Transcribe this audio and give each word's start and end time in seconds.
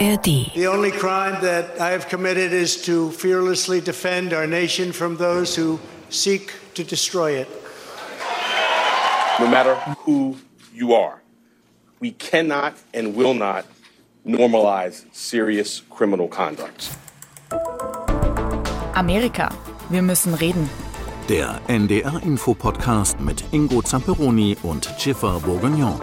ARD. 0.00 0.24
The 0.54 0.66
only 0.66 0.90
crime 0.90 1.40
that 1.42 1.80
I 1.80 1.90
have 1.90 2.08
committed 2.08 2.52
is 2.52 2.82
to 2.84 3.10
fearlessly 3.12 3.80
defend 3.80 4.32
our 4.32 4.46
nation 4.46 4.92
from 4.92 5.16
those 5.16 5.54
who 5.54 5.78
seek 6.10 6.52
to 6.74 6.84
destroy 6.84 7.32
it. 7.32 7.48
No 9.40 9.46
matter 9.48 9.74
who 10.04 10.36
you 10.72 10.94
are, 10.94 11.20
we 12.00 12.12
cannot 12.12 12.74
and 12.92 13.14
will 13.16 13.34
not 13.34 13.66
normalize 14.26 15.04
serious 15.12 15.82
criminal 15.90 16.28
conduct. 16.28 16.90
Amerika, 18.94 19.50
wir 19.90 20.02
müssen 20.02 20.34
reden. 20.34 20.68
Der 21.28 21.60
NDR-Info-Podcast 21.68 23.18
mit 23.20 23.44
Ingo 23.52 23.80
Zamperoni 23.82 24.56
und 24.62 24.92
Schiffer 24.98 25.40
Bourguignon. 25.40 25.98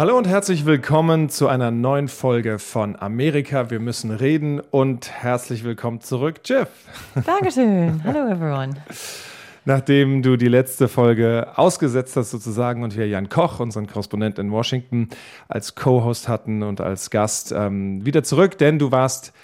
Hallo 0.00 0.16
und 0.16 0.26
herzlich 0.26 0.64
willkommen 0.64 1.28
zu 1.28 1.46
einer 1.46 1.70
neuen 1.70 2.08
Folge 2.08 2.58
von 2.58 2.96
Amerika. 2.96 3.68
Wir 3.68 3.80
müssen 3.80 4.10
reden 4.10 4.58
und 4.58 5.10
herzlich 5.10 5.62
willkommen 5.62 6.00
zurück, 6.00 6.36
Jeff. 6.42 6.70
Dankeschön. 7.26 8.02
Hallo, 8.02 8.26
everyone. 8.26 8.76
Nachdem 9.66 10.22
du 10.22 10.38
die 10.38 10.48
letzte 10.48 10.88
Folge 10.88 11.48
ausgesetzt 11.54 12.16
hast 12.16 12.30
sozusagen 12.30 12.82
und 12.82 12.96
wir 12.96 13.08
Jan 13.08 13.28
Koch, 13.28 13.60
unseren 13.60 13.88
Korrespondenten 13.88 14.46
in 14.46 14.52
Washington, 14.52 15.10
als 15.48 15.74
Co-Host 15.74 16.28
hatten 16.28 16.62
und 16.62 16.80
als 16.80 17.10
Gast 17.10 17.52
ähm, 17.52 18.02
wieder 18.06 18.22
zurück, 18.22 18.56
denn 18.56 18.78
du 18.78 18.90
warst 18.92 19.34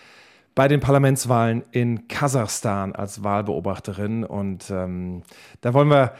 bei 0.54 0.68
den 0.68 0.80
Parlamentswahlen 0.80 1.64
in 1.70 2.08
Kasachstan 2.08 2.94
als 2.94 3.22
Wahlbeobachterin 3.22 4.24
und 4.24 4.70
ähm, 4.70 5.20
da 5.60 5.74
wollen 5.74 5.88
wir 5.88 6.12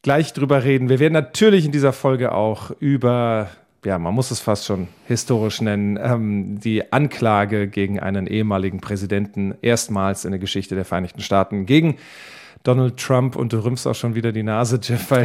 gleich 0.00 0.32
drüber 0.32 0.64
reden. 0.64 0.88
Wir 0.88 1.00
werden 1.00 1.12
natürlich 1.12 1.66
in 1.66 1.72
dieser 1.72 1.92
Folge 1.92 2.32
auch 2.32 2.70
über 2.80 3.48
ja, 3.84 3.98
man 3.98 4.14
muss 4.14 4.30
es 4.30 4.40
fast 4.40 4.64
schon 4.66 4.88
historisch 5.06 5.60
nennen, 5.60 5.98
ähm, 6.00 6.60
die 6.60 6.92
Anklage 6.92 7.68
gegen 7.68 8.00
einen 8.00 8.26
ehemaligen 8.26 8.80
Präsidenten 8.80 9.54
erstmals 9.62 10.24
in 10.24 10.32
der 10.32 10.40
Geschichte 10.40 10.74
der 10.74 10.84
Vereinigten 10.84 11.20
Staaten 11.20 11.66
gegen 11.66 11.96
Donald 12.62 12.96
Trump 12.96 13.36
und 13.36 13.52
du 13.52 13.62
rümpfst 13.62 13.86
auch 13.86 13.94
schon 13.94 14.14
wieder 14.14 14.32
die 14.32 14.42
Nase, 14.42 14.80
Jeff. 14.82 15.12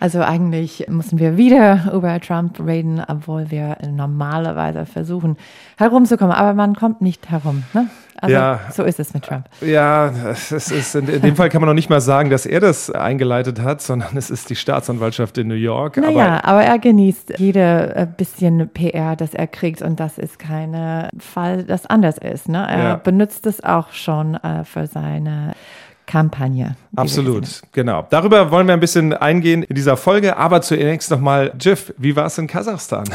Also 0.00 0.20
eigentlich 0.20 0.86
müssen 0.88 1.18
wir 1.18 1.36
wieder 1.36 1.92
über 1.94 2.20
Trump 2.20 2.58
reden, 2.60 3.02
obwohl 3.06 3.50
wir 3.50 3.78
normalerweise 3.90 4.86
versuchen 4.86 5.36
herumzukommen, 5.76 6.34
aber 6.34 6.52
man 6.52 6.74
kommt 6.74 7.00
nicht 7.00 7.30
herum. 7.30 7.62
Ne? 7.72 7.88
Also 8.24 8.34
Ja. 8.34 8.60
so 8.72 8.82
ist 8.84 8.98
es 9.00 9.12
mit 9.14 9.24
Trump. 9.24 9.46
Ja, 9.60 10.10
es 10.30 10.50
ist 10.50 10.94
in, 10.94 11.08
in 11.08 11.20
dem 11.22 11.36
Fall 11.36 11.48
kann 11.48 11.60
man 11.60 11.68
noch 11.68 11.74
nicht 11.74 11.90
mal 11.90 12.00
sagen, 12.00 12.30
dass 12.30 12.46
er 12.46 12.60
das 12.60 12.90
eingeleitet 12.90 13.60
hat, 13.60 13.82
sondern 13.82 14.16
es 14.16 14.30
ist 14.30 14.50
die 14.50 14.56
Staatsanwaltschaft 14.56 15.38
in 15.38 15.48
New 15.48 15.54
York. 15.54 15.96
Naja, 15.96 16.40
aber, 16.44 16.62
er 16.64 16.78
genießt 16.78 17.38
jede 17.38 17.94
äh, 17.94 18.06
bisschen 18.06 18.68
PR, 18.70 19.16
das 19.16 19.34
er 19.34 19.46
kriegt 19.46 19.82
und 19.82 20.00
das 20.00 20.18
ist 20.18 20.38
kein 20.38 21.08
Fall, 21.18 21.64
das 21.64 21.86
anders 21.86 22.18
ist. 22.18 22.48
Ne? 22.48 22.66
Er 22.68 22.82
Ja. 22.84 22.94
benutzt 22.96 23.46
es 23.46 23.62
auch 23.62 23.92
schon 23.92 24.34
äh, 24.34 24.64
für 24.64 24.86
seine 24.86 25.52
Kampagne. 26.06 26.76
Absolut, 26.96 27.62
genau. 27.72 28.06
Darüber 28.10 28.50
wollen 28.50 28.66
wir 28.66 28.74
ein 28.74 28.80
bisschen 28.80 29.12
eingehen 29.12 29.62
in 29.62 29.74
dieser 29.74 29.96
Folge. 29.96 30.36
Aber 30.36 30.62
zunächst 30.62 31.10
nochmal, 31.10 31.52
Jeff, 31.58 31.92
wie 31.98 32.14
war 32.14 32.26
es 32.26 32.38
in 32.38 32.46
Kasachstan? 32.46 33.04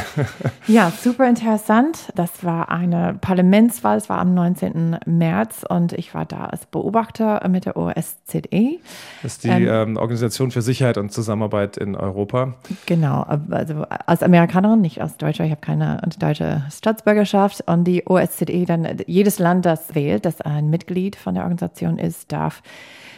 Ja, 0.66 0.92
super 1.02 1.28
interessant. 1.28 2.10
Das 2.14 2.44
war 2.44 2.70
eine 2.70 3.16
Parlamentswahl, 3.20 3.96
es 3.96 4.08
war 4.08 4.18
am 4.18 4.34
19. 4.34 4.98
März 5.06 5.64
und 5.68 5.92
ich 5.94 6.14
war 6.14 6.24
da 6.26 6.44
als 6.44 6.66
Beobachter 6.66 7.46
mit 7.48 7.64
der 7.64 7.76
OSZE. 7.76 8.78
Das 9.22 9.32
ist 9.32 9.44
die 9.44 9.48
Ähm, 9.48 9.68
ähm, 9.68 9.96
Organisation 9.96 10.50
für 10.50 10.62
Sicherheit 10.62 10.96
und 10.96 11.12
Zusammenarbeit 11.12 11.76
in 11.76 11.96
Europa. 11.96 12.54
Genau, 12.86 13.26
also 13.50 13.84
als 14.06 14.22
Amerikanerin, 14.22 14.80
nicht 14.80 15.00
als 15.00 15.16
Deutscher, 15.16 15.44
ich 15.44 15.50
habe 15.50 15.60
keine 15.60 16.00
deutsche 16.18 16.62
Staatsbürgerschaft. 16.70 17.64
Und 17.66 17.84
die 17.84 18.06
OSZE, 18.06 18.64
dann 18.66 18.86
jedes 19.06 19.38
Land, 19.38 19.66
das 19.66 19.94
wählt, 19.94 20.24
das 20.24 20.40
ein 20.40 20.70
Mitglied 20.70 21.16
von 21.16 21.34
der 21.34 21.44
Organisation 21.44 21.98
ist, 21.98 22.30
darf 22.30 22.62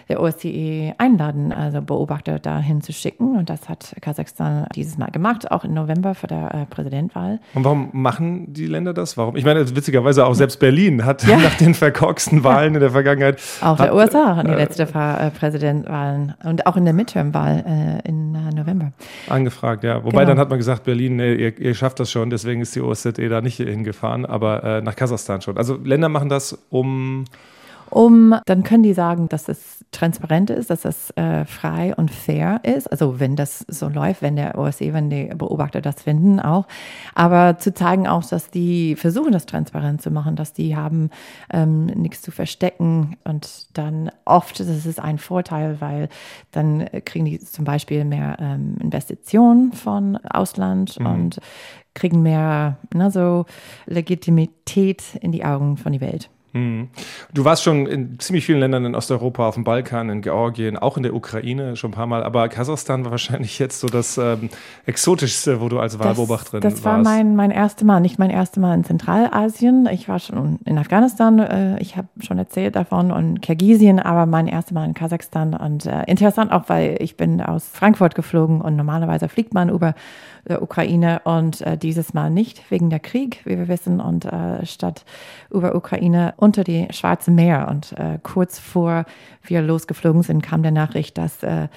der 0.08 0.20
OSZE 0.20 0.94
einladen, 0.98 1.52
also 1.52 1.80
Beobachter 1.82 2.38
dahin 2.38 2.80
zu 2.82 2.92
schicken. 2.92 3.36
Und 3.36 3.50
das 3.50 3.68
hat 3.68 3.94
Kasachstan 4.00 4.66
dieses 4.74 4.98
Mal 4.98 5.10
gemacht, 5.10 5.50
auch 5.50 5.64
im 5.64 5.74
November 5.74 6.14
für 6.14 6.26
der 6.26 6.54
äh, 6.54 6.66
Präsidentwahl. 6.66 7.40
Und 7.54 7.64
warum 7.64 7.90
machen 7.92 8.52
die 8.52 8.66
Länder 8.66 8.92
das? 8.94 9.16
Warum? 9.16 9.36
Ich 9.36 9.44
meine, 9.44 9.60
witzigerweise 9.76 10.26
auch 10.26 10.34
selbst 10.34 10.58
Berlin 10.60 11.04
hat 11.04 11.26
nach 11.28 11.54
den 11.56 11.74
verkorksten 11.74 12.44
Wahlen 12.44 12.74
in 12.74 12.80
der 12.80 12.90
Vergangenheit. 12.90 13.40
Auch 13.60 13.78
hat, 13.78 13.80
der 13.86 13.94
USA 13.94 14.36
hat 14.36 14.46
die 14.46 14.52
letzte 14.52 14.86
Fa- 14.86 15.26
äh, 15.26 15.30
Präsidentwahlen 15.30 16.34
und 16.44 16.66
auch 16.66 16.76
in 16.76 16.84
der 16.84 16.94
Midterm-Wahl 16.94 17.64
äh, 18.04 18.08
in 18.08 18.34
äh, 18.34 18.54
November. 18.54 18.92
Angefragt, 19.28 19.84
ja. 19.84 20.04
Wobei 20.04 20.22
Genau. 20.22 20.26
dann 20.32 20.38
hat 20.38 20.50
man 20.50 20.58
gesagt, 20.58 20.84
Berlin, 20.84 21.16
nee, 21.16 21.34
ihr, 21.34 21.58
ihr 21.58 21.74
schafft 21.74 21.98
das 22.00 22.10
schon, 22.10 22.30
deswegen 22.30 22.60
ist 22.60 22.74
die 22.76 22.80
OSZE 22.80 23.12
da 23.28 23.40
nicht 23.40 23.56
hingefahren, 23.56 24.26
aber 24.26 24.62
äh, 24.62 24.80
nach 24.82 24.94
Kasachstan 24.96 25.40
schon. 25.40 25.56
Also 25.56 25.76
Länder 25.82 26.08
machen 26.08 26.28
das, 26.28 26.56
um 26.70 27.24
Um, 27.92 28.34
dann 28.46 28.62
können 28.62 28.82
die 28.82 28.94
sagen, 28.94 29.28
dass 29.28 29.50
es 29.50 29.84
transparent 29.90 30.48
ist, 30.48 30.70
dass 30.70 30.86
es 30.86 31.10
äh, 31.10 31.44
frei 31.44 31.94
und 31.94 32.10
fair 32.10 32.60
ist. 32.62 32.90
Also 32.90 33.20
wenn 33.20 33.36
das 33.36 33.66
so 33.68 33.90
läuft, 33.90 34.22
wenn 34.22 34.34
der 34.34 34.56
OSCE, 34.56 34.94
wenn 34.94 35.10
die 35.10 35.26
Beobachter 35.26 35.82
das 35.82 36.02
finden 36.02 36.40
auch. 36.40 36.66
Aber 37.14 37.58
zu 37.58 37.74
zeigen 37.74 38.08
auch, 38.08 38.24
dass 38.24 38.50
die 38.50 38.96
versuchen, 38.96 39.32
das 39.32 39.44
transparent 39.44 40.00
zu 40.00 40.10
machen, 40.10 40.36
dass 40.36 40.54
die 40.54 40.74
haben 40.74 41.10
ähm, 41.52 41.84
nichts 41.84 42.22
zu 42.22 42.30
verstecken. 42.30 43.18
Und 43.24 43.66
dann 43.76 44.10
oft 44.24 44.58
das 44.58 44.68
ist 44.68 44.86
es 44.86 44.98
ein 44.98 45.18
Vorteil, 45.18 45.82
weil 45.82 46.08
dann 46.50 46.86
kriegen 47.04 47.26
die 47.26 47.40
zum 47.40 47.66
Beispiel 47.66 48.06
mehr 48.06 48.38
ähm, 48.40 48.76
Investitionen 48.80 49.72
von 49.72 50.16
Ausland 50.16 50.96
und 50.96 51.40
kriegen 51.92 52.22
mehr 52.22 52.78
ne, 52.94 53.10
so 53.10 53.44
Legitimität 53.84 55.02
in 55.20 55.30
die 55.30 55.44
Augen 55.44 55.76
von 55.76 55.92
der 55.92 56.00
Welt. 56.00 56.30
Du 56.54 57.44
warst 57.44 57.62
schon 57.62 57.86
in 57.86 58.18
ziemlich 58.18 58.44
vielen 58.44 58.60
Ländern 58.60 58.84
in 58.84 58.94
Osteuropa, 58.94 59.48
auf 59.48 59.54
dem 59.54 59.64
Balkan, 59.64 60.10
in 60.10 60.20
Georgien, 60.20 60.76
auch 60.76 60.98
in 60.98 61.02
der 61.02 61.14
Ukraine 61.14 61.76
schon 61.76 61.90
ein 61.90 61.94
paar 61.94 62.06
Mal. 62.06 62.22
Aber 62.22 62.48
Kasachstan 62.48 63.04
war 63.04 63.10
wahrscheinlich 63.10 63.58
jetzt 63.58 63.80
so 63.80 63.88
das 63.88 64.18
ähm, 64.18 64.50
exotischste, 64.84 65.60
wo 65.62 65.68
du 65.68 65.78
als 65.78 65.98
Wahlbeobachterin 65.98 66.60
das, 66.60 66.74
das 66.74 66.84
war 66.84 66.96
warst. 66.96 67.04
mein, 67.04 67.36
mein 67.36 67.50
erstes 67.50 67.84
Mal, 67.84 68.00
nicht 68.00 68.18
mein 68.18 68.30
erstes 68.30 68.60
Mal 68.60 68.74
in 68.74 68.84
Zentralasien. 68.84 69.88
Ich 69.90 70.08
war 70.08 70.18
schon 70.18 70.58
in 70.66 70.76
Afghanistan, 70.76 71.38
äh, 71.38 71.78
ich 71.80 71.96
habe 71.96 72.08
schon 72.20 72.36
erzählt 72.38 72.76
davon, 72.76 73.12
und 73.12 73.40
Kirgisien, 73.40 73.98
aber 73.98 74.26
mein 74.26 74.46
erstes 74.46 74.74
Mal 74.74 74.84
in 74.84 74.94
Kasachstan. 74.94 75.54
Und 75.54 75.86
äh, 75.86 76.02
interessant 76.06 76.52
auch, 76.52 76.64
weil 76.68 76.96
ich 77.00 77.16
bin 77.16 77.40
aus 77.40 77.66
Frankfurt 77.72 78.14
geflogen 78.14 78.60
und 78.60 78.76
normalerweise 78.76 79.28
fliegt 79.28 79.54
man 79.54 79.70
über 79.70 79.94
der 80.48 80.62
Ukraine 80.62 81.20
und 81.24 81.60
äh, 81.60 81.78
dieses 81.78 82.14
Mal 82.14 82.30
nicht, 82.30 82.70
wegen 82.70 82.90
der 82.90 83.00
Krieg, 83.00 83.40
wie 83.44 83.56
wir 83.56 83.68
wissen, 83.68 84.00
und 84.00 84.24
äh, 84.24 84.66
statt 84.66 85.04
über 85.50 85.74
Ukraine 85.74 86.34
unter 86.42 86.64
die 86.64 86.88
Schwarze 86.90 87.30
Meer. 87.30 87.68
Und 87.70 87.92
äh, 87.92 88.18
kurz 88.20 88.58
vor 88.58 89.04
wir 89.44 89.62
losgeflogen 89.62 90.24
sind, 90.24 90.42
kam 90.42 90.62
der 90.62 90.72
Nachricht, 90.72 91.16
dass 91.16 91.44
äh, 91.44 91.68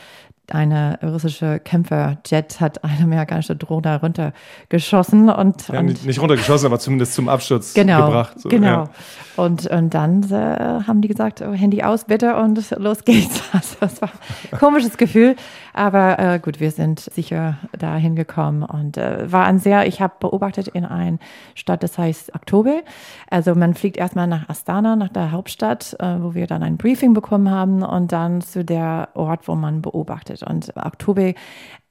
eine 0.51 0.99
russische 1.03 1.59
Kämpferjet 1.59 2.59
hat 2.59 2.83
eine 2.83 3.03
amerikanische 3.03 3.55
Drohne 3.55 3.99
runtergeschossen 3.99 5.29
und, 5.29 5.67
ja, 5.67 5.79
und 5.79 6.05
nicht, 6.05 6.19
runtergeschossen, 6.19 6.67
aber 6.67 6.79
zumindest 6.79 7.13
zum 7.13 7.29
Absturz 7.29 7.73
genau, 7.73 8.05
gebracht. 8.05 8.39
So, 8.39 8.49
genau. 8.49 8.67
Ja. 8.67 8.89
Und, 9.37 9.67
und 9.67 9.93
dann 9.93 10.23
äh, 10.31 10.83
haben 10.87 11.01
die 11.01 11.07
gesagt, 11.07 11.41
oh, 11.41 11.53
Handy 11.53 11.83
aus 11.83 12.05
bitte 12.05 12.35
und 12.35 12.59
los 12.77 13.03
geht's. 13.05 13.41
Also 13.53 13.77
das 13.79 14.01
war 14.01 14.09
ein 14.51 14.59
komisches 14.59 14.97
Gefühl, 14.97 15.35
aber 15.75 16.19
äh, 16.19 16.39
gut, 16.39 16.61
wir 16.61 16.71
sind 16.71 17.01
sicher 17.01 17.57
dahin 17.77 18.15
gekommen 18.15 18.63
und 18.63 18.95
äh, 18.95 19.29
war 19.29 19.45
ein 19.45 19.59
sehr, 19.59 19.85
ich 19.87 19.99
habe 19.99 20.13
beobachtet 20.19 20.69
in 20.69 20.85
einer 20.85 21.17
Stadt, 21.53 21.83
das 21.83 21.97
heißt 21.97 22.33
Oktober. 22.33 22.81
Also 23.29 23.55
man 23.55 23.73
fliegt 23.73 23.97
erstmal 23.97 24.27
nach 24.27 24.47
Astana, 24.47 24.95
nach 24.95 25.09
der 25.09 25.31
Hauptstadt, 25.31 25.97
äh, 25.99 26.21
wo 26.21 26.33
wir 26.33 26.47
dann 26.47 26.63
ein 26.63 26.77
Briefing 26.77 27.13
bekommen 27.13 27.51
haben 27.51 27.83
und 27.83 28.13
dann 28.13 28.39
zu 28.39 28.63
der 28.63 29.09
Ort, 29.15 29.49
wo 29.49 29.55
man 29.55 29.81
beobachtet. 29.81 30.43
Und 30.43 30.75
Oktober 30.77 31.33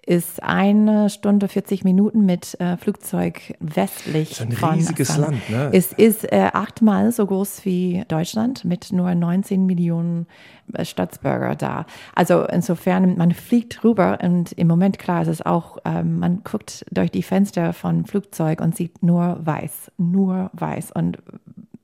ist 0.07 0.43
eine 0.43 1.11
Stunde 1.11 1.49
40 1.49 1.85
Minuten 1.85 2.25
mit 2.25 2.59
äh, 2.61 2.77
Flugzeug 2.77 3.55
westlich. 3.61 4.31
Das 4.31 4.41
ist 4.41 4.47
ein 4.47 4.53
von 4.53 4.75
riesiges 4.75 5.11
Astana. 5.11 5.27
Land, 5.29 5.51
ne? 5.51 5.71
Es 5.73 5.93
ist 5.93 6.31
äh, 6.33 6.51
achtmal 6.53 7.13
so 7.13 7.27
groß 7.27 7.65
wie 7.65 8.05
Deutschland 8.09 8.65
mit 8.65 8.93
nur 8.93 9.15
19 9.15 9.67
Millionen 9.67 10.27
äh, 10.73 10.85
Staatsbürger 10.85 11.57
da. 11.57 11.87
Also 12.15 12.45
insofern, 12.45 13.17
man 13.17 13.33
fliegt 13.33 13.85
rüber 13.85 14.19
und 14.23 14.53
im 14.53 14.69
Moment, 14.69 14.99
klar, 14.99 15.23
ist 15.23 15.29
es 15.29 15.43
auch, 15.43 15.79
ähm, 15.85 16.19
man 16.19 16.43
guckt 16.45 16.85
durch 16.91 17.11
die 17.11 17.23
Fenster 17.23 17.73
von 17.73 18.07
Flugzeug 18.07 18.61
und 18.61 18.77
sieht 18.77 19.03
nur 19.03 19.39
weiß, 19.45 19.93
nur 19.97 20.51
weiß 20.53 20.93
und 20.93 21.19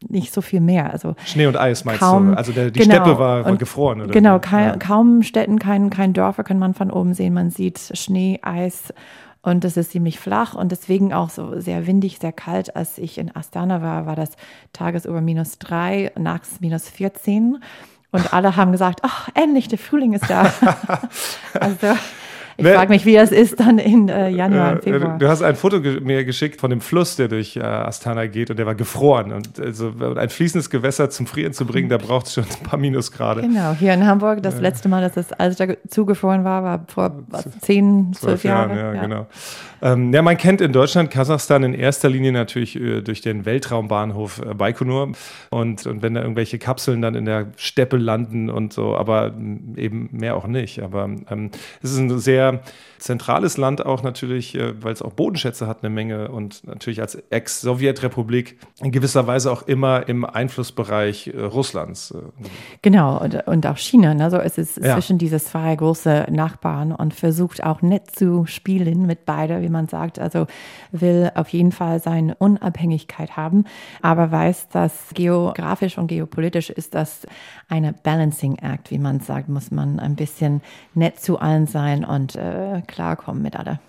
nicht 0.09 0.33
so 0.33 0.41
viel 0.41 0.61
mehr. 0.61 0.91
Also 0.93 1.15
Schnee 1.25 1.47
und 1.47 1.57
Eis 1.57 1.85
meinst 1.85 2.01
kaum, 2.01 2.33
du? 2.33 2.37
Also 2.37 2.53
der, 2.53 2.71
die 2.71 2.81
genau, 2.81 2.95
Steppe 2.95 3.19
war, 3.19 3.45
war 3.45 3.57
gefroren, 3.57 4.01
oder? 4.01 4.11
Genau, 4.11 4.39
kein, 4.39 4.69
Ja. 4.69 4.77
kaum 4.77 5.23
Städten, 5.23 5.59
kein, 5.59 5.91
kein 5.91 6.13
Dörfer 6.13 6.45
kann 6.45 6.59
man 6.59 6.75
von 6.75 6.91
oben 6.91 7.15
sehen. 7.15 7.35
Man 7.35 7.51
sieht 7.51 7.79
Schnee, 7.95 8.39
Eis 8.43 8.95
und 9.43 9.65
es 9.65 9.77
ist 9.77 9.93
ziemlich 9.93 10.19
flach 10.19 10.55
und 10.55 10.73
deswegen 10.73 11.13
auch 11.13 11.31
so 11.31 11.61
sehr 11.61 11.87
windig, 11.87 12.19
sehr 12.19 12.33
kalt. 12.33 12.77
Als 12.77 12.99
ich 12.99 13.19
in 13.19 13.35
Astana 13.35 13.83
war, 13.83 14.07
war 14.07 14.17
das 14.17 14.31
tagesüber 14.73 15.21
minus 15.21 15.59
drei, 15.59 16.13
nachts 16.19 16.61
minus 16.61 16.89
14. 16.89 17.63
Und 18.13 18.35
alle 18.35 18.57
haben 18.57 18.73
gesagt, 18.73 19.01
ach, 19.03 19.29
endlich, 19.35 19.69
der 19.69 19.79
Frühling 19.79 20.13
ist 20.15 20.29
da. 20.29 20.53
also 21.61 21.95
ich 22.57 22.67
frage 22.67 22.91
mich, 22.91 23.05
wie 23.07 23.15
das 23.15 23.33
ist 23.33 23.61
dann 23.61 23.79
in 23.79 24.09
äh, 24.09 24.29
Januar 24.29 24.73
und 24.73 24.85
Februar. 24.85 25.19
Du 25.19 25.29
hast 25.29 25.43
ein 25.43 25.57
Foto 25.57 25.81
ge 25.81 26.01
mir 26.01 26.25
geschickt 26.25 26.61
von 26.61 26.71
dem 26.71 26.81
Fluss, 26.81 27.17
der 27.17 27.29
durch 27.29 27.57
äh, 27.57 27.61
Astana 27.61 28.27
geht 28.27 28.51
und 28.51 28.59
der 28.59 28.67
war 28.67 28.75
gefroren. 28.75 29.33
Und 29.33 29.59
also, 29.61 29.93
ein 30.17 30.29
fließendes 30.29 30.71
Gewässer 30.71 31.11
zum 31.11 31.27
Frieren 31.27 31.53
zu 31.53 31.67
bringen, 31.67 31.89
da 31.89 31.99
braucht 31.99 32.27
es 32.27 32.35
schon 32.35 32.45
ein 32.45 32.67
paar 32.69 32.79
Minusgrade. 32.79 33.43
Genau, 33.43 33.73
hier 33.73 33.95
in 33.95 34.07
Hamburg, 34.07 34.43
das 34.43 34.61
letzte 34.61 34.89
Mal, 34.89 35.03
dass 35.03 35.13
das 35.13 35.33
alles 35.33 35.57
da 35.57 35.67
zugefroren 35.89 36.45
war, 36.45 36.63
war 36.63 36.85
vor 36.89 37.23
was, 37.29 37.49
zehn, 37.61 38.13
zwölf 38.13 38.45
Jahren. 38.45 38.77
Ja, 38.77 38.95
ja, 38.95 39.03
genau. 39.03 39.27
Ähm, 39.83 40.13
ja, 40.13 40.23
man 40.23 40.37
kennt 40.37 40.61
in 40.61 40.73
Deutschland 40.73 41.11
Kasachstan 41.11 41.63
in 41.63 41.75
erster 41.75 42.11
Linie 42.11 42.33
natürlich 42.33 42.77
äh, 42.77 43.01
durch 43.01 43.23
den 43.23 43.47
Weltraumbahnhof 43.47 44.43
äh, 44.43 44.55
Baikonur 44.55 45.13
und, 45.51 45.87
und 45.87 46.03
wenn 46.03 46.15
da 46.15 46.21
irgendwelche 46.21 46.59
Kapseln 46.59 47.01
dann 47.01 47.15
in 47.15 47.25
der 47.25 47.47
Steppe 47.57 47.97
landen 47.97 48.51
und 48.51 48.73
so, 48.73 48.97
aber 48.97 49.35
eben 49.77 50.11
mehr 50.13 50.37
auch 50.37 50.47
nicht. 50.47 50.83
Aber 50.83 51.05
ähm, 51.05 51.51
es 51.83 51.93
ist 51.93 51.99
ein 51.99 52.19
sehr 52.19 52.40
zentrales 53.01 53.57
Land 53.57 53.85
auch 53.85 54.03
natürlich, 54.03 54.55
äh, 54.55 54.83
weil 54.83 54.93
es 54.93 55.03
auch 55.03 55.13
Bodenschätze 55.13 55.67
hat 55.67 55.83
eine 55.83 55.91
Menge 55.91 56.31
und 56.31 56.67
natürlich 56.67 57.01
als 57.01 57.15
Ex-Sowjetrepublik 57.15 58.59
in 58.81 58.93
gewisser 58.93 59.27
Weise 59.27 59.51
auch 59.51 59.63
immer 59.63 60.09
im 60.09 60.25
Einflussbereich 60.25 61.29
äh, 61.29 61.41
Russlands. 61.41 62.13
Äh. 62.13 62.19
Genau, 62.83 63.19
und, 63.19 63.47
und 63.47 63.67
auch 63.67 63.79
China. 63.79 64.15
Also 64.23 64.39
es 64.39 64.59
ist 64.59 64.77
ja. 64.77 64.95
zwischen 64.95 65.19
diese 65.19 65.41
zwei 65.41 65.75
große 65.75 66.27
Nachbarn 66.31 66.93
und 66.93 67.15
versucht 67.15 67.63
auch 67.65 67.83
nett 67.83 68.11
zu 68.11 68.47
spielen 68.47 69.07
mit 69.07 69.25
beide, 69.25 69.63
wie 69.63 69.69
man 69.69 69.89
sagt. 69.89 70.19
Also 70.19 70.47
will 70.93 71.31
auf 71.35 71.49
jeden 71.49 71.73
Fall 71.73 72.01
seine 72.01 72.35
Unabhängigkeit 72.37 73.37
haben, 73.37 73.65
aber 74.03 74.31
weiß, 74.31 74.69
dass 74.69 74.93
geografisch 75.15 75.99
und 75.99 76.09
geopolitisch 76.09 76.71
ist 76.71 76.95
das 76.95 77.27
eine 77.69 77.93
Balancing 77.93 78.57
Act, 78.57 78.91
wie 78.91 78.99
man 78.99 79.21
sagt, 79.21 79.49
muss 79.49 79.71
man 79.71 80.01
ein 80.01 80.17
bisschen 80.17 80.61
nett 80.95 81.21
zu 81.21 81.39
allen 81.39 81.67
sein 81.67 82.05
und 82.05 82.30
äh, 82.37 82.83
klarkommen 82.87 83.43
mit 83.43 83.57
alle. 83.57 83.81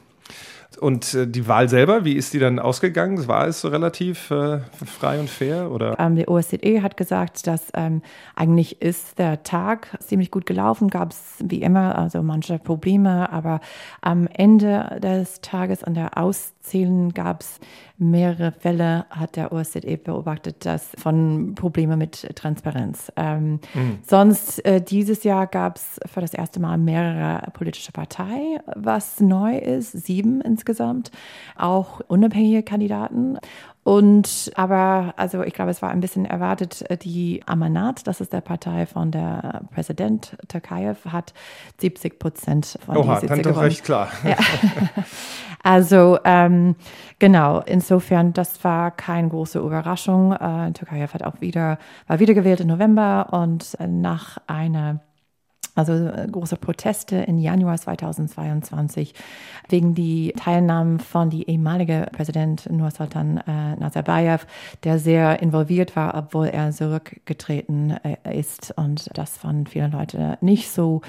Und 0.79 1.13
äh, 1.13 1.27
die 1.27 1.47
Wahl 1.47 1.67
selber, 1.67 2.05
wie 2.05 2.13
ist 2.13 2.33
die 2.33 2.39
dann 2.39 2.57
ausgegangen? 2.57 3.27
War 3.27 3.45
es 3.47 3.61
so 3.61 3.67
relativ 3.67 4.31
äh, 4.31 4.59
frei 4.85 5.19
und 5.19 5.29
fair? 5.29 5.69
Oder? 5.69 5.99
Ähm, 5.99 6.15
die 6.15 6.27
OSZE 6.27 6.81
hat 6.81 6.95
gesagt, 6.95 7.45
dass 7.45 7.67
ähm, 7.73 8.01
eigentlich 8.35 8.81
ist 8.81 9.19
der 9.19 9.43
Tag 9.43 9.97
ziemlich 9.99 10.31
gut 10.31 10.45
gelaufen, 10.45 10.89
gab 10.89 11.11
es 11.11 11.35
wie 11.39 11.61
immer 11.61 11.97
also 11.97 12.23
manche 12.23 12.57
Probleme, 12.57 13.31
aber 13.31 13.59
am 13.99 14.27
Ende 14.27 14.97
des 15.03 15.41
Tages 15.41 15.83
an 15.83 15.93
der 15.93 16.17
Auszählen 16.17 17.13
gab 17.13 17.41
es 17.41 17.59
mehrere 18.01 18.51
Fälle, 18.51 19.05
hat 19.09 19.35
der 19.35 19.51
OSZE 19.51 19.97
beobachtet, 19.97 20.65
dass 20.65 20.89
von 20.97 21.55
Problemen 21.55 21.99
mit 21.99 22.35
Transparenz. 22.35 23.11
Ähm, 23.15 23.59
mhm. 23.73 23.99
Sonst 24.01 24.65
äh, 24.65 24.81
dieses 24.81 25.23
Jahr 25.23 25.47
gab 25.47 25.77
es 25.77 25.99
für 26.11 26.21
das 26.21 26.33
erste 26.33 26.59
Mal 26.59 26.77
mehrere 26.77 27.49
politische 27.51 27.91
Parteien, 27.91 28.59
was 28.75 29.19
neu 29.19 29.57
ist, 29.57 29.91
sieben 29.91 30.41
insgesamt 30.41 30.71
insgesamt, 30.71 31.11
auch 31.55 32.01
unabhängige 32.07 32.63
Kandidaten. 32.63 33.37
Und 33.83 34.51
aber, 34.55 35.15
also 35.17 35.41
ich 35.41 35.53
glaube, 35.53 35.71
es 35.71 35.81
war 35.81 35.89
ein 35.89 36.01
bisschen 36.01 36.25
erwartet, 36.25 36.85
die 37.03 37.41
Amanat, 37.47 38.05
das 38.05 38.21
ist 38.21 38.31
der 38.31 38.41
Partei 38.41 38.85
von 38.85 39.09
der 39.09 39.61
Präsident 39.73 40.37
Tokayev, 40.47 41.05
hat 41.11 41.33
70 41.79 42.19
Prozent 42.19 42.77
von 42.85 42.97
Oha, 42.97 43.15
die 43.15 43.21
Sitze 43.21 43.41
dann 43.41 43.53
doch 43.53 43.61
recht 43.61 43.83
klar. 43.83 44.09
Ja. 44.23 44.37
Also 45.63 46.17
ähm, 46.23 46.75
genau, 47.19 47.59
insofern, 47.59 48.33
das 48.33 48.63
war 48.63 48.89
keine 48.89 49.29
große 49.29 49.59
Überraschung. 49.59 50.33
Äh, 50.33 50.71
Tokayev 50.71 51.13
hat 51.13 51.23
auch 51.23 51.39
wieder, 51.39 51.77
war 52.07 52.19
wiedergewählt 52.19 52.61
im 52.61 52.67
November 52.67 53.27
und 53.31 53.77
nach 53.79 54.39
einer 54.47 55.01
also 55.75 55.93
äh, 55.93 56.27
große 56.29 56.57
Proteste 56.57 57.17
im 57.17 57.37
Januar 57.37 57.77
2022 57.77 59.13
wegen 59.69 59.95
die 59.95 60.33
Teilnahme 60.37 60.99
von 60.99 61.29
die 61.29 61.47
ehemalige 61.49 62.07
Präsident 62.11 62.69
Nursultan 62.69 63.37
äh, 63.37 63.75
Nazarbayev, 63.77 64.45
der 64.83 64.99
sehr 64.99 65.41
involviert 65.41 65.95
war, 65.95 66.15
obwohl 66.15 66.47
er 66.47 66.71
zurückgetreten 66.71 67.91
äh, 68.03 68.37
ist. 68.37 68.73
Und 68.75 69.09
das 69.13 69.37
fanden 69.37 69.67
viele 69.67 69.87
Leute 69.87 70.37
nicht 70.41 70.71
so 70.71 71.01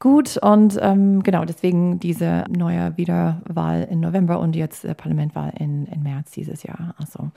gut. 0.00 0.36
Und 0.38 0.78
ähm, 0.82 1.22
genau, 1.22 1.44
deswegen 1.44 2.00
diese 2.00 2.44
neue 2.48 2.96
Wiederwahl 2.96 3.86
im 3.88 4.00
November 4.00 4.40
und 4.40 4.56
jetzt 4.56 4.84
äh, 4.84 4.94
Parlamentwahl 4.94 5.52
in, 5.58 5.86
in 5.86 6.02
März 6.02 6.32
dieses 6.32 6.64
Jahr. 6.64 6.94
Also 6.98 7.30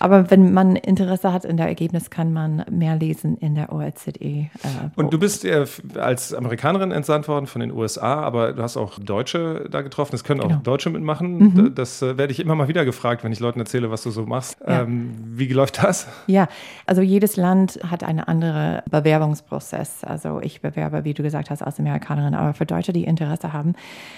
aber 0.00 0.30
wenn 0.30 0.52
man 0.52 0.76
Interesse 0.76 1.32
hat 1.32 1.44
in 1.44 1.58
der 1.58 1.66
Ergebnis, 1.66 2.08
kann 2.08 2.32
man 2.32 2.64
mehr 2.70 2.96
lesen 2.96 3.36
in 3.36 3.54
der 3.54 3.70
OLZE. 3.70 4.08
Äh, 4.18 4.48
und 4.96 5.12
du 5.12 5.18
bist 5.18 5.44
äh, 5.44 5.66
als 5.98 6.32
Amerikanerin 6.32 6.90
entsandt 6.90 7.28
worden 7.28 7.46
von 7.46 7.60
den 7.60 7.70
USA, 7.70 8.22
aber 8.22 8.54
du 8.54 8.62
hast 8.62 8.78
auch 8.78 8.98
Deutsche 8.98 9.68
da 9.70 9.82
getroffen. 9.82 10.14
Es 10.14 10.24
können 10.24 10.40
genau. 10.40 10.56
auch 10.56 10.62
Deutsche 10.62 10.88
mitmachen. 10.88 11.38
Mhm. 11.38 11.74
Das 11.74 12.00
äh, 12.00 12.16
werde 12.16 12.32
ich 12.32 12.40
immer 12.40 12.54
mal 12.54 12.66
wieder 12.66 12.86
gefragt, 12.86 13.24
wenn 13.24 13.32
ich 13.32 13.40
Leuten 13.40 13.60
erzähle, 13.60 13.90
was 13.90 14.02
du 14.02 14.10
so 14.10 14.24
machst. 14.24 14.58
Ja. 14.66 14.82
Ähm, 14.82 15.12
wie 15.22 15.48
läuft 15.48 15.82
das? 15.82 16.08
Ja, 16.26 16.48
also 16.86 17.02
jedes 17.02 17.36
Land 17.36 17.78
hat 17.86 18.02
einen 18.02 18.20
anderen 18.20 18.80
Bewerbungsprozess. 18.90 20.02
Also 20.02 20.40
ich 20.40 20.62
bewerbe, 20.62 21.04
wie 21.04 21.12
du 21.12 21.22
gesagt 21.22 21.50
hast, 21.50 21.60
als 21.60 21.78
Amerikanerin, 21.90 22.34
aber 22.34 22.54
für 22.54 22.66
Deutsche, 22.66 22.92
die 22.92 23.04
Interesse 23.04 23.52
haben, 23.52 23.74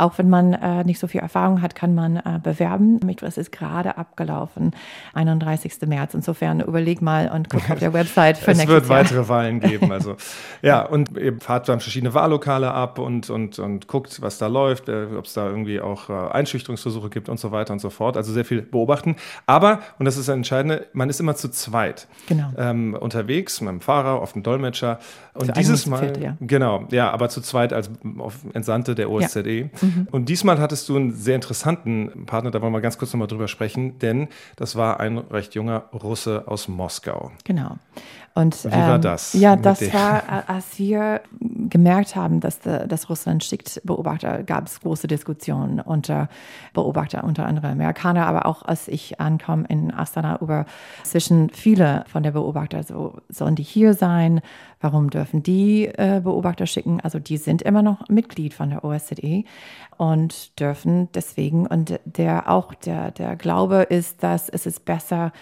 auch 0.00 0.18
wenn 0.18 0.30
man 0.30 0.54
äh, 0.54 0.82
nicht 0.84 0.98
so 0.98 1.06
viel 1.06 1.20
Erfahrung 1.20 1.60
hat, 1.60 1.74
kann 1.74 1.94
man 1.94 2.16
äh, 2.16 2.40
bewerben. 2.42 2.98
Es 3.20 3.36
ist 3.36 3.52
gerade 3.52 3.98
abgelaufen, 4.20 4.72
31. 5.14 5.72
März. 5.86 6.14
Insofern 6.14 6.60
überleg 6.60 7.02
mal 7.02 7.30
und 7.30 7.48
guck 7.48 7.70
auf 7.70 7.78
der 7.78 7.92
Website 7.92 8.38
für 8.38 8.50
es 8.50 8.58
nächstes 8.58 8.68
Jahr. 8.68 8.82
Es 8.82 8.88
wird 8.88 8.98
weitere 8.98 9.28
Wahlen 9.28 9.60
geben. 9.60 9.90
Also 10.00 10.16
ja, 10.62 10.82
und 10.82 11.16
ihr 11.18 11.38
fahrt 11.40 11.68
dann 11.68 11.80
verschiedene 11.80 12.14
Wahllokale 12.14 12.70
ab 12.70 12.98
und, 12.98 13.28
und, 13.28 13.58
und 13.58 13.88
guckt, 13.88 14.22
was 14.22 14.38
da 14.38 14.46
läuft, 14.46 14.88
äh, 14.88 15.06
ob 15.16 15.24
es 15.24 15.32
da 15.32 15.48
irgendwie 15.48 15.80
auch 15.80 16.08
äh, 16.08 16.12
Einschüchterungsversuche 16.12 17.10
gibt 17.10 17.28
und 17.28 17.40
so 17.40 17.50
weiter 17.50 17.72
und 17.72 17.80
so 17.80 17.90
fort. 17.90 18.16
Also 18.16 18.32
sehr 18.32 18.44
viel 18.44 18.62
beobachten. 18.62 19.16
Aber, 19.46 19.80
und 19.98 20.04
das 20.04 20.16
ist 20.16 20.28
das 20.28 20.36
Entscheidende, 20.36 20.86
man 20.92 21.10
ist 21.10 21.18
immer 21.18 21.34
zu 21.34 21.50
zweit 21.50 22.06
genau. 22.28 22.52
ähm, 22.56 22.94
unterwegs 22.94 23.60
mit 23.60 23.68
einem 23.68 23.80
Fahrer, 23.80 24.20
auf 24.22 24.32
dem 24.32 24.42
Dolmetscher. 24.42 25.00
Und 25.40 25.56
dieses 25.56 25.86
Mal, 25.86 25.98
Vierte, 25.98 26.20
ja. 26.20 26.36
genau, 26.40 26.86
ja, 26.90 27.10
aber 27.10 27.28
zu 27.28 27.40
zweit 27.40 27.72
als 27.72 27.90
Entsandte 28.52 28.94
der 28.94 29.10
OSZE. 29.10 29.40
Ja. 29.48 29.66
Mhm. 29.80 30.08
Und 30.10 30.28
diesmal 30.28 30.58
hattest 30.58 30.88
du 30.88 30.96
einen 30.96 31.12
sehr 31.12 31.34
interessanten 31.34 32.26
Partner, 32.26 32.50
da 32.50 32.60
wollen 32.60 32.72
wir 32.72 32.80
ganz 32.80 32.98
kurz 32.98 33.12
nochmal 33.12 33.28
drüber 33.28 33.48
sprechen, 33.48 33.98
denn 33.98 34.28
das 34.56 34.76
war 34.76 35.00
ein 35.00 35.18
recht 35.18 35.54
junger 35.54 35.84
Russe 35.92 36.44
aus 36.46 36.68
Moskau. 36.68 37.32
Genau. 37.44 37.76
Und, 38.32 38.64
Wie 38.64 38.70
war 38.70 38.94
ähm, 38.94 39.02
das? 39.02 39.32
Ja, 39.32 39.56
das 39.56 39.92
war, 39.92 40.48
als 40.48 40.78
wir 40.78 41.20
gemerkt 41.40 42.14
haben, 42.14 42.38
dass, 42.38 42.60
dass 42.60 43.10
Russland 43.10 43.42
schickt 43.42 43.80
Beobachter, 43.84 44.44
gab 44.44 44.66
es 44.66 44.80
große 44.80 45.08
Diskussionen 45.08 45.80
unter 45.80 46.28
Beobachter, 46.72 47.24
unter 47.24 47.46
anderem 47.46 47.72
Amerikaner, 47.72 48.26
aber 48.26 48.46
auch 48.46 48.62
als 48.62 48.86
ich 48.86 49.20
ankam 49.20 49.64
in 49.64 49.92
Astana 49.92 50.38
über 50.40 50.66
zwischen 51.02 51.50
viele 51.50 52.04
von 52.06 52.22
der 52.22 52.30
Beobachter, 52.30 52.84
so 52.84 53.18
sollen 53.28 53.56
die 53.56 53.64
hier 53.64 53.94
sein? 53.94 54.40
Warum 54.80 55.10
dürfen 55.10 55.42
die 55.42 55.86
äh, 55.86 56.20
Beobachter 56.22 56.66
schicken? 56.66 57.00
Also 57.00 57.18
die 57.18 57.36
sind 57.36 57.62
immer 57.62 57.82
noch 57.82 58.08
Mitglied 58.08 58.54
von 58.54 58.70
der 58.70 58.84
OSZE 58.84 59.44
und 59.96 60.58
dürfen 60.58 61.08
deswegen 61.12 61.66
und 61.66 61.98
der 62.04 62.48
auch 62.48 62.74
der 62.74 63.10
der 63.10 63.34
Glaube 63.34 63.82
ist, 63.82 64.22
dass 64.22 64.48
es 64.48 64.66
ist 64.66 64.84
besser 64.84 65.32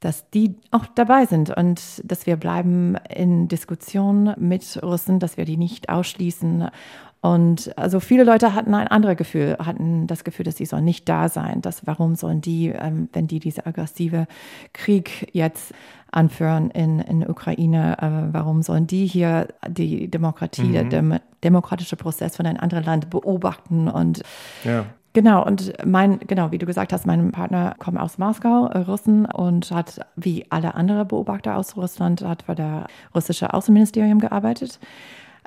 dass 0.00 0.28
die 0.30 0.56
auch 0.70 0.86
dabei 0.86 1.26
sind 1.26 1.50
und 1.50 1.80
dass 2.04 2.26
wir 2.26 2.36
bleiben 2.36 2.96
in 3.14 3.48
Diskussion 3.48 4.34
mit 4.38 4.82
Russen, 4.82 5.18
dass 5.18 5.36
wir 5.36 5.44
die 5.44 5.58
nicht 5.58 5.88
ausschließen. 5.88 6.68
Und 7.22 7.76
also 7.76 8.00
viele 8.00 8.24
Leute 8.24 8.54
hatten 8.54 8.74
ein 8.74 8.88
anderes 8.88 9.18
Gefühl, 9.18 9.56
hatten 9.58 10.06
das 10.06 10.24
Gefühl, 10.24 10.46
dass 10.46 10.56
sie 10.56 10.64
sollen 10.64 10.86
nicht 10.86 11.06
da 11.06 11.28
sein. 11.28 11.60
Dass 11.60 11.86
warum 11.86 12.14
sollen 12.14 12.40
die, 12.40 12.68
ähm, 12.68 13.10
wenn 13.12 13.26
die 13.26 13.40
diese 13.40 13.66
aggressive 13.66 14.26
Krieg 14.72 15.28
jetzt 15.32 15.74
anführen 16.10 16.70
in, 16.70 16.98
in 17.00 17.28
Ukraine, 17.28 17.98
äh, 18.00 18.34
warum 18.34 18.62
sollen 18.62 18.86
die 18.86 19.06
hier 19.06 19.48
die 19.68 20.10
Demokratie, 20.10 20.62
mhm. 20.62 20.72
der 20.72 20.84
Dem 20.84 21.18
demokratische 21.44 21.96
Prozess 21.96 22.36
von 22.36 22.46
einem 22.46 22.58
anderen 22.58 22.84
Land 22.84 23.10
beobachten 23.10 23.88
und 23.88 24.22
ja. 24.64 24.86
Genau, 25.12 25.44
und 25.44 25.72
mein, 25.84 26.20
genau, 26.20 26.52
wie 26.52 26.58
du 26.58 26.66
gesagt 26.66 26.92
hast, 26.92 27.04
mein 27.04 27.32
Partner 27.32 27.74
kommt 27.78 27.98
aus 27.98 28.18
Moskau, 28.18 28.66
äh, 28.66 28.78
Russen, 28.78 29.26
und 29.26 29.70
hat 29.72 30.00
wie 30.14 30.46
alle 30.50 30.74
anderen 30.74 31.08
Beobachter 31.08 31.56
aus 31.56 31.76
Russland, 31.76 32.22
hat 32.22 32.44
für 32.44 32.54
das 32.54 32.84
russische 33.14 33.52
Außenministerium 33.52 34.20
gearbeitet. 34.20 34.78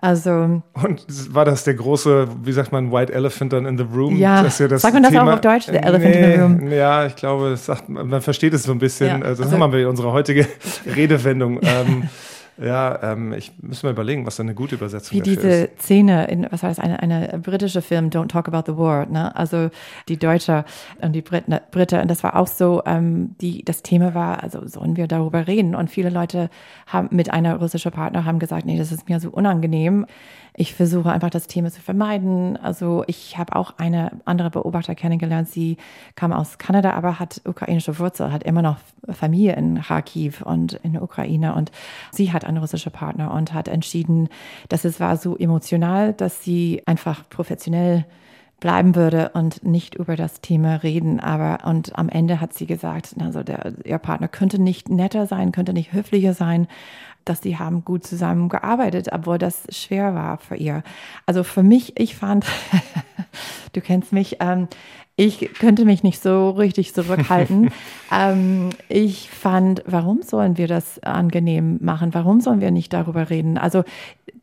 Also. 0.01 0.61
Und 0.73 1.05
war 1.33 1.45
das 1.45 1.63
der 1.63 1.75
große, 1.75 2.27
wie 2.43 2.51
sagt 2.51 2.73
man, 2.73 2.91
White 2.91 3.13
Elephant 3.13 3.53
dann 3.53 3.65
in 3.65 3.77
the 3.77 3.85
Room? 3.85 4.17
Ja, 4.17 4.43
das 4.43 4.57
das 4.57 4.81
sagt 4.81 4.93
man 4.93 5.03
das 5.03 5.15
auch 5.15 5.27
auf 5.27 5.39
Deutsch, 5.39 5.67
der 5.67 5.85
Elephant 5.85 6.13
in 6.13 6.23
the 6.33 6.39
Room? 6.39 6.71
Ja, 6.71 7.05
ich 7.05 7.15
glaube, 7.15 7.55
sagt, 7.55 7.87
man 7.87 8.21
versteht 8.21 8.53
es 8.53 8.63
so 8.63 8.73
ein 8.73 8.79
bisschen. 8.79 9.07
Ja, 9.07 9.13
also, 9.25 9.43
das 9.43 9.53
also- 9.53 9.63
haben 9.63 9.71
wir 9.71 9.79
in 9.79 9.87
unserer 9.87 10.11
heutigen 10.11 10.45
Redewendung. 10.85 11.59
ähm, 11.61 12.09
ja, 12.61 13.13
ähm, 13.13 13.33
ich 13.33 13.51
muss 13.61 13.83
mal 13.83 13.91
überlegen, 13.91 14.25
was 14.25 14.35
da 14.35 14.43
eine 14.43 14.53
gute 14.53 14.75
Übersetzung 14.75 15.15
Wie 15.15 15.19
dafür 15.19 15.35
diese 15.35 15.49
ist. 15.65 15.81
Szene 15.81 16.25
in, 16.27 16.47
was 16.49 16.63
war 16.63 16.69
das, 16.69 16.79
eine, 16.79 16.99
eine 17.01 17.39
britische 17.39 17.81
Film, 17.81 18.09
Don't 18.09 18.27
Talk 18.27 18.47
About 18.47 18.71
the 18.71 18.77
War, 18.77 19.05
ne? 19.07 19.35
Also 19.35 19.69
die 20.07 20.17
Deutsche 20.17 20.65
und 21.01 21.13
die 21.13 21.21
Briten, 21.21 21.59
Brite, 21.71 22.01
und 22.01 22.09
das 22.09 22.23
war 22.23 22.35
auch 22.35 22.47
so, 22.47 22.83
ähm, 22.85 23.35
die, 23.41 23.63
das 23.63 23.81
Thema 23.81 24.13
war, 24.13 24.43
also 24.43 24.67
sollen 24.67 24.97
wir 24.97 25.07
darüber 25.07 25.47
reden? 25.47 25.75
Und 25.75 25.89
viele 25.89 26.09
Leute 26.09 26.49
haben 26.85 27.09
mit 27.11 27.31
einer 27.31 27.55
russischen 27.57 27.91
Partner 27.91 28.25
haben 28.25 28.39
gesagt, 28.39 28.65
nee, 28.65 28.77
das 28.77 28.91
ist 28.91 29.09
mir 29.09 29.19
so 29.19 29.29
unangenehm. 29.29 30.05
Ich 30.55 30.75
versuche 30.75 31.11
einfach 31.11 31.31
das 31.31 31.47
Thema 31.47 31.71
zu 31.71 31.81
vermeiden. 31.81 32.57
Also 32.57 33.03
ich 33.07 33.39
habe 33.39 33.55
auch 33.55 33.73
eine 33.79 34.11
andere 34.25 34.51
Beobachter 34.51 34.93
kennengelernt. 34.93 35.49
Sie 35.49 35.77
kam 36.15 36.31
aus 36.31 36.59
Kanada, 36.59 36.93
aber 36.93 37.19
hat 37.19 37.41
ukrainische 37.45 37.97
Wurzel, 37.97 38.31
hat 38.31 38.43
immer 38.43 38.61
noch 38.61 38.77
Familie 39.09 39.55
in 39.55 39.81
Kharkiv 39.81 40.43
und 40.43 40.73
in 40.83 40.93
der 40.93 41.01
Ukraine. 41.01 41.55
Und 41.55 41.71
sie 42.11 42.31
hat 42.31 42.42
einen 42.43 42.57
russischen 42.57 42.91
Partner 42.91 43.33
und 43.33 43.53
hat 43.53 43.67
entschieden, 43.67 44.29
dass 44.69 44.85
es 44.85 44.99
war 44.99 45.17
so 45.17 45.37
emotional, 45.37 46.13
dass 46.13 46.43
sie 46.43 46.81
einfach 46.85 47.27
professionell 47.29 48.05
bleiben 48.63 48.95
würde 48.95 49.31
und 49.33 49.65
nicht 49.65 49.95
über 49.95 50.15
das 50.15 50.39
Thema 50.39 50.75
reden. 50.75 51.19
Aber 51.19 51.67
und 51.67 51.97
am 51.97 52.07
Ende 52.07 52.39
hat 52.39 52.53
sie 52.53 52.65
gesagt, 52.65 53.13
also 53.19 53.43
der, 53.43 53.73
ihr 53.83 53.97
Partner 53.97 54.29
könnte 54.29 54.57
nicht 54.57 54.87
netter 54.87 55.27
sein, 55.27 55.51
könnte 55.51 55.73
nicht 55.73 55.91
höflicher 55.91 56.33
sein, 56.33 56.67
dass 57.25 57.41
sie 57.41 57.57
haben 57.57 57.83
gut 57.83 58.05
zusammengearbeitet, 58.05 59.09
obwohl 59.11 59.37
das 59.37 59.63
schwer 59.69 60.15
war 60.15 60.37
für 60.37 60.55
ihr. 60.55 60.83
Also 61.25 61.43
für 61.43 61.63
mich, 61.63 61.99
ich 61.99 62.15
fand, 62.15 62.45
du 63.73 63.81
kennst 63.81 64.13
mich, 64.13 64.37
ähm, 64.39 64.67
ich 65.15 65.53
könnte 65.53 65.85
mich 65.85 66.01
nicht 66.01 66.21
so 66.21 66.49
richtig 66.51 66.93
zurückhalten. 66.93 67.69
ähm, 68.11 68.69
ich 68.89 69.29
fand, 69.29 69.83
warum 69.85 70.23
sollen 70.23 70.57
wir 70.57 70.67
das 70.67 71.01
angenehm 71.03 71.77
machen? 71.81 72.13
Warum 72.13 72.41
sollen 72.41 72.61
wir 72.61 72.71
nicht 72.71 72.93
darüber 72.93 73.29
reden? 73.29 73.59
Also 73.59 73.83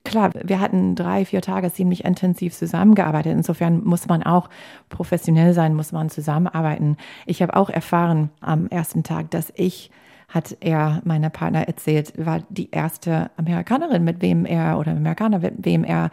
klar, 0.05 0.31
wir 0.45 0.61
hatten 0.61 0.95
drei, 0.95 1.25
vier 1.25 1.43
Tage 1.43 1.73
ziemlich 1.73 2.05
intensiv 2.05 2.55
zusammengearbeitet. 2.55 3.33
Insofern 3.33 3.83
muss 3.83 4.07
man 4.07 4.23
auch 4.23 4.49
professionell 4.89 5.55
sein, 5.55 5.75
muss 5.75 5.91
man 5.91 6.09
zusammenarbeiten. 6.09 6.97
Ich 7.27 7.43
habe 7.43 7.57
auch 7.57 7.71
erfahren 7.71 8.31
am 8.41 8.69
ersten 8.69 9.03
Tag, 9.03 9.31
dass 9.33 9.53
ich 9.57 9.91
hat 10.29 10.57
er, 10.61 11.03
meiner 11.05 11.29
Partner 11.29 11.67
erzählt, 11.67 12.13
war 12.17 12.41
die 12.51 12.71
erste 12.71 13.33
Amerikanerin, 13.37 14.05
mit 14.05 14.23
wem 14.23 14.47
er 14.47 14.79
oder 14.79 14.93
Amerikaner, 14.93 15.41
mit 15.41 15.55
wem 15.65 15.83
er 15.83 16.11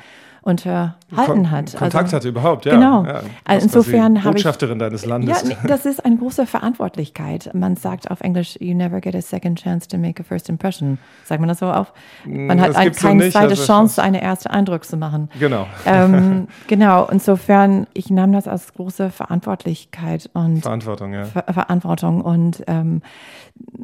unterhalten 0.47 0.95
Kon 1.25 1.51
hat. 1.51 1.75
Kontakt 1.75 2.05
Also- 2.05 2.15
hatte 2.17 2.29
überhaupt, 2.29 2.65
ja. 2.65 2.73
Genau. 2.75 3.03
Ja. 3.05 3.21
Also 3.45 3.65
insofern 3.65 4.23
habe 4.23 4.37
ich- 4.37 4.43
Botschafterin 4.43 4.79
deines 4.79 5.05
Landes. 5.05 5.43
Ja, 5.49 5.55
das 5.67 5.85
ist 5.85 6.03
eine 6.05 6.15
große 6.17 6.45
Verantwortlichkeit. 6.47 7.51
Man 7.53 7.75
sagt 7.75 8.09
auf 8.09 8.21
Englisch, 8.21 8.57
you 8.61 8.73
never 8.73 9.01
get 9.01 9.13
a 9.15 9.21
second 9.21 9.59
chance 9.59 9.87
to 9.87 9.97
make 9.97 10.21
a 10.21 10.23
first 10.23 10.47
impression. 10.49 10.97
Sagt 11.25 11.39
man 11.41 11.49
das 11.49 11.59
so 11.59 11.67
auf? 11.69 11.93
Man 12.25 12.57
Mm, 12.57 12.61
hat 12.61 12.75
ein, 12.75 12.91
keine 12.93 13.15
nicht, 13.25 13.33
zweite 13.33 13.49
also 13.49 13.65
Chance, 13.65 14.01
einen 14.01 14.15
ersten 14.15 14.47
Eindruck 14.49 14.85
zu 14.85 14.95
machen. 14.97 15.29
Genau. 15.39 15.67
ähm, 15.85 16.47
genau, 16.67 17.07
insofern, 17.11 17.87
ich 17.93 18.09
nahm 18.09 18.31
das 18.31 18.47
als 18.47 18.73
große 18.73 19.09
Verantwortlichkeit 19.09 20.29
und 20.33 20.61
Verantwortung, 20.61 21.13
ja. 21.13 21.25
Ver 21.25 21.43
Verantwortung. 21.51 22.21
Und 22.21 22.63
ähm, 22.67 23.01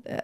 äh, 0.05 0.17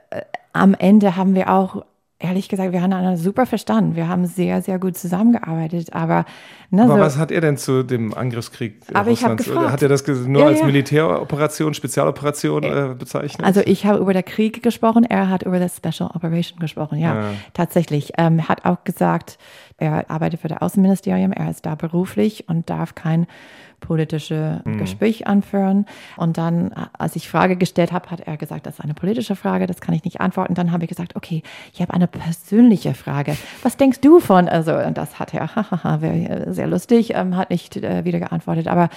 am 0.53 0.73
Ende 0.73 1.15
haben 1.15 1.35
wir 1.35 1.49
auch, 1.49 1.83
ehrlich 2.19 2.49
gesagt, 2.49 2.73
wir 2.73 2.81
haben 2.81 2.91
einander 2.91 3.17
super 3.17 3.45
verstanden. 3.45 3.95
Wir 3.95 4.07
haben 4.09 4.25
sehr, 4.25 4.61
sehr 4.61 4.77
gut 4.77 4.97
zusammengearbeitet. 4.97 5.93
Aber, 5.93 6.25
ne, 6.69 6.83
Aber 6.83 6.95
so, 6.95 6.99
was 6.99 7.17
hat 7.17 7.31
er 7.31 7.39
denn 7.41 7.55
zu 7.57 7.83
dem 7.83 8.13
Angriffskrieg 8.13 8.81
Aber 8.93 9.09
ich 9.09 9.21
Russlands? 9.21 9.45
gefragt. 9.45 9.71
Hat 9.71 9.81
er 9.81 9.87
das 9.89 10.05
nur 10.05 10.41
Ja, 10.41 10.47
als 10.49 10.59
ja. 10.59 10.65
Militäroperation, 10.65 11.73
Spezialoperation 11.73 12.63
äh, 12.63 12.95
bezeichnet? 12.97 13.45
Also 13.47 13.61
ich 13.65 13.85
habe 13.85 13.99
über 13.99 14.13
den 14.13 14.25
Krieg 14.25 14.61
gesprochen, 14.61 15.05
er 15.05 15.29
hat 15.29 15.43
über 15.43 15.59
das 15.59 15.77
Special 15.77 16.09
Operation 16.13 16.59
gesprochen. 16.59 16.99
Ja, 16.99 17.15
Ja. 17.15 17.23
tatsächlich. 17.53 18.11
Ähm, 18.17 18.39
er 18.39 18.49
hat 18.49 18.65
auch 18.65 18.83
gesagt, 18.83 19.37
er 19.77 20.09
arbeitet 20.11 20.41
für 20.41 20.49
das 20.49 20.61
Außenministerium, 20.61 21.31
er 21.31 21.49
ist 21.49 21.65
da 21.65 21.75
beruflich 21.75 22.49
und 22.49 22.69
darf 22.69 22.95
kein 22.95 23.27
politische 23.79 24.61
Mhm. 24.65 24.77
Gespräch 24.77 25.27
anführen. 25.27 25.85
Und 26.17 26.37
dann, 26.37 26.73
als 26.97 27.15
ich 27.15 27.29
Frage 27.29 27.55
gestellt 27.55 27.91
habe, 27.91 28.09
hat 28.11 28.21
er 28.21 28.37
gesagt, 28.37 28.65
das 28.65 28.75
ist 28.75 28.81
eine 28.81 28.93
politische 28.93 29.35
Frage, 29.35 29.67
das 29.67 29.81
kann 29.81 29.95
ich 29.95 30.03
nicht 30.03 30.21
antworten. 30.21 30.53
Dann 30.53 30.71
habe 30.71 30.83
ich 30.83 30.89
gesagt, 30.89 31.15
okay, 31.15 31.43
ich 31.73 31.81
habe 31.81 31.93
eine 31.93 32.07
persönliche 32.07 32.93
Frage. 32.93 33.37
Was 33.63 33.77
denkst 33.77 34.01
du 34.01 34.19
von? 34.19 34.47
Also, 34.49 34.75
und 34.75 34.97
das 34.97 35.19
hat 35.19 35.33
er, 35.33 35.55
hahaha, 35.55 35.99
sehr 36.51 36.67
lustig, 36.67 37.13
ähm, 37.15 37.35
hat 37.35 37.49
nicht 37.49 37.77
äh, 37.77 38.05
wieder 38.05 38.19
geantwortet, 38.19 38.67
aber 38.67 38.89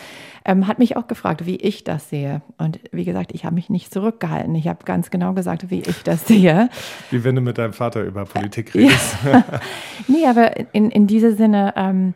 ähm, 0.45 0.67
hat 0.67 0.79
mich 0.79 0.97
auch 0.97 1.07
gefragt, 1.07 1.47
wie 1.47 1.57
ich 1.57 1.85
das 1.85 2.11
sehe. 2.11 2.43
Und 2.59 2.81
wie 2.91 3.05
gesagt, 3.05 3.33
ich 3.33 3.45
habe 3.45 3.55
mich 3.55 3.71
nicht 3.71 3.93
zurückgehalten. 3.93 4.55
Ich 4.55 4.67
habe 4.69 4.85
ganz 4.85 5.11
genau 5.11 5.33
gesagt, 5.33 5.71
wie 5.71 5.81
ich 5.81 6.03
das 6.03 6.27
sehe. 6.27 6.69
Wie 7.11 7.23
wenn 7.25 7.35
du 7.37 7.41
mit 7.41 7.59
deinem 7.59 7.73
Vater 7.73 8.03
über 8.03 8.25
Politik 8.25 8.75
redest. 8.75 9.17
Nee, 10.09 10.27
aber 10.27 10.75
in, 10.75 10.91
in 10.91 11.07
diesem 11.07 11.37
Sinne, 11.37 11.75
ähm, 11.77 12.15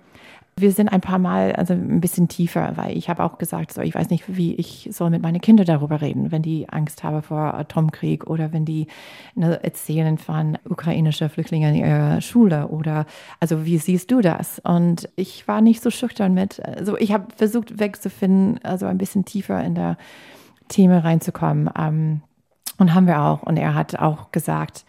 wir 0.58 0.72
sind 0.72 0.88
ein 0.88 1.02
paar 1.02 1.18
Mal 1.18 1.52
also 1.52 1.75
ein 1.75 2.00
bisschen 2.00 2.28
tiefer, 2.28 2.72
weil 2.76 2.96
ich 2.96 3.10
habe 3.10 3.22
auch 3.22 3.36
gesagt, 3.36 3.75
so, 3.75 3.82
ich 3.82 3.94
weiß 3.94 4.08
nicht, 4.08 4.25
wie 4.26 4.54
ich 4.54 4.88
soll 4.90 5.10
mit 5.10 5.20
meinen 5.20 5.42
Kindern 5.42 5.66
darüber 5.66 6.00
reden, 6.00 6.32
wenn 6.32 6.40
die 6.40 6.66
Angst 6.70 7.04
haben 7.04 7.22
vor 7.22 7.52
Atomkrieg 7.52 8.26
oder 8.26 8.54
wenn 8.54 8.64
die 8.64 8.86
ne, 9.34 9.62
erzählen 9.62 10.16
von 10.16 10.56
ukrainischen 10.64 11.28
Flüchtlingen 11.28 11.75
in 11.75 11.84
ihrer 11.84 12.20
Schule 12.22 12.68
oder 12.68 13.04
also 13.38 13.66
wie 13.66 13.76
siehst 13.76 14.10
du 14.10 14.22
das? 14.22 14.58
Und 14.60 15.10
ich 15.14 15.46
war 15.46 15.60
nicht 15.60 15.82
so 15.82 15.90
schüchtern 15.90 16.32
mit, 16.32 16.64
also 16.64 16.96
ich 16.96 17.12
habe 17.12 17.26
versucht 17.36 17.78
wegzufinden, 17.78 18.58
also 18.64 18.86
ein 18.86 18.96
bisschen 18.96 19.26
tiefer 19.26 19.62
in 19.62 19.75
der 19.75 19.98
Thema 20.68 21.00
reinzukommen. 21.00 21.68
Ähm, 21.78 22.22
und 22.78 22.94
haben 22.94 23.06
wir 23.06 23.20
auch. 23.22 23.42
Und 23.42 23.56
er 23.56 23.75
hat 23.75 23.98
auch 23.98 24.32
gesagt, 24.32 24.84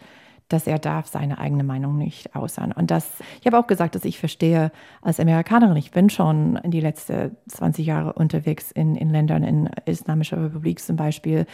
dass 0.48 0.66
er 0.66 0.78
darf 0.78 1.06
seine 1.06 1.38
eigene 1.38 1.62
Meinung 1.62 1.98
nicht 1.98 2.34
äußern. 2.34 2.72
Und 2.72 2.90
das, 2.90 3.06
ich 3.40 3.46
habe 3.46 3.58
auch 3.58 3.66
gesagt, 3.66 3.94
dass 3.94 4.04
ich 4.04 4.18
verstehe 4.18 4.72
als 5.02 5.20
Amerikanerin, 5.20 5.76
ich 5.76 5.90
bin 5.90 6.08
schon 6.08 6.58
die 6.64 6.80
letzten 6.80 7.36
20 7.48 7.86
Jahre 7.86 8.14
unterwegs 8.14 8.70
in, 8.70 8.96
in 8.96 9.10
Ländern, 9.10 9.42
in 9.42 9.68
Islamischer 9.84 10.42
Republik 10.42 10.80
zum 10.80 10.96
Beispiel, 10.96 11.46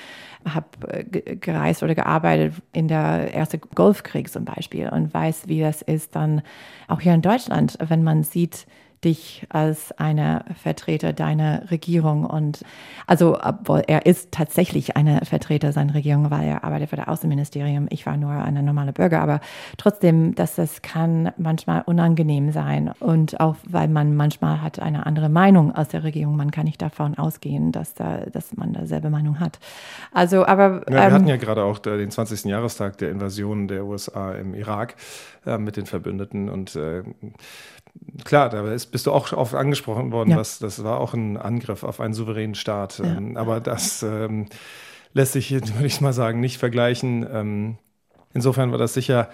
habe 0.48 1.04
gereist 1.40 1.82
oder 1.82 1.94
gearbeitet 1.94 2.54
in 2.72 2.88
der 2.88 3.34
ersten 3.34 3.60
Golfkrieg 3.74 4.28
zum 4.28 4.44
Beispiel 4.44 4.88
und 4.88 5.12
weiß, 5.12 5.48
wie 5.48 5.60
das 5.60 5.82
ist 5.82 6.14
dann 6.14 6.42
auch 6.86 7.00
hier 7.00 7.14
in 7.14 7.22
Deutschland, 7.22 7.76
wenn 7.86 8.04
man 8.04 8.22
sieht, 8.22 8.66
dich 9.04 9.46
als 9.50 9.92
eine 9.98 10.44
Vertreter 10.62 11.12
deiner 11.12 11.70
Regierung 11.70 12.24
und 12.24 12.62
also 13.06 13.38
obwohl 13.42 13.82
er 13.86 14.06
ist 14.06 14.32
tatsächlich 14.32 14.96
eine 14.96 15.20
Vertreter 15.24 15.72
seiner 15.72 15.94
Regierung, 15.94 16.30
weil 16.30 16.46
er 16.46 16.64
arbeitet 16.64 16.90
für 16.90 16.96
das 16.96 17.08
Außenministerium. 17.08 17.86
Ich 17.90 18.06
war 18.06 18.16
nur 18.16 18.30
eine 18.30 18.62
normale 18.62 18.92
Bürger, 18.92 19.20
aber 19.20 19.40
trotzdem, 19.76 20.34
dass 20.34 20.54
das 20.56 20.82
kann 20.82 21.32
manchmal 21.36 21.82
unangenehm 21.86 22.52
sein 22.52 22.92
und 23.00 23.40
auch 23.40 23.56
weil 23.68 23.88
man 23.88 24.16
manchmal 24.16 24.62
hat 24.62 24.78
eine 24.78 25.06
andere 25.06 25.28
Meinung 25.28 25.74
aus 25.74 25.88
der 25.88 26.04
Regierung. 26.04 26.36
Man 26.36 26.50
kann 26.50 26.64
nicht 26.64 26.80
davon 26.80 27.16
ausgehen, 27.16 27.72
dass 27.72 27.94
da, 27.94 28.22
dass 28.32 28.56
man 28.56 28.72
dasselbe 28.72 29.10
Meinung 29.10 29.40
hat. 29.40 29.58
Also, 30.12 30.46
aber 30.46 30.82
Ja, 30.88 30.94
wir 30.94 31.02
ähm, 31.02 31.12
hatten 31.12 31.28
ja 31.28 31.36
gerade 31.36 31.64
auch 31.64 31.78
äh, 31.86 31.98
den 31.98 32.10
20. 32.10 32.44
Jahrestag 32.44 32.98
der 32.98 33.10
Invasion 33.10 33.68
der 33.68 33.84
USA 33.84 34.32
im 34.32 34.54
Irak 34.54 34.96
äh, 35.46 35.58
mit 35.58 35.76
den 35.76 35.86
Verbündeten 35.86 36.48
und 36.48 36.74
äh, 36.76 37.02
Klar, 38.24 38.48
da 38.48 38.72
ist, 38.72 38.93
bist 38.94 39.06
du 39.08 39.10
auch 39.12 39.32
oft 39.32 39.56
angesprochen 39.56 40.12
worden, 40.12 40.30
Ja. 40.30 40.36
was, 40.36 40.60
das 40.60 40.84
war 40.84 41.00
auch 41.00 41.14
ein 41.14 41.36
Angriff 41.36 41.82
auf 41.82 41.98
einen 41.98 42.14
souveränen 42.14 42.54
Staat. 42.54 43.00
Ja. 43.00 43.06
Ähm, 43.06 43.36
aber 43.36 43.58
das 43.58 44.04
ähm, 44.04 44.46
lässt 45.14 45.32
sich, 45.32 45.50
würde 45.74 45.84
ich 45.84 46.00
mal 46.00 46.12
sagen, 46.12 46.38
nicht 46.38 46.58
vergleichen. 46.58 47.26
Ähm, 47.28 47.78
insofern 48.34 48.70
war 48.70 48.78
das 48.78 48.94
sicher 48.94 49.30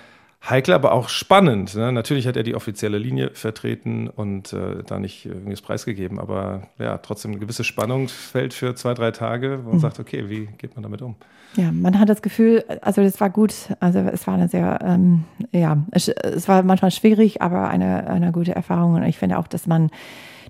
heikel, 0.48 0.74
aber 0.74 0.92
auch 0.92 1.08
spannend. 1.08 1.74
Ne? 1.74 1.92
Natürlich 1.92 2.26
hat 2.26 2.36
er 2.36 2.42
die 2.42 2.54
offizielle 2.54 2.98
Linie 2.98 3.30
vertreten 3.34 4.08
und 4.08 4.52
äh, 4.52 4.82
da 4.86 4.98
nicht 4.98 5.26
irgendwie 5.26 5.50
das 5.50 5.60
preisgegeben, 5.60 6.18
aber 6.18 6.62
ja, 6.78 6.98
trotzdem 6.98 7.32
eine 7.32 7.40
gewisse 7.40 7.64
Spannung 7.64 8.08
fällt 8.08 8.54
für 8.54 8.74
zwei, 8.74 8.94
drei 8.94 9.10
Tage, 9.10 9.60
wo 9.64 9.70
man 9.70 9.80
sagt, 9.80 10.00
okay, 10.00 10.28
wie 10.28 10.48
geht 10.58 10.74
man 10.76 10.82
damit 10.82 11.02
um? 11.02 11.16
Ja, 11.56 11.72
man 11.72 11.98
hat 11.98 12.08
das 12.08 12.22
Gefühl, 12.22 12.64
also 12.80 13.02
das 13.02 13.20
war 13.20 13.28
gut, 13.28 13.54
also 13.80 13.98
es 13.98 14.26
war 14.26 14.34
eine 14.34 14.48
sehr, 14.48 14.78
ähm, 14.82 15.24
ja, 15.52 15.78
es, 15.90 16.08
es 16.08 16.46
war 16.48 16.62
manchmal 16.62 16.92
schwierig, 16.92 17.42
aber 17.42 17.68
eine, 17.68 18.06
eine 18.06 18.32
gute 18.32 18.54
Erfahrung 18.54 18.94
und 18.94 19.02
ich 19.02 19.18
finde 19.18 19.38
auch, 19.38 19.48
dass 19.48 19.66
man 19.66 19.90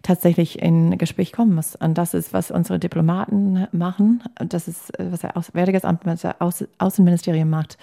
tatsächlich 0.02 0.60
in 0.60 0.96
Gespräch 0.98 1.32
kommen 1.32 1.54
muss. 1.54 1.76
Und 1.76 1.98
das 1.98 2.14
ist, 2.14 2.32
was 2.32 2.50
unsere 2.50 2.78
Diplomaten 2.78 3.66
machen. 3.72 4.22
Das 4.36 4.68
ist, 4.68 4.98
äh, 4.98 5.12
was 5.12 5.20
der 5.20 5.36
Auswärtiges 5.36 5.84
Amt 5.84 6.06
mit 6.06 6.22
der 6.22 6.40
Außen 6.40 6.68
Außenministerium 6.78 7.50
macht. 7.50 7.76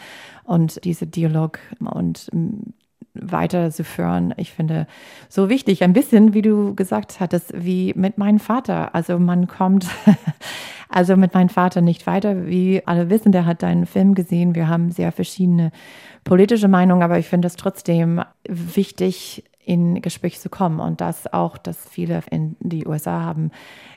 Und 0.43 0.83
diese 0.83 1.05
Dialog 1.05 1.59
und 1.79 2.29
mm, 2.33 2.73
weiterzuführen. 3.13 4.33
Ich 4.37 4.51
finde 4.51 4.87
so 5.29 5.49
wichtig, 5.49 5.83
ein 5.83 5.93
bisschen, 5.93 6.33
wie 6.33 6.41
du 6.41 6.75
gesagt 6.75 7.19
hattest, 7.19 7.51
wie 7.55 7.93
mit 7.95 8.17
meinem 8.17 8.39
Vater. 8.39 8.93
Also 8.93 9.19
man 9.19 9.47
kommt 9.47 9.87
also 10.89 11.15
mit 11.15 11.33
meinem 11.33 11.49
Vater 11.49 11.81
nicht 11.81 12.07
weiter. 12.07 12.47
Wie 12.47 12.85
alle 12.85 13.09
wissen, 13.09 13.31
der 13.31 13.45
hat 13.45 13.63
deinen 13.63 13.85
Film 13.85 14.15
gesehen. 14.15 14.55
Wir 14.55 14.67
haben 14.67 14.91
sehr 14.91 15.11
verschiedene 15.11 15.71
politische 16.23 16.67
Meinungen, 16.67 17.03
aber 17.03 17.19
ich 17.19 17.27
finde 17.27 17.47
es 17.47 17.55
trotzdem 17.55 18.21
wichtig, 18.47 19.43
in 19.67 20.01
Gespräch 20.01 20.39
zu 20.39 20.49
kommen 20.49 20.79
und 20.79 21.01
das 21.01 21.31
auch, 21.33 21.57
dass 21.57 21.89
viele 21.89 22.21
in 22.31 22.55
die 22.61 22.87
USA 22.87 23.21
haben, 23.21 23.51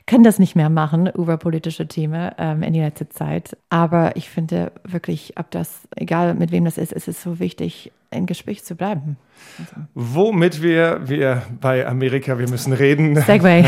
können 0.05 0.25
das 0.25 0.37
nicht 0.37 0.55
mehr 0.55 0.69
machen 0.69 1.07
über 1.07 1.37
politische 1.37 1.87
Themen 1.87 2.31
ähm, 2.37 2.61
in 2.61 2.73
die 2.73 2.81
letzte 2.81 3.07
Zeit. 3.07 3.55
Aber 3.69 4.17
ich 4.17 4.29
finde 4.29 4.73
wirklich, 4.83 5.37
ob 5.37 5.49
das, 5.51 5.87
egal 5.95 6.33
mit 6.33 6.51
wem 6.51 6.65
das 6.65 6.77
ist, 6.77 6.91
ist 6.91 7.07
es 7.07 7.23
so 7.23 7.39
wichtig, 7.39 7.93
in 8.11 8.25
Gespräch 8.25 8.65
zu 8.65 8.75
bleiben. 8.75 9.15
Also. 9.59 9.87
Womit 9.93 10.61
wir, 10.61 11.01
wir 11.05 11.43
bei 11.59 11.85
Amerika, 11.85 12.39
wir 12.39 12.49
müssen 12.49 12.73
reden, 12.73 13.15
Segway. 13.15 13.65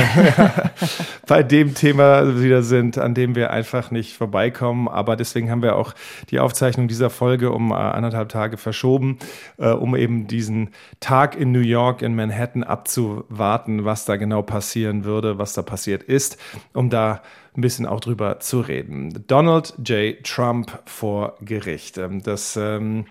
bei 1.27 1.43
dem 1.43 1.75
Thema 1.75 2.41
wieder 2.41 2.63
sind, 2.63 2.97
an 2.97 3.13
dem 3.13 3.35
wir 3.35 3.51
einfach 3.51 3.91
nicht 3.91 4.15
vorbeikommen. 4.15 4.87
Aber 4.87 5.15
deswegen 5.15 5.51
haben 5.51 5.61
wir 5.61 5.75
auch 5.75 5.93
die 6.29 6.39
Aufzeichnung 6.39 6.87
dieser 6.87 7.09
Folge 7.09 7.51
um 7.51 7.71
äh, 7.71 7.75
anderthalb 7.75 8.29
Tage 8.29 8.57
verschoben, 8.57 9.19
äh, 9.57 9.69
um 9.69 9.95
eben 9.95 10.27
diesen 10.27 10.69
Tag 10.99 11.35
in 11.35 11.51
New 11.51 11.59
York, 11.59 12.01
in 12.01 12.15
Manhattan 12.15 12.63
abzuwarten, 12.63 13.85
was 13.85 14.05
da 14.05 14.15
genau 14.15 14.41
passieren 14.41 15.05
würde, 15.05 15.37
was 15.37 15.53
da 15.53 15.61
passiert 15.61 16.03
ist, 16.03 16.37
um 16.73 16.89
da 16.89 17.21
ein 17.55 17.61
bisschen 17.61 17.85
auch 17.85 17.99
drüber 17.99 18.39
zu 18.39 18.61
reden. 18.61 19.23
Donald 19.27 19.75
J. 19.85 20.23
Trump 20.23 20.79
vor 20.85 21.37
Gericht. 21.41 21.97
Ähm, 21.97 22.23
das 22.23 22.57
ähm, 22.57 23.05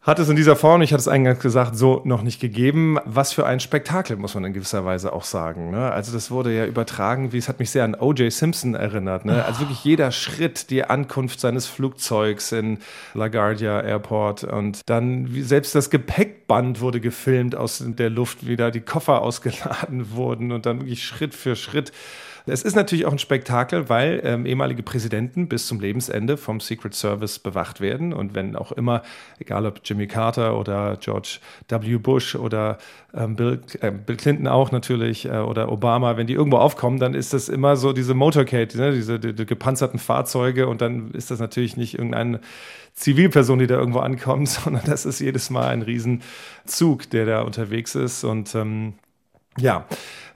hat 0.00 0.20
es 0.20 0.28
in 0.28 0.36
dieser 0.36 0.54
Form, 0.54 0.80
ich 0.80 0.92
hatte 0.92 1.00
es 1.00 1.08
eingangs 1.08 1.40
gesagt, 1.40 1.76
so 1.76 2.02
noch 2.04 2.22
nicht 2.22 2.40
gegeben. 2.40 2.98
Was 3.04 3.32
für 3.32 3.44
ein 3.46 3.58
Spektakel, 3.58 4.16
muss 4.16 4.34
man 4.34 4.44
in 4.44 4.52
gewisser 4.52 4.84
Weise 4.84 5.12
auch 5.12 5.24
sagen. 5.24 5.70
Ne? 5.70 5.90
Also 5.90 6.12
das 6.12 6.30
wurde 6.30 6.56
ja 6.56 6.66
übertragen, 6.66 7.32
wie 7.32 7.38
es 7.38 7.48
hat 7.48 7.58
mich 7.58 7.70
sehr 7.70 7.84
an 7.84 7.96
O.J. 7.96 8.32
Simpson 8.32 8.74
erinnert. 8.74 9.24
Ne? 9.24 9.44
Also 9.44 9.60
wirklich 9.60 9.82
jeder 9.84 10.12
Schritt, 10.12 10.70
die 10.70 10.84
Ankunft 10.84 11.40
seines 11.40 11.66
Flugzeugs 11.66 12.52
in 12.52 12.78
LaGuardia 13.14 13.80
Airport 13.80 14.44
und 14.44 14.80
dann 14.86 15.28
selbst 15.42 15.74
das 15.74 15.90
Gepäckband 15.90 16.80
wurde 16.80 17.00
gefilmt 17.00 17.56
aus 17.56 17.84
der 17.84 18.08
Luft, 18.08 18.46
wie 18.46 18.56
da 18.56 18.70
die 18.70 18.80
Koffer 18.80 19.20
ausgeladen 19.20 20.12
wurden 20.14 20.52
und 20.52 20.64
dann 20.64 20.78
wirklich 20.78 21.04
Schritt 21.04 21.34
für 21.34 21.56
Schritt 21.56 21.92
es 22.48 22.62
ist 22.62 22.74
natürlich 22.74 23.06
auch 23.06 23.12
ein 23.12 23.18
Spektakel, 23.18 23.88
weil 23.88 24.20
ähm, 24.24 24.46
ehemalige 24.46 24.82
Präsidenten 24.82 25.48
bis 25.48 25.66
zum 25.66 25.80
Lebensende 25.80 26.36
vom 26.36 26.60
Secret 26.60 26.94
Service 26.94 27.38
bewacht 27.38 27.80
werden. 27.80 28.12
Und 28.12 28.34
wenn 28.34 28.56
auch 28.56 28.72
immer, 28.72 29.02
egal 29.38 29.66
ob 29.66 29.80
Jimmy 29.84 30.06
Carter 30.06 30.58
oder 30.58 30.96
George 31.00 31.38
W. 31.68 31.96
Bush 31.98 32.34
oder 32.34 32.78
ähm, 33.14 33.36
Bill, 33.36 33.60
äh, 33.80 33.90
Bill, 33.90 34.16
Clinton 34.16 34.46
auch 34.46 34.72
natürlich 34.72 35.24
äh, 35.24 35.38
oder 35.38 35.72
Obama, 35.72 36.16
wenn 36.16 36.26
die 36.26 36.34
irgendwo 36.34 36.58
aufkommen, 36.58 36.98
dann 36.98 37.14
ist 37.14 37.32
das 37.32 37.48
immer 37.48 37.76
so 37.76 37.92
diese 37.92 38.14
Motorcade, 38.14 38.76
ne, 38.76 38.92
diese 38.92 39.18
die, 39.18 39.34
die 39.34 39.46
gepanzerten 39.46 39.98
Fahrzeuge. 39.98 40.68
Und 40.68 40.80
dann 40.80 41.10
ist 41.12 41.30
das 41.30 41.40
natürlich 41.40 41.76
nicht 41.76 41.94
irgendeine 41.94 42.40
Zivilperson, 42.94 43.58
die 43.58 43.66
da 43.66 43.76
irgendwo 43.78 44.00
ankommt, 44.00 44.48
sondern 44.48 44.84
das 44.84 45.06
ist 45.06 45.20
jedes 45.20 45.50
Mal 45.50 45.68
ein 45.68 45.82
Riesenzug, 45.82 47.10
der 47.10 47.26
da 47.26 47.42
unterwegs 47.42 47.94
ist. 47.94 48.24
Und 48.24 48.54
ähm, 48.54 48.94
ja, 49.60 49.84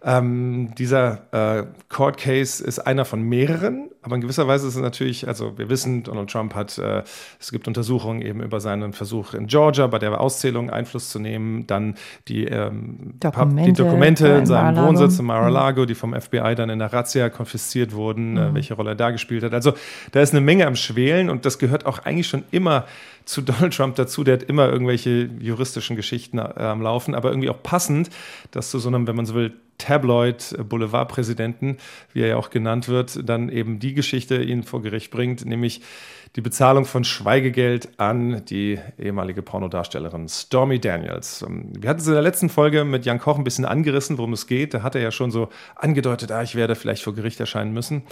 ähm, 0.04 0.74
dieser 0.76 1.60
äh, 1.60 1.64
Court 1.88 2.16
Case 2.18 2.64
ist 2.64 2.80
einer 2.80 3.04
von 3.04 3.22
mehreren, 3.22 3.88
aber 4.02 4.16
in 4.16 4.20
gewisser 4.20 4.48
Weise 4.48 4.66
ist 4.66 4.74
es 4.74 4.80
natürlich, 4.82 5.28
also 5.28 5.56
wir 5.58 5.68
wissen, 5.68 6.02
Donald 6.02 6.28
Trump 6.28 6.56
hat, 6.56 6.76
äh, 6.76 7.04
es 7.38 7.52
gibt 7.52 7.68
Untersuchungen 7.68 8.20
eben 8.20 8.42
über 8.42 8.58
seinen 8.58 8.92
Versuch 8.94 9.32
in 9.34 9.46
Georgia 9.46 9.86
bei 9.86 10.00
der 10.00 10.20
Auszählung 10.20 10.70
Einfluss 10.70 11.10
zu 11.10 11.20
nehmen, 11.20 11.68
dann 11.68 11.94
die, 12.26 12.46
ähm, 12.46 13.14
Dokumente, 13.20 13.70
die 13.70 13.72
Dokumente 13.74 14.26
in 14.26 14.46
seinem 14.46 14.74
Mar-a-Lago. 14.74 14.88
Wohnsitz 14.88 15.20
in 15.20 15.24
Mar-a-Lago, 15.26 15.82
Mhm. 15.82 15.86
die 15.86 15.94
vom 15.94 16.14
FBI 16.20 16.56
dann 16.56 16.68
in 16.68 16.80
der 16.80 16.92
Razzia 16.92 17.30
konfisziert 17.30 17.94
wurden, 17.94 18.36
äh, 18.36 18.48
Mhm. 18.50 18.54
welche 18.56 18.74
Rolle 18.74 18.90
er 18.90 18.96
da 18.96 19.12
gespielt 19.12 19.44
hat. 19.44 19.54
Also 19.54 19.72
da 20.10 20.20
ist 20.20 20.32
eine 20.34 20.40
Menge 20.40 20.66
am 20.66 20.74
Schwelen 20.74 21.30
und 21.30 21.46
das 21.46 21.60
gehört 21.60 21.86
auch 21.86 22.00
eigentlich 22.00 22.26
schon 22.26 22.42
immer 22.50 22.86
zu 23.24 23.42
Donald 23.42 23.74
Trump 23.74 23.96
dazu. 23.96 24.24
Der 24.24 24.34
hat 24.34 24.42
immer 24.44 24.68
irgendwelche 24.68 25.28
juristischen 25.40 25.96
Geschichten 25.96 26.38
äh, 26.38 26.42
am 26.42 26.82
Laufen, 26.82 27.14
aber 27.14 27.30
irgendwie 27.30 27.50
auch 27.50 27.62
passend, 27.62 28.10
dass 28.50 28.70
zu 28.70 28.78
so 28.78 28.88
einem, 28.88 29.06
wenn 29.06 29.16
man 29.16 29.26
so 29.26 29.34
will, 29.34 29.52
Tabloid-Boulevardpräsidenten, 29.78 31.78
wie 32.12 32.20
er 32.20 32.28
ja 32.28 32.36
auch 32.36 32.50
genannt 32.50 32.88
wird, 32.88 33.28
dann 33.28 33.48
eben 33.48 33.80
die 33.80 33.94
Geschichte 33.94 34.42
ihn 34.42 34.62
vor 34.62 34.82
Gericht 34.82 35.10
bringt, 35.10 35.44
nämlich 35.44 35.80
die 36.34 36.40
Bezahlung 36.40 36.86
von 36.86 37.04
Schweigegeld 37.04 37.90
an 37.98 38.42
die 38.46 38.78
ehemalige 38.98 39.42
Pornodarstellerin 39.42 40.28
Stormy 40.28 40.80
Daniels. 40.80 41.42
Ähm, 41.42 41.72
Wir 41.78 41.90
hatten 41.90 42.00
es 42.00 42.06
in 42.06 42.14
der 42.14 42.22
letzten 42.22 42.48
Folge 42.48 42.84
mit 42.84 43.04
Jan 43.04 43.18
Koch 43.18 43.36
ein 43.36 43.44
bisschen 43.44 43.66
angerissen, 43.66 44.16
worum 44.16 44.32
es 44.32 44.46
geht. 44.46 44.72
Da 44.72 44.82
hat 44.82 44.94
er 44.94 45.02
ja 45.02 45.10
schon 45.10 45.30
so 45.30 45.50
angedeutet, 45.76 46.32
ah, 46.32 46.42
ich 46.42 46.54
werde 46.54 46.74
vielleicht 46.74 47.02
vor 47.02 47.14
Gericht 47.14 47.38
erscheinen 47.38 47.72
müssen. 47.72 48.02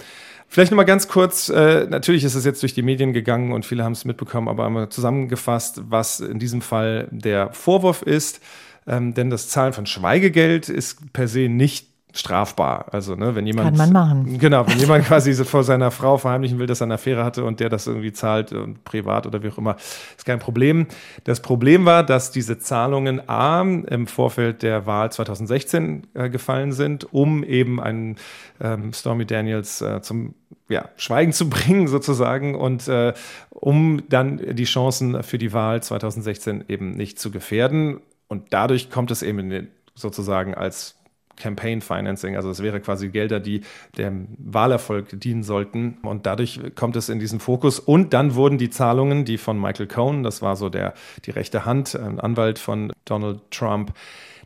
Vielleicht 0.47 0.71
nochmal 0.71 0.85
ganz 0.85 1.07
kurz, 1.07 1.49
äh, 1.49 1.87
natürlich 1.89 2.23
ist 2.23 2.35
es 2.35 2.45
jetzt 2.45 2.61
durch 2.61 2.75
die 2.75 2.83
Medien 2.83 3.13
gegangen 3.13 3.53
und 3.53 3.65
viele 3.65 3.83
haben 3.83 3.93
es 3.93 4.05
mitbekommen, 4.05 4.49
aber 4.49 4.65
einmal 4.65 4.89
zusammengefasst, 4.89 5.81
was 5.89 6.19
in 6.19 6.37
diesem 6.37 6.61
Fall 6.61 7.07
der 7.09 7.51
Vorwurf 7.53 8.03
ist. 8.03 8.41
Ähm, 8.87 9.13
denn 9.13 9.29
das 9.29 9.49
Zahlen 9.49 9.73
von 9.73 9.85
Schweigegeld 9.85 10.69
ist 10.69 11.13
per 11.13 11.27
se 11.27 11.49
nicht 11.49 11.90
strafbar. 12.13 12.85
Also, 12.91 13.15
ne, 13.15 13.35
wenn 13.35 13.45
jemand. 13.45 13.69
Kann 13.69 13.77
man 13.77 13.93
machen. 13.93 14.37
Genau, 14.37 14.67
wenn 14.67 14.77
jemand 14.77 15.05
quasi 15.07 15.33
vor 15.45 15.63
seiner 15.63 15.91
Frau 15.91 16.17
verheimlichen 16.17 16.59
will, 16.59 16.67
dass 16.67 16.81
er 16.81 16.85
eine 16.85 16.95
Affäre 16.95 17.23
hatte 17.23 17.43
und 17.43 17.59
der 17.59 17.69
das 17.69 17.87
irgendwie 17.87 18.11
zahlt, 18.11 18.51
äh, 18.51 18.67
privat 18.83 19.27
oder 19.27 19.43
wie 19.43 19.49
auch 19.49 19.57
immer, 19.57 19.75
ist 20.17 20.25
kein 20.25 20.39
Problem. 20.39 20.87
Das 21.23 21.41
Problem 21.41 21.85
war, 21.85 22.03
dass 22.03 22.31
diese 22.31 22.59
Zahlungen 22.59 23.27
A 23.29 23.61
im 23.61 24.07
Vorfeld 24.07 24.63
der 24.63 24.85
Wahl 24.85 25.11
2016 25.11 26.07
äh, 26.13 26.29
gefallen 26.29 26.71
sind, 26.71 27.13
um 27.13 27.43
eben 27.43 27.79
einen 27.79 28.17
ähm, 28.59 28.93
Stormy 28.93 29.25
Daniels 29.25 29.81
äh, 29.81 30.01
zum 30.01 30.35
ja, 30.69 30.89
Schweigen 30.95 31.33
zu 31.33 31.49
bringen, 31.49 31.87
sozusagen, 31.87 32.55
und 32.55 32.87
äh, 32.87 33.13
um 33.49 34.03
dann 34.09 34.55
die 34.55 34.63
Chancen 34.63 35.21
für 35.23 35.37
die 35.37 35.53
Wahl 35.53 35.83
2016 35.83 36.65
eben 36.67 36.91
nicht 36.91 37.19
zu 37.19 37.31
gefährden. 37.31 38.01
Und 38.27 38.53
dadurch 38.53 38.89
kommt 38.89 39.11
es 39.11 39.21
eben 39.21 39.39
in 39.39 39.49
den, 39.49 39.67
sozusagen 39.93 40.55
als 40.55 41.00
Campaign 41.37 41.81
Financing, 41.81 42.35
also 42.35 42.49
es 42.49 42.61
wäre 42.61 42.79
quasi 42.81 43.09
Gelder, 43.09 43.39
die 43.39 43.61
dem 43.97 44.27
Wahlerfolg 44.37 45.19
dienen 45.19 45.43
sollten. 45.43 45.97
Und 46.03 46.25
dadurch 46.25 46.59
kommt 46.75 46.95
es 46.95 47.09
in 47.09 47.19
diesen 47.19 47.39
Fokus. 47.39 47.79
Und 47.79 48.13
dann 48.13 48.35
wurden 48.35 48.57
die 48.57 48.69
Zahlungen, 48.69 49.25
die 49.25 49.37
von 49.37 49.59
Michael 49.59 49.87
Cohen, 49.87 50.23
das 50.23 50.41
war 50.41 50.55
so 50.55 50.69
der 50.69 50.93
die 51.25 51.31
rechte 51.31 51.65
Hand, 51.65 51.95
Anwalt 51.95 52.59
von 52.59 52.93
Donald 53.05 53.39
Trump, 53.51 53.93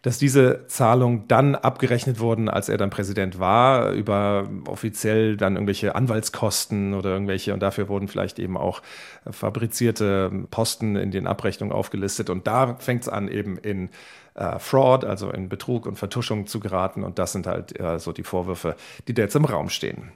dass 0.01 0.19
diese 0.19 0.67
Zahlungen 0.67 1.27
dann 1.27 1.55
abgerechnet 1.55 2.19
wurden, 2.19 2.47
als 2.47 2.69
er 2.69 2.77
dann 2.77 2.91
Präsident 2.91 3.39
war, 3.39 3.89
über 3.89 4.47
offiziell 4.67 5.35
dann 5.35 5.55
irgendwelche 5.55 5.95
Anwaltskosten 5.95 6.93
oder 6.93 7.09
irgendwelche, 7.09 7.55
und 7.55 7.63
dafür 7.63 7.89
wurden 7.89 8.07
vielleicht 8.07 8.37
eben 8.37 8.55
auch 8.55 8.83
fabrizierte 9.27 10.31
Posten 10.51 10.95
in 10.95 11.09
den 11.09 11.25
Abrechnungen 11.25 11.73
aufgelistet. 11.73 12.29
Und 12.29 12.45
da 12.45 12.75
fängt 12.75 13.01
es 13.01 13.09
an, 13.09 13.27
eben 13.27 13.57
in 13.57 13.89
äh, 14.35 14.59
Fraud, 14.59 15.05
also 15.05 15.31
in 15.31 15.49
Betrug 15.49 15.85
und 15.85 15.97
Vertuschung 15.97 16.47
zu 16.47 16.59
geraten. 16.59 17.03
Und 17.03 17.19
das 17.19 17.31
sind 17.31 17.47
halt 17.47 17.79
äh, 17.79 17.99
so 17.99 18.11
die 18.11 18.23
Vorwürfe, 18.23 18.75
die 19.07 19.13
da 19.13 19.23
jetzt 19.23 19.35
im 19.35 19.45
Raum 19.45 19.69
stehen. 19.69 20.11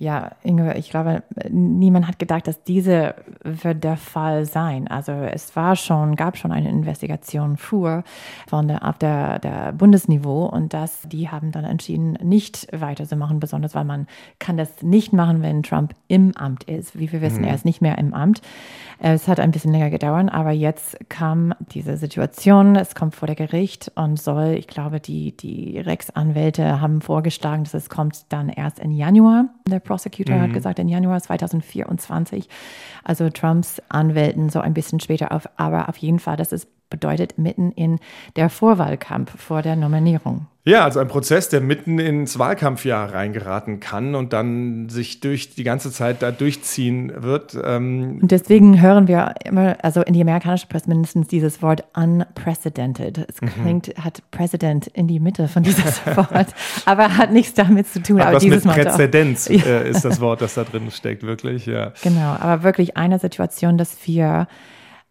Ja, 0.00 0.30
Inge, 0.42 0.78
ich 0.78 0.88
glaube, 0.88 1.22
niemand 1.50 2.08
hat 2.08 2.18
gedacht, 2.18 2.46
dass 2.46 2.64
diese 2.64 3.14
wird 3.44 3.84
der 3.84 3.98
Fall 3.98 4.46
sein. 4.46 4.88
Also 4.88 5.12
es 5.12 5.54
war 5.56 5.76
schon, 5.76 6.16
gab 6.16 6.38
schon 6.38 6.52
eine 6.52 6.70
Investigation 6.70 7.58
vor 7.58 8.02
von 8.48 8.66
der, 8.68 8.88
auf 8.88 8.96
der, 8.96 9.38
der 9.40 9.72
Bundesniveau 9.72 10.46
und 10.46 10.72
das, 10.72 11.02
die 11.02 11.28
haben 11.28 11.52
dann 11.52 11.64
entschieden, 11.66 12.14
nicht 12.22 12.66
weiterzumachen, 12.72 13.40
besonders 13.40 13.74
weil 13.74 13.84
man 13.84 14.06
kann 14.38 14.56
das 14.56 14.82
nicht 14.82 15.12
machen, 15.12 15.42
wenn 15.42 15.62
Trump 15.62 15.94
im 16.08 16.34
Amt 16.34 16.64
ist. 16.64 16.98
Wie 16.98 17.12
wir 17.12 17.20
wissen, 17.20 17.42
Mhm. 17.42 17.48
er 17.48 17.54
ist 17.54 17.66
nicht 17.66 17.82
mehr 17.82 17.98
im 17.98 18.14
Amt. 18.14 18.40
Es 19.00 19.28
hat 19.28 19.38
ein 19.38 19.50
bisschen 19.50 19.72
länger 19.72 19.90
gedauert, 19.90 20.32
aber 20.32 20.50
jetzt 20.50 20.96
kam 21.10 21.52
diese 21.72 21.98
Situation, 21.98 22.74
es 22.74 22.94
kommt 22.94 23.14
vor 23.14 23.26
der 23.26 23.36
Gericht 23.36 23.92
und 23.96 24.18
soll, 24.18 24.54
ich 24.58 24.66
glaube, 24.66 24.98
die, 25.00 25.36
die 25.36 25.78
Rechtsanwälte 25.78 26.80
haben 26.80 27.02
vorgeschlagen, 27.02 27.64
dass 27.64 27.74
es 27.74 27.90
kommt 27.90 28.32
dann 28.32 28.48
erst 28.48 28.78
im 28.78 28.92
Januar. 28.92 29.46
Der 29.68 29.80
Prosecutor 29.90 30.40
hat 30.40 30.50
Mhm. 30.50 30.54
gesagt, 30.54 30.78
in 30.78 30.88
Januar 30.88 31.20
2024. 31.20 32.48
Also 33.02 33.28
Trumps 33.28 33.82
Anwälten 33.88 34.48
so 34.48 34.60
ein 34.60 34.72
bisschen 34.72 35.00
später 35.00 35.32
auf, 35.32 35.48
aber 35.56 35.88
auf 35.88 35.96
jeden 35.96 36.20
Fall, 36.20 36.36
das 36.36 36.52
ist 36.52 36.68
bedeutet 36.90 37.38
mitten 37.38 37.72
in 37.72 37.98
der 38.36 38.50
Vorwahlkampf 38.50 39.40
vor 39.40 39.62
der 39.62 39.74
Nominierung. 39.74 40.46
Ja, 40.62 40.84
also 40.84 41.00
ein 41.00 41.08
Prozess, 41.08 41.48
der 41.48 41.62
mitten 41.62 41.98
ins 41.98 42.38
Wahlkampfjahr 42.38 43.14
reingeraten 43.14 43.80
kann 43.80 44.14
und 44.14 44.34
dann 44.34 44.90
sich 44.90 45.20
durch 45.20 45.54
die 45.54 45.64
ganze 45.64 45.90
Zeit 45.90 46.20
da 46.20 46.30
durchziehen 46.32 47.10
wird. 47.16 47.56
Ähm, 47.64 48.18
Und 48.20 48.30
deswegen 48.30 48.80
hören 48.82 49.08
wir 49.08 49.34
immer, 49.46 49.78
also 49.82 50.02
in 50.02 50.12
die 50.12 50.20
amerikanische 50.20 50.66
Presse 50.66 50.90
mindestens 50.90 51.28
dieses 51.28 51.62
Wort 51.62 51.84
unprecedented. 51.96 53.18
Es 53.28 53.40
Mhm. 53.40 53.46
klingt, 53.62 53.88
hat 54.04 54.22
President 54.30 54.86
in 54.88 55.06
die 55.06 55.18
Mitte 55.18 55.48
von 55.48 55.62
diesem 55.62 55.82
Wort, 56.16 56.48
aber 56.84 57.16
hat 57.16 57.32
nichts 57.32 57.54
damit 57.54 57.86
zu 57.88 58.02
tun. 58.02 58.20
Hat 58.20 58.26
aber 58.26 58.36
was 58.36 58.42
dieses 58.42 58.64
mit. 58.64 58.74
Präzedenz 58.74 59.48
äh, 59.50 59.88
ist 59.88 60.04
das 60.04 60.20
Wort, 60.20 60.42
das 60.42 60.54
da 60.54 60.64
drin 60.64 60.90
steckt, 60.90 61.22
wirklich, 61.22 61.66
ja. 61.66 61.92
Genau, 62.02 62.36
aber 62.38 62.62
wirklich 62.62 62.96
eine 62.98 63.18
Situation, 63.18 63.78
dass 63.78 63.96
wir 64.06 64.46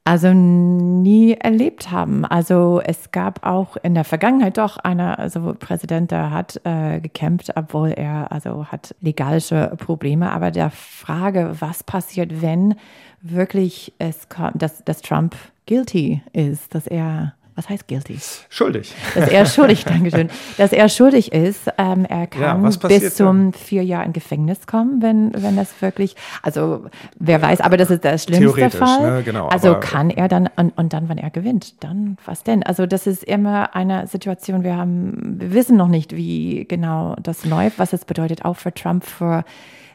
Also 0.10 0.34
nie 0.34 1.34
erlebt 1.34 1.92
haben. 1.92 2.26
Also 2.26 2.82
es 2.84 3.12
gab 3.12 3.46
auch 3.46 3.78
in 3.84 3.94
der 3.94 4.04
Vergangenheit 4.04 4.58
doch 4.58 4.78
einer, 4.78 5.20
also 5.20 5.54
Präsident, 5.54 6.10
der 6.10 6.32
hat 6.32 6.60
äh, 6.64 7.00
gekämpft, 7.00 7.52
obwohl 7.56 7.90
er 7.90 8.32
also 8.32 8.66
hat 8.66 8.96
legalische 9.02 9.72
Probleme. 9.78 10.32
Aber 10.32 10.50
der 10.50 10.72
Frage, 10.72 11.58
was 11.60 11.84
passiert, 11.84 12.42
wenn 12.42 12.74
wirklich 13.22 13.94
es 14.00 14.30
kommt, 14.30 14.60
dass, 14.60 14.84
dass 14.84 15.04
Trump 15.04 15.36
guilty 15.68 16.24
ist, 16.34 16.74
dass 16.74 16.88
er 16.88 17.36
was 17.60 17.68
heißt 17.68 17.90
guilty? 17.90 18.18
Schuldig. 18.50 18.96
Dass 19.14 19.28
er 19.28 19.46
schuldig, 19.46 19.84
Dankeschön, 19.86 20.30
dass 20.58 20.72
er 20.72 20.88
schuldig 20.88 21.34
ist. 21.34 21.68
Ähm, 21.78 22.06
er 22.06 22.26
kann 22.26 22.64
Ja, 22.64 22.88
bis 22.88 23.16
zum 23.16 23.52
vier 23.52 23.84
Jahre 23.84 24.06
in 24.06 24.14
Gefängnis 24.14 24.66
kommen, 24.66 25.02
wenn, 25.02 25.34
wenn 25.34 25.58
das 25.58 25.82
wirklich, 25.82 26.16
also 26.42 26.86
wer 27.20 27.42
weiß, 27.42 27.60
aber 27.60 27.76
das 27.76 27.90
ist 27.92 28.06
der 28.06 28.18
schlimmste 28.18 28.46
Theoretisch, 28.46 28.80
Fall. 28.80 29.18
ne, 29.18 29.24
genau, 29.24 29.48
also 29.50 29.76
kann 29.76 30.10
er 30.10 30.30
dann, 30.30 30.50
und, 30.56 30.78
und 30.78 30.94
dann, 30.94 31.10
wenn 31.10 31.18
er 31.18 31.32
gewinnt, 31.32 31.84
dann 31.84 32.18
was 32.26 32.44
denn? 32.44 32.64
Also 32.64 32.86
das 32.86 33.08
ist 33.08 33.26
immer 33.26 33.76
eine 33.76 34.08
Situation, 34.08 34.64
wir 34.64 34.78
haben, 34.78 35.36
wir 35.42 35.54
wissen 35.54 35.76
noch 35.76 35.90
nicht, 35.90 36.16
wie 36.16 36.66
genau 36.66 37.18
das 37.22 37.44
läuft, 37.44 37.78
was 37.78 37.92
es 37.92 38.06
bedeutet, 38.06 38.46
auch 38.46 38.56
für 38.56 38.74
Trump, 38.74 39.04
für 39.04 39.44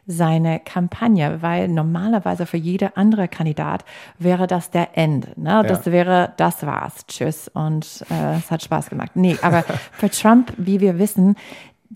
seine 0.06 0.60
Kampagne, 0.60 1.38
weil 1.40 1.68
normalerweise 1.68 2.46
für 2.46 2.56
jeder 2.56 2.96
andere 2.96 3.28
Kandidat 3.28 3.84
wäre 4.18 4.46
das 4.46 4.70
der 4.70 4.96
Ende. 4.98 5.28
Ne? 5.36 5.64
Das 5.66 5.86
wäre, 5.86 6.32
das 6.36 6.64
war's, 6.66 7.06
tschüss 7.06 7.48
und 7.48 8.04
äh, 8.10 8.36
es 8.36 8.50
hat 8.50 8.62
Spaß 8.62 8.90
gemacht. 8.90 9.12
Nee, 9.14 9.36
aber 9.42 9.64
für 9.92 10.10
Trump, 10.10 10.52
wie 10.56 10.80
wir 10.80 10.98
wissen, 10.98 11.36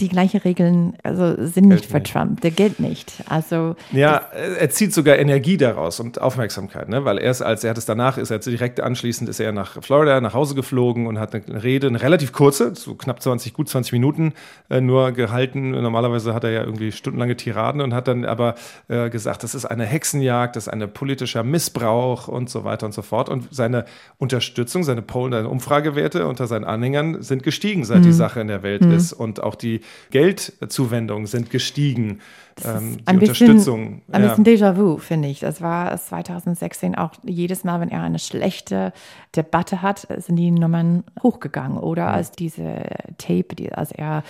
die 0.00 0.08
gleichen 0.08 0.40
Regeln 0.40 0.94
also 1.02 1.34
sind 1.46 1.68
nicht 1.68 1.86
für 1.86 2.02
Trump, 2.02 2.40
der 2.40 2.50
gilt 2.50 2.80
nicht. 2.80 3.12
Also 3.28 3.76
Ja, 3.92 4.16
er 4.58 4.70
zieht 4.70 4.94
sogar 4.94 5.18
Energie 5.18 5.56
daraus 5.56 6.00
und 6.00 6.20
Aufmerksamkeit, 6.20 6.88
ne? 6.88 7.04
weil 7.04 7.18
er 7.18 7.30
ist, 7.30 7.42
als 7.42 7.64
er 7.64 7.70
hat 7.70 7.78
es 7.78 7.86
danach, 7.86 8.18
ist 8.18 8.30
er 8.30 8.38
direkt 8.38 8.80
anschließend 8.80 9.28
ist 9.28 9.40
er 9.40 9.52
nach 9.52 9.82
Florida 9.82 10.20
nach 10.20 10.34
Hause 10.34 10.54
geflogen 10.54 11.06
und 11.06 11.18
hat 11.18 11.34
eine 11.34 11.62
Rede, 11.62 11.88
eine 11.88 12.00
relativ 12.00 12.32
kurze, 12.32 12.74
so 12.74 12.94
knapp 12.94 13.20
20, 13.20 13.52
gut 13.52 13.68
20 13.68 13.92
Minuten 13.92 14.34
äh, 14.70 14.80
nur 14.80 15.12
gehalten. 15.12 15.70
Normalerweise 15.70 16.34
hat 16.34 16.44
er 16.44 16.50
ja 16.50 16.62
irgendwie 16.62 16.92
stundenlange 16.92 17.36
Tiraden 17.36 17.80
und 17.80 17.94
hat 17.94 18.08
dann 18.08 18.24
aber 18.24 18.54
äh, 18.88 19.10
gesagt, 19.10 19.42
das 19.42 19.54
ist 19.54 19.64
eine 19.64 19.84
Hexenjagd, 19.84 20.56
das 20.56 20.66
ist 20.66 20.72
ein 20.72 20.92
politischer 20.92 21.42
Missbrauch 21.42 22.28
und 22.28 22.48
so 22.50 22.64
weiter 22.64 22.86
und 22.86 22.92
so 22.92 23.02
fort. 23.02 23.28
Und 23.28 23.48
seine 23.50 23.84
Unterstützung, 24.18 24.84
seine 24.84 25.02
Pollen, 25.02 25.32
seine 25.32 25.48
Umfragewerte 25.48 26.26
unter 26.26 26.46
seinen 26.46 26.64
Anhängern 26.64 27.22
sind 27.22 27.42
gestiegen, 27.42 27.84
seit 27.84 28.04
die 28.04 28.12
Sache 28.12 28.40
in 28.40 28.48
der 28.48 28.62
Welt 28.62 28.84
ist. 28.84 29.12
Und 29.12 29.42
auch 29.42 29.54
die 29.54 29.80
Geldzuwendungen 30.10 31.26
sind 31.26 31.50
gestiegen. 31.50 32.20
Ähm, 32.64 32.98
die 32.98 33.06
ein 33.06 33.18
bisschen, 33.18 33.50
Unterstützung. 33.50 34.02
ein 34.10 34.22
ja. 34.22 34.34
bisschen 34.34 34.44
Déjà-vu, 34.44 34.98
finde 34.98 35.28
ich. 35.28 35.40
Das 35.40 35.60
war 35.60 35.96
2016 35.96 36.96
auch 36.96 37.12
jedes 37.22 37.64
Mal, 37.64 37.80
wenn 37.80 37.90
er 37.90 38.02
eine 38.02 38.18
schlechte 38.18 38.92
Debatte 39.36 39.82
hat, 39.82 40.08
sind 40.18 40.36
die 40.36 40.50
Nummern 40.50 41.04
hochgegangen. 41.22 41.78
Oder 41.78 42.08
als 42.08 42.32
diese 42.32 42.82
Tape, 43.18 43.54
die, 43.54 43.72
als 43.72 43.92
er 43.92 44.22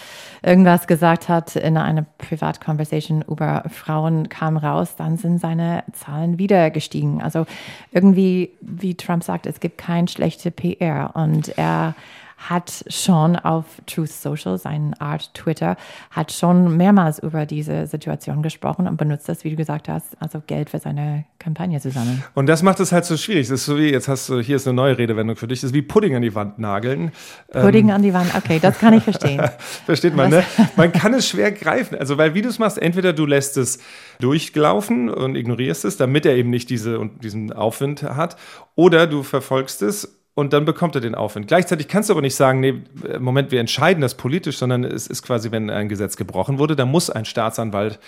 irgendwas 0.42 0.86
gesagt 0.86 1.28
hat 1.28 1.56
in 1.56 1.76
einer 1.76 2.04
Privatconversation 2.18 3.22
über 3.22 3.64
Frauen 3.70 4.28
kam 4.28 4.56
raus, 4.56 4.96
dann 4.96 5.16
sind 5.16 5.40
seine 5.40 5.84
Zahlen 5.92 6.38
wieder 6.38 6.70
gestiegen. 6.70 7.22
Also 7.22 7.46
irgendwie, 7.92 8.50
wie 8.60 8.94
Trump 8.94 9.24
sagt, 9.24 9.46
es 9.46 9.60
gibt 9.60 9.78
kein 9.78 10.08
schlechte 10.08 10.50
PR 10.50 11.12
und 11.14 11.56
er 11.56 11.94
hat 12.38 12.84
schon 12.88 13.34
auf 13.34 13.64
Truth 13.86 14.12
Social, 14.12 14.58
seinen 14.58 14.94
Art 14.94 15.34
Twitter, 15.34 15.76
hat 16.10 16.30
schon 16.32 16.76
mehrmals 16.76 17.18
über 17.18 17.46
diese 17.46 17.86
Situation 17.86 18.42
gesprochen 18.42 18.86
und 18.86 18.96
benutzt 18.96 19.28
das, 19.28 19.42
wie 19.42 19.50
du 19.50 19.56
gesagt 19.56 19.88
hast, 19.88 20.16
also 20.20 20.40
Geld 20.46 20.70
für 20.70 20.78
seine 20.78 21.24
Kampagne 21.40 21.80
zu 21.80 21.90
sammeln. 21.90 22.22
Und 22.34 22.46
das 22.46 22.62
macht 22.62 22.78
es 22.78 22.92
halt 22.92 23.04
so 23.04 23.16
schwierig. 23.16 23.48
Das 23.48 23.60
ist 23.60 23.66
so 23.66 23.76
wie, 23.76 23.90
jetzt 23.90 24.06
hast 24.06 24.28
du, 24.28 24.38
hier 24.40 24.56
ist 24.56 24.68
eine 24.68 24.74
neue 24.74 24.96
Redewendung 24.96 25.34
für 25.34 25.48
dich, 25.48 25.60
das 25.60 25.70
ist 25.70 25.74
wie 25.74 25.82
Pudding 25.82 26.14
an 26.14 26.22
die 26.22 26.34
Wand 26.34 26.60
nageln. 26.60 27.10
Pudding 27.50 27.90
an 27.90 28.02
die 28.02 28.14
Wand, 28.14 28.32
okay, 28.36 28.60
das 28.60 28.78
kann 28.78 28.94
ich 28.94 29.02
verstehen. 29.02 29.42
Versteht 29.86 30.14
man, 30.14 30.30
ne? 30.30 30.44
Man 30.76 30.92
kann 30.92 31.14
es 31.14 31.28
schwer 31.28 31.50
greifen. 31.50 31.98
Also, 31.98 32.18
weil 32.18 32.34
wie 32.34 32.42
du 32.42 32.48
es 32.48 32.60
machst, 32.60 32.78
entweder 32.78 33.12
du 33.12 33.26
lässt 33.26 33.56
es 33.56 33.80
durchlaufen 34.20 35.10
und 35.10 35.34
ignorierst 35.34 35.84
es, 35.84 35.96
damit 35.96 36.24
er 36.24 36.36
eben 36.36 36.50
nicht 36.50 36.70
diese, 36.70 37.00
und 37.00 37.24
diesen 37.24 37.52
Aufwind 37.52 38.04
hat, 38.04 38.36
oder 38.76 39.08
du 39.08 39.24
verfolgst 39.24 39.82
es 39.82 40.17
und 40.38 40.52
dann 40.52 40.64
bekommt 40.64 40.94
er 40.94 41.00
den 41.00 41.16
Aufwind. 41.16 41.48
Gleichzeitig 41.48 41.88
kannst 41.88 42.10
du 42.10 42.12
aber 42.14 42.22
nicht 42.22 42.36
sagen, 42.36 42.60
nee, 42.60 42.74
Moment, 43.18 43.50
wir 43.50 43.58
entscheiden 43.58 44.00
das 44.00 44.14
politisch, 44.14 44.56
sondern 44.58 44.84
es 44.84 45.08
ist 45.08 45.24
quasi, 45.24 45.50
wenn 45.50 45.68
ein 45.68 45.88
Gesetz 45.88 46.16
gebrochen 46.16 46.60
wurde, 46.60 46.76
dann 46.76 46.88
muss 46.92 47.10
ein 47.10 47.24
Staatsanwalt 47.24 47.98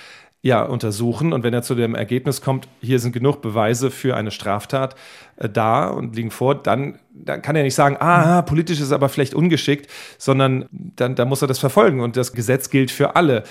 ja 0.41 0.63
untersuchen 0.63 1.33
und 1.33 1.43
wenn 1.43 1.53
er 1.53 1.63
zu 1.63 1.75
dem 1.75 1.97
Ergebnis 1.97 2.41
kommt, 2.41 2.69
hier 2.81 3.01
sind 3.01 3.11
genug 3.11 3.43
Beweise 3.43 3.91
für 3.91 4.17
eine 4.17 4.31
Straftat 4.31 4.95
äh, 5.39 5.49
da 5.49 5.89
und 5.89 6.15
liegen 6.15 6.31
vor, 6.31 6.55
dann, 6.55 7.01
dann 7.13 7.43
kann 7.43 7.57
er 7.57 7.65
nicht 7.65 7.75
sagen, 7.75 7.97
ah, 7.99 8.43
politisch 8.43 8.81
ist 8.81 8.93
aber 8.93 9.09
vielleicht 9.09 9.35
ungeschickt, 9.35 9.91
sondern 10.17 10.67
dann, 10.71 11.17
dann 11.17 11.29
muss 11.29 11.43
er 11.43 11.49
das 11.49 11.59
verfolgen 11.59 11.99
und 11.99 12.17
das 12.17 12.33
Gesetz 12.33 12.71
gilt 12.71 12.93
für 12.93 13.17
alle. 13.17 13.43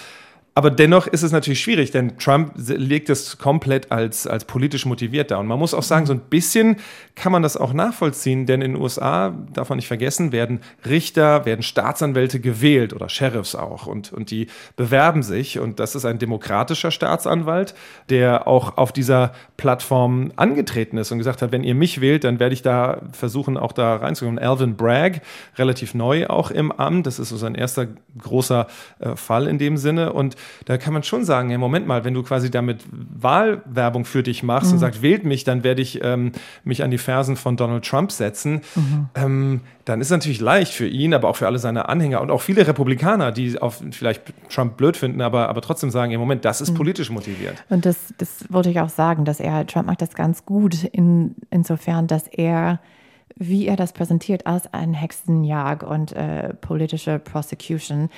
Aber 0.60 0.72
dennoch 0.72 1.08
ist 1.08 1.24
es 1.24 1.32
natürlich 1.32 1.62
schwierig, 1.62 1.92
denn 1.92 2.18
Trump 2.18 2.52
legt 2.58 3.10
es 3.10 3.38
komplett 3.38 3.94
als, 3.94 4.28
als 4.28 4.44
politisch 4.44 4.86
motiviert 4.86 5.32
dar. 5.32 5.40
Und 5.40 5.48
man 5.48 5.58
muss 5.58 5.74
auch 5.74 5.84
sagen, 5.84 6.06
so 6.06 6.12
ein 6.12 6.20
bisschen 6.20 6.76
kann 7.16 7.32
man 7.32 7.44
das 7.44 7.56
auch 7.56 7.72
nachvollziehen, 7.72 8.46
denn 8.46 8.62
in 8.62 8.74
den 8.74 8.82
USA, 8.82 9.34
darf 9.54 9.70
man 9.70 9.78
nicht 9.78 9.88
vergessen, 9.88 10.34
werden 10.34 10.60
Richter, 10.86 11.46
werden 11.46 11.62
Staatsanwälte 11.62 12.42
gewählt 12.42 12.92
oder 12.92 13.08
Sheriffs 13.08 13.56
auch. 13.56 13.88
Und, 13.88 14.12
und 14.12 14.32
die 14.32 14.48
bewerben 14.76 15.24
sich. 15.24 15.60
Und 15.60 15.80
das 15.80 15.96
ist 15.96 16.04
ein 16.04 16.20
demokratischer 16.20 16.92
Staatsanwalt, 16.92 17.74
der 18.10 18.46
auch 18.46 18.76
auf 18.76 18.92
dieser 18.92 19.32
Plattform 19.56 20.34
angetreten 20.36 20.98
ist 20.98 21.10
und 21.14 21.20
gesagt 21.20 21.42
hat, 21.42 21.54
wenn 21.54 21.64
ihr 21.64 21.74
mich 21.74 22.02
wählt, 22.02 22.26
dann 22.26 22.42
werde 22.42 22.52
ich 22.52 22.64
da 22.64 23.00
versuchen, 23.14 23.56
auch 23.56 23.72
da 23.72 23.96
reinzukommen. 23.96 24.40
Alvin 24.40 24.76
Bragg, 24.76 25.22
relativ 25.58 25.94
neu 25.94 26.28
auch 26.28 26.52
im 26.52 26.74
Amt. 26.74 27.08
Das 27.08 27.18
ist 27.18 27.30
so 27.30 27.38
sein 27.38 27.56
erster 27.56 27.88
großer 28.18 28.68
äh, 29.00 29.16
Fall 29.16 29.48
in 29.48 29.58
dem 29.58 29.78
Sinne. 29.78 30.12
Und 30.12 30.36
da 30.66 30.78
kann 30.78 30.94
man 30.94 31.04
schon 31.04 31.26
sagen, 31.26 31.50
ja, 31.50 31.58
Moment 31.58 31.88
mal, 31.88 32.04
wenn 32.04 32.14
du 32.14 32.24
quasi 32.24 32.52
damit 32.52 32.84
Wahlwerbung 32.92 34.06
für 34.06 34.24
dich 34.24 34.44
machst 34.44 34.72
und 34.72 34.80
sagst, 34.80 35.02
wählt 35.02 35.24
mich, 35.24 35.44
dann 35.44 35.64
werde 35.64 35.82
ich 35.82 36.04
ähm, 36.04 36.32
mich 36.64 36.84
an 36.84 36.92
die 36.92 36.98
Fersen 36.98 37.36
von 37.36 37.58
Donald 37.58 37.86
Trump 37.86 38.12
setzen, 38.12 38.62
ähm, 39.16 39.62
dann 39.86 40.02
ist 40.02 40.08
es 40.08 40.12
natürlich 40.12 40.40
leicht 40.40 40.74
für 40.74 40.88
ihn, 40.88 41.14
aber 41.14 41.30
auch 41.30 41.36
für 41.36 41.48
alle 41.48 41.58
seine 41.58 41.90
Anhänger 41.90 42.22
und 42.22 42.30
auch 42.30 42.42
viele 42.42 42.68
Republikaner, 42.68 43.32
die 43.32 43.58
auf 43.60 43.82
vielleicht 43.92 44.22
Trump 44.50 44.78
blöd 44.78 44.96
finden, 44.96 45.22
aber, 45.22 45.50
aber 45.50 45.62
trotzdem 45.62 45.90
sagen, 45.90 46.12
im 46.12 46.20
Moment, 46.20 46.46
das 46.46 46.62
ist 46.62 46.76
politisch 46.76 47.10
motiviert. 47.10 47.64
Und 47.70 47.86
das, 47.86 48.14
das 48.18 48.46
wollte 48.50 48.70
ich 48.70 48.80
auch 48.80 48.90
sagen, 48.90 49.26
dass 49.26 49.40
er, 49.40 49.66
Trump 49.66 49.88
macht 49.88 50.02
das 50.02 50.14
ganz 50.14 50.46
gut 50.46 50.84
in, 50.84 51.36
insofern, 51.50 52.08
dass 52.08 52.28
er, 52.28 52.80
wie 53.36 53.66
er 53.66 53.76
das 53.76 53.94
präsentiert 53.94 54.46
als 54.46 54.72
ein 54.74 54.94
Hexenjag 54.94 55.84
und 55.84 56.12
äh, 56.12 56.54
politische 56.54 57.20
Prosecution, 57.20 58.10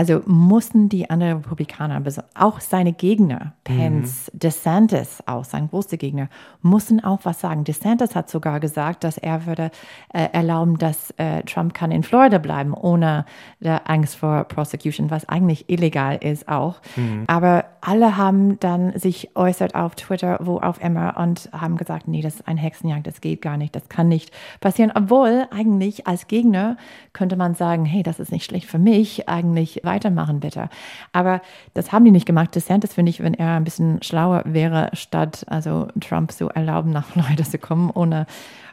also 0.00 0.22
mussten 0.24 0.88
die 0.88 1.10
anderen 1.10 1.36
Republikaner, 1.42 2.00
auch 2.34 2.60
seine 2.60 2.94
Gegner, 2.94 3.52
Pence, 3.64 4.30
DeSantis, 4.32 5.22
auch 5.26 5.44
sein 5.44 5.68
großer 5.68 5.98
Gegner, 5.98 6.30
mussten 6.62 7.04
auch 7.04 7.20
was 7.24 7.42
sagen. 7.42 7.64
DeSantis 7.64 8.16
hat 8.16 8.30
sogar 8.30 8.60
gesagt, 8.60 9.04
dass 9.04 9.18
er 9.18 9.44
würde 9.44 9.70
äh, 10.14 10.28
erlauben, 10.32 10.78
dass 10.78 11.10
äh, 11.18 11.42
Trump 11.42 11.74
kann 11.74 11.90
in 11.90 12.02
Florida 12.02 12.38
bleiben, 12.38 12.72
ohne 12.72 13.26
der 13.58 13.90
Angst 13.90 14.16
vor 14.16 14.44
Prosecution, 14.44 15.10
was 15.10 15.28
eigentlich 15.28 15.68
illegal 15.68 16.16
ist 16.16 16.48
auch. 16.48 16.80
Aber 17.26 17.66
alle 17.82 18.16
haben 18.16 18.58
dann 18.60 18.98
sich 18.98 19.36
äußert 19.36 19.74
auf 19.74 19.96
Twitter, 19.96 20.38
wo 20.40 20.60
auf 20.60 20.82
immer 20.82 21.18
und 21.18 21.50
haben 21.52 21.76
gesagt, 21.76 22.08
nee, 22.08 22.22
das 22.22 22.36
ist 22.36 22.48
ein 22.48 22.56
Hexenjagd, 22.56 23.06
das 23.06 23.20
geht 23.20 23.42
gar 23.42 23.58
nicht, 23.58 23.76
das 23.76 23.90
kann 23.90 24.08
nicht 24.08 24.32
passieren. 24.60 24.92
Obwohl 24.94 25.46
eigentlich 25.50 26.06
als 26.06 26.26
Gegner 26.26 26.78
könnte 27.12 27.36
man 27.36 27.54
sagen, 27.54 27.84
hey, 27.84 28.02
das 28.02 28.18
ist 28.18 28.32
nicht 28.32 28.46
schlecht 28.46 28.66
für 28.66 28.78
mich, 28.78 29.28
eigentlich 29.28 29.82
weitermachen 29.90 30.40
bitte. 30.40 30.68
Aber 31.12 31.40
das 31.74 31.92
haben 31.92 32.04
die 32.04 32.10
nicht 32.10 32.26
gemacht. 32.26 32.54
DeSantis 32.54 32.94
finde 32.94 33.10
ich, 33.10 33.22
wenn 33.22 33.34
er 33.34 33.56
ein 33.56 33.64
bisschen 33.64 34.02
schlauer 34.02 34.42
wäre, 34.46 34.90
statt 34.94 35.44
also 35.48 35.88
Trump 36.00 36.32
zu 36.32 36.48
erlauben, 36.48 36.90
nach 36.90 37.06
Florida 37.12 37.44
zu 37.44 37.58
kommen 37.58 37.90
ohne, 37.90 38.26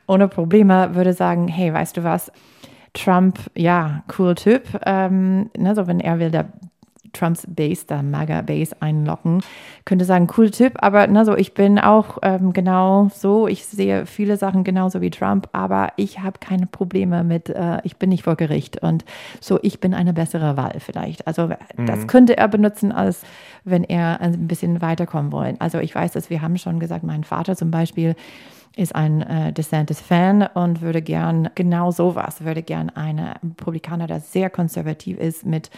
ohne 0.07 0.27
Probleme, 0.27 0.95
würde 0.95 1.13
sagen, 1.13 1.47
hey, 1.47 1.73
weißt 1.73 1.97
du 1.97 2.03
was, 2.03 2.31
Trump, 2.93 3.39
ja, 3.55 4.03
cool 4.17 4.35
Typ. 4.35 4.63
Ähm, 4.85 5.49
ne, 5.57 5.75
so 5.75 5.87
wenn 5.87 5.99
er 5.99 6.19
will, 6.19 6.31
der 6.31 6.47
Trumps 7.17 7.45
Base, 7.47 7.85
der 7.85 8.03
MAGA 8.03 8.41
Base 8.41 8.75
einlocken, 8.79 9.41
könnte 9.85 10.05
sagen, 10.05 10.27
cool 10.37 10.51
Typ, 10.51 10.73
aber 10.77 11.07
ne, 11.07 11.25
so 11.25 11.35
ich 11.35 11.53
bin 11.53 11.79
auch 11.79 12.17
ähm, 12.21 12.53
genau 12.53 13.09
so, 13.13 13.47
ich 13.47 13.65
sehe 13.65 14.05
viele 14.05 14.37
Sachen 14.37 14.63
genauso 14.63 15.01
wie 15.01 15.09
Trump, 15.09 15.49
aber 15.53 15.89
ich 15.95 16.19
habe 16.19 16.39
keine 16.39 16.67
Probleme 16.67 17.23
mit, 17.23 17.49
äh, 17.49 17.79
ich 17.83 17.97
bin 17.97 18.09
nicht 18.09 18.23
vor 18.23 18.35
Gericht 18.35 18.81
und 18.81 19.05
so, 19.41 19.59
ich 19.61 19.79
bin 19.79 19.93
eine 19.93 20.13
bessere 20.13 20.57
Wahl 20.57 20.79
vielleicht. 20.79 21.27
Also 21.27 21.49
das 21.77 22.07
könnte 22.07 22.37
er 22.37 22.47
benutzen, 22.47 22.91
als 22.91 23.21
wenn 23.63 23.83
er 23.83 24.21
ein 24.21 24.47
bisschen 24.47 24.81
weiterkommen 24.81 25.31
wollen. 25.31 25.59
Also 25.59 25.79
ich 25.79 25.93
weiß, 25.93 26.11
dass 26.11 26.29
wir 26.29 26.41
haben 26.41 26.57
schon 26.57 26.79
gesagt, 26.79 27.03
mein 27.03 27.23
Vater 27.23 27.55
zum 27.55 27.71
Beispiel, 27.71 28.15
ist 28.77 28.95
ein 28.95 29.21
äh, 29.21 29.51
DeSantis-Fan 29.51 30.47
und 30.53 30.81
würde 30.81 31.01
gern 31.01 31.49
genau 31.55 31.91
sowas, 31.91 32.43
würde 32.43 32.61
gern 32.61 32.89
einen 32.89 33.27
Republikaner, 33.43 34.07
der 34.07 34.19
sehr 34.19 34.49
konservativ 34.49 35.17
ist, 35.17 35.45
mit 35.45 35.69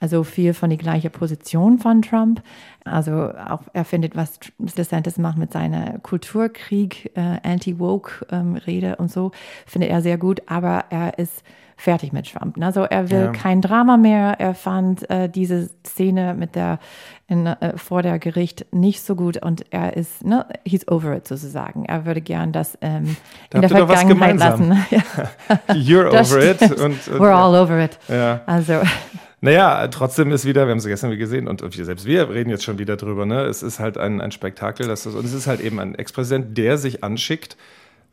also 0.00 0.22
viel 0.22 0.54
von 0.54 0.70
die 0.70 0.76
gleiche 0.76 1.10
Position 1.10 1.78
von 1.78 2.02
Trump. 2.02 2.42
Also 2.84 3.30
auch 3.32 3.62
er 3.72 3.84
findet, 3.84 4.16
was 4.16 4.38
DeSantis 4.58 5.18
macht 5.18 5.38
mit 5.38 5.52
seiner 5.52 5.98
Kulturkrieg, 5.98 7.10
äh, 7.16 7.38
Anti-Woke-Rede 7.42 8.86
ähm, 8.86 8.94
und 8.98 9.10
so, 9.10 9.32
findet 9.66 9.90
er 9.90 10.00
sehr 10.00 10.18
gut, 10.18 10.42
aber 10.46 10.84
er 10.90 11.18
ist 11.18 11.42
fertig 11.76 12.12
mit 12.12 12.32
Trump. 12.32 12.56
Also 12.60 12.82
er 12.82 13.10
will 13.10 13.24
ja. 13.24 13.32
kein 13.32 13.60
Drama 13.60 13.96
mehr. 13.96 14.36
Er 14.38 14.54
fand 14.54 15.08
äh, 15.10 15.28
diese 15.28 15.70
Szene 15.86 16.34
mit 16.34 16.54
der 16.54 16.78
in, 17.26 17.46
äh, 17.46 17.76
vor 17.76 18.02
der 18.02 18.18
Gericht 18.18 18.66
nicht 18.70 19.02
so 19.02 19.16
gut 19.16 19.38
und 19.38 19.64
er 19.70 19.96
ist, 19.96 20.24
ne, 20.24 20.46
he's 20.64 20.86
over 20.88 21.16
it 21.16 21.26
sozusagen. 21.26 21.86
Er 21.86 22.04
würde 22.04 22.20
gern 22.20 22.52
das 22.52 22.76
ähm, 22.80 23.16
da 23.50 23.56
in 23.58 23.62
der 23.62 23.70
Vergangenheit 23.70 24.36
lassen. 24.36 24.72
You're 25.68 26.08
over 26.08 26.42
it. 26.42 26.60
Und, 26.62 26.80
und, 26.80 27.20
We're 27.20 27.32
all 27.32 27.54
over 27.54 27.82
it. 27.82 27.98
Ja. 28.08 28.42
Also. 28.46 28.80
Naja, 29.40 29.88
trotzdem 29.88 30.32
ist 30.32 30.46
wieder, 30.46 30.66
wir 30.66 30.70
haben 30.70 30.78
es 30.78 30.86
gestern 30.86 31.16
gesehen 31.18 31.48
und, 31.48 31.60
und 31.60 31.74
selbst 31.74 32.06
wir 32.06 32.30
reden 32.30 32.48
jetzt 32.48 32.64
schon 32.64 32.78
wieder 32.78 32.96
drüber, 32.96 33.26
ne? 33.26 33.42
Es 33.42 33.62
ist 33.62 33.78
halt 33.78 33.98
ein, 33.98 34.22
ein 34.22 34.32
Spektakel, 34.32 34.88
das 34.88 35.04
ist, 35.04 35.14
und 35.14 35.24
es 35.26 35.34
ist 35.34 35.46
halt 35.46 35.60
eben 35.60 35.78
ein 35.80 35.94
Ex-Präsident, 35.94 36.56
der 36.56 36.78
sich 36.78 37.04
anschickt, 37.04 37.58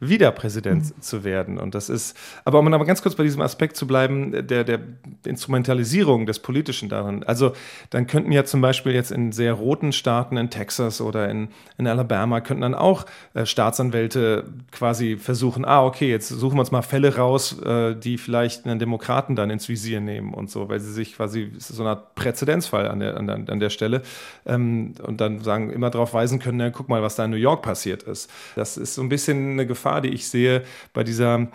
wieder 0.02 0.32
Präsident 0.32 0.84
mhm. 0.84 1.02
zu 1.02 1.24
werden. 1.24 1.58
Und 1.60 1.76
das 1.76 1.90
ist, 1.90 2.18
aber 2.44 2.60
um 2.60 2.74
aber 2.74 2.86
ganz 2.86 3.02
kurz 3.04 3.16
bei 3.16 3.24
diesem 3.24 3.42
Aspekt 3.42 3.78
zu 3.78 3.86
bleiben, 3.86 4.48
der, 4.48 4.64
der 4.64 4.80
Instrumentalisierung 5.26 6.26
des 6.26 6.40
Politischen 6.40 6.90
darin. 6.90 7.24
Also 7.24 7.54
dann 7.92 8.08
könnten 8.08 8.32
ja 8.32 8.44
zum 8.44 8.62
Beispiel 8.62 8.94
jetzt 8.94 9.12
in 9.12 9.32
sehr 9.32 9.54
roten 9.54 9.92
Staaten 9.94 10.38
in 10.38 10.50
Texas 10.50 11.02
oder 11.02 11.30
in, 11.30 11.50
in 11.78 11.86
Alabama 11.86 12.42
könnten 12.42 12.64
dann 12.64 12.74
auch 12.74 13.06
äh, 13.36 13.46
Staatsanwälte 13.46 14.46
quasi 14.72 15.18
versuchen, 15.18 15.66
ah, 15.66 15.86
okay, 15.86 16.10
jetzt 16.10 16.30
suchen 16.30 16.56
wir 16.56 16.62
uns 16.62 16.72
mal 16.72 16.82
Fälle 16.82 17.16
raus, 17.18 17.62
äh, 17.62 17.96
die 17.96 18.18
vielleicht 18.18 18.66
einen 18.66 18.80
Demokraten 18.80 19.36
dann 19.36 19.52
ins 19.52 19.70
Visier 19.70 20.02
nehmen 20.02 20.34
und 20.34 20.50
so, 20.50 20.68
weil 20.68 20.80
sie 20.80 20.92
sich 20.92 21.16
quasi, 21.16 21.52
es 21.56 21.70
ist 21.70 21.76
so 21.76 21.84
eine 21.84 21.92
Art 21.92 22.16
Präzedenzfall 22.16 22.88
an 22.88 23.00
der, 23.00 23.18
an 23.18 23.28
der, 23.28 23.36
an 23.36 23.60
der 23.60 23.70
Stelle 23.70 24.02
ähm, 24.48 24.96
und 25.04 25.22
dann 25.22 25.42
sagen, 25.42 25.72
immer 25.72 25.92
darauf 25.92 26.16
weisen 26.16 26.40
können, 26.40 26.58
na, 26.58 26.72
guck 26.72 26.90
mal, 26.90 27.04
was 27.04 27.16
da 27.16 27.26
in 27.26 27.32
New 27.32 27.38
York 27.38 27.62
passiert 27.62 28.04
ist. 28.04 28.32
Das 28.56 28.78
ist 28.78 28.96
so 28.96 29.04
ein 29.04 29.10
bisschen 29.10 29.52
eine 29.52 29.68
Gefahr, 29.68 29.91
Gefahr, 29.92 30.02
die 30.02 30.10
ich 30.10 30.28
sehe 30.28 30.64
bei 30.94 31.04
dieser 31.04 31.48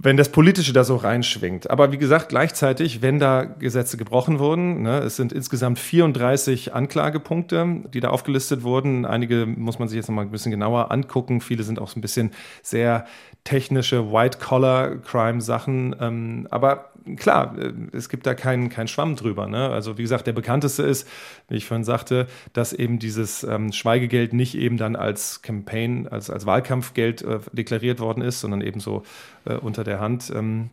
wenn 0.00 0.16
das 0.16 0.28
Politische 0.28 0.72
da 0.72 0.84
so 0.84 0.94
reinschwingt. 0.94 1.70
Aber 1.70 1.90
wie 1.90 1.98
gesagt, 1.98 2.28
gleichzeitig, 2.28 3.02
wenn 3.02 3.18
da 3.18 3.42
Gesetze 3.42 3.96
gebrochen 3.96 4.38
wurden, 4.38 4.82
ne, 4.82 4.98
es 5.00 5.16
sind 5.16 5.32
insgesamt 5.32 5.80
34 5.80 6.72
Anklagepunkte, 6.72 7.82
die 7.92 7.98
da 7.98 8.10
aufgelistet 8.10 8.62
wurden. 8.62 9.04
Einige 9.04 9.44
muss 9.44 9.80
man 9.80 9.88
sich 9.88 9.96
jetzt 9.96 10.08
noch 10.08 10.14
mal 10.14 10.22
ein 10.22 10.30
bisschen 10.30 10.52
genauer 10.52 10.92
angucken. 10.92 11.40
Viele 11.40 11.64
sind 11.64 11.80
auch 11.80 11.88
so 11.88 11.98
ein 11.98 12.00
bisschen 12.00 12.30
sehr 12.62 13.06
technische 13.42 14.12
White-Collar-Crime-Sachen. 14.12 15.96
Ähm, 15.98 16.46
aber 16.48 16.92
klar, 17.16 17.56
äh, 17.58 17.72
es 17.92 18.08
gibt 18.08 18.26
da 18.26 18.34
keinen 18.34 18.68
kein 18.68 18.88
Schwamm 18.88 19.16
drüber. 19.16 19.48
Ne? 19.48 19.68
Also 19.70 19.98
wie 19.98 20.02
gesagt, 20.02 20.26
der 20.26 20.32
bekannteste 20.32 20.82
ist, 20.82 21.08
wie 21.48 21.56
ich 21.56 21.66
vorhin 21.66 21.84
sagte, 21.84 22.26
dass 22.52 22.72
eben 22.72 22.98
dieses 22.98 23.44
ähm, 23.44 23.72
Schweigegeld 23.72 24.32
nicht 24.32 24.56
eben 24.56 24.76
dann 24.76 24.96
als 24.96 25.42
Campaign, 25.42 26.08
als, 26.08 26.30
als 26.30 26.46
Wahlkampfgeld 26.46 27.22
äh, 27.22 27.38
deklariert 27.52 28.00
worden 28.00 28.22
ist, 28.22 28.40
sondern 28.40 28.60
eben 28.60 28.80
so 28.80 29.02
äh, 29.48 29.54
unter 29.54 29.84
der 29.84 30.00
Hand. 30.00 30.32
Ähm, 30.34 30.70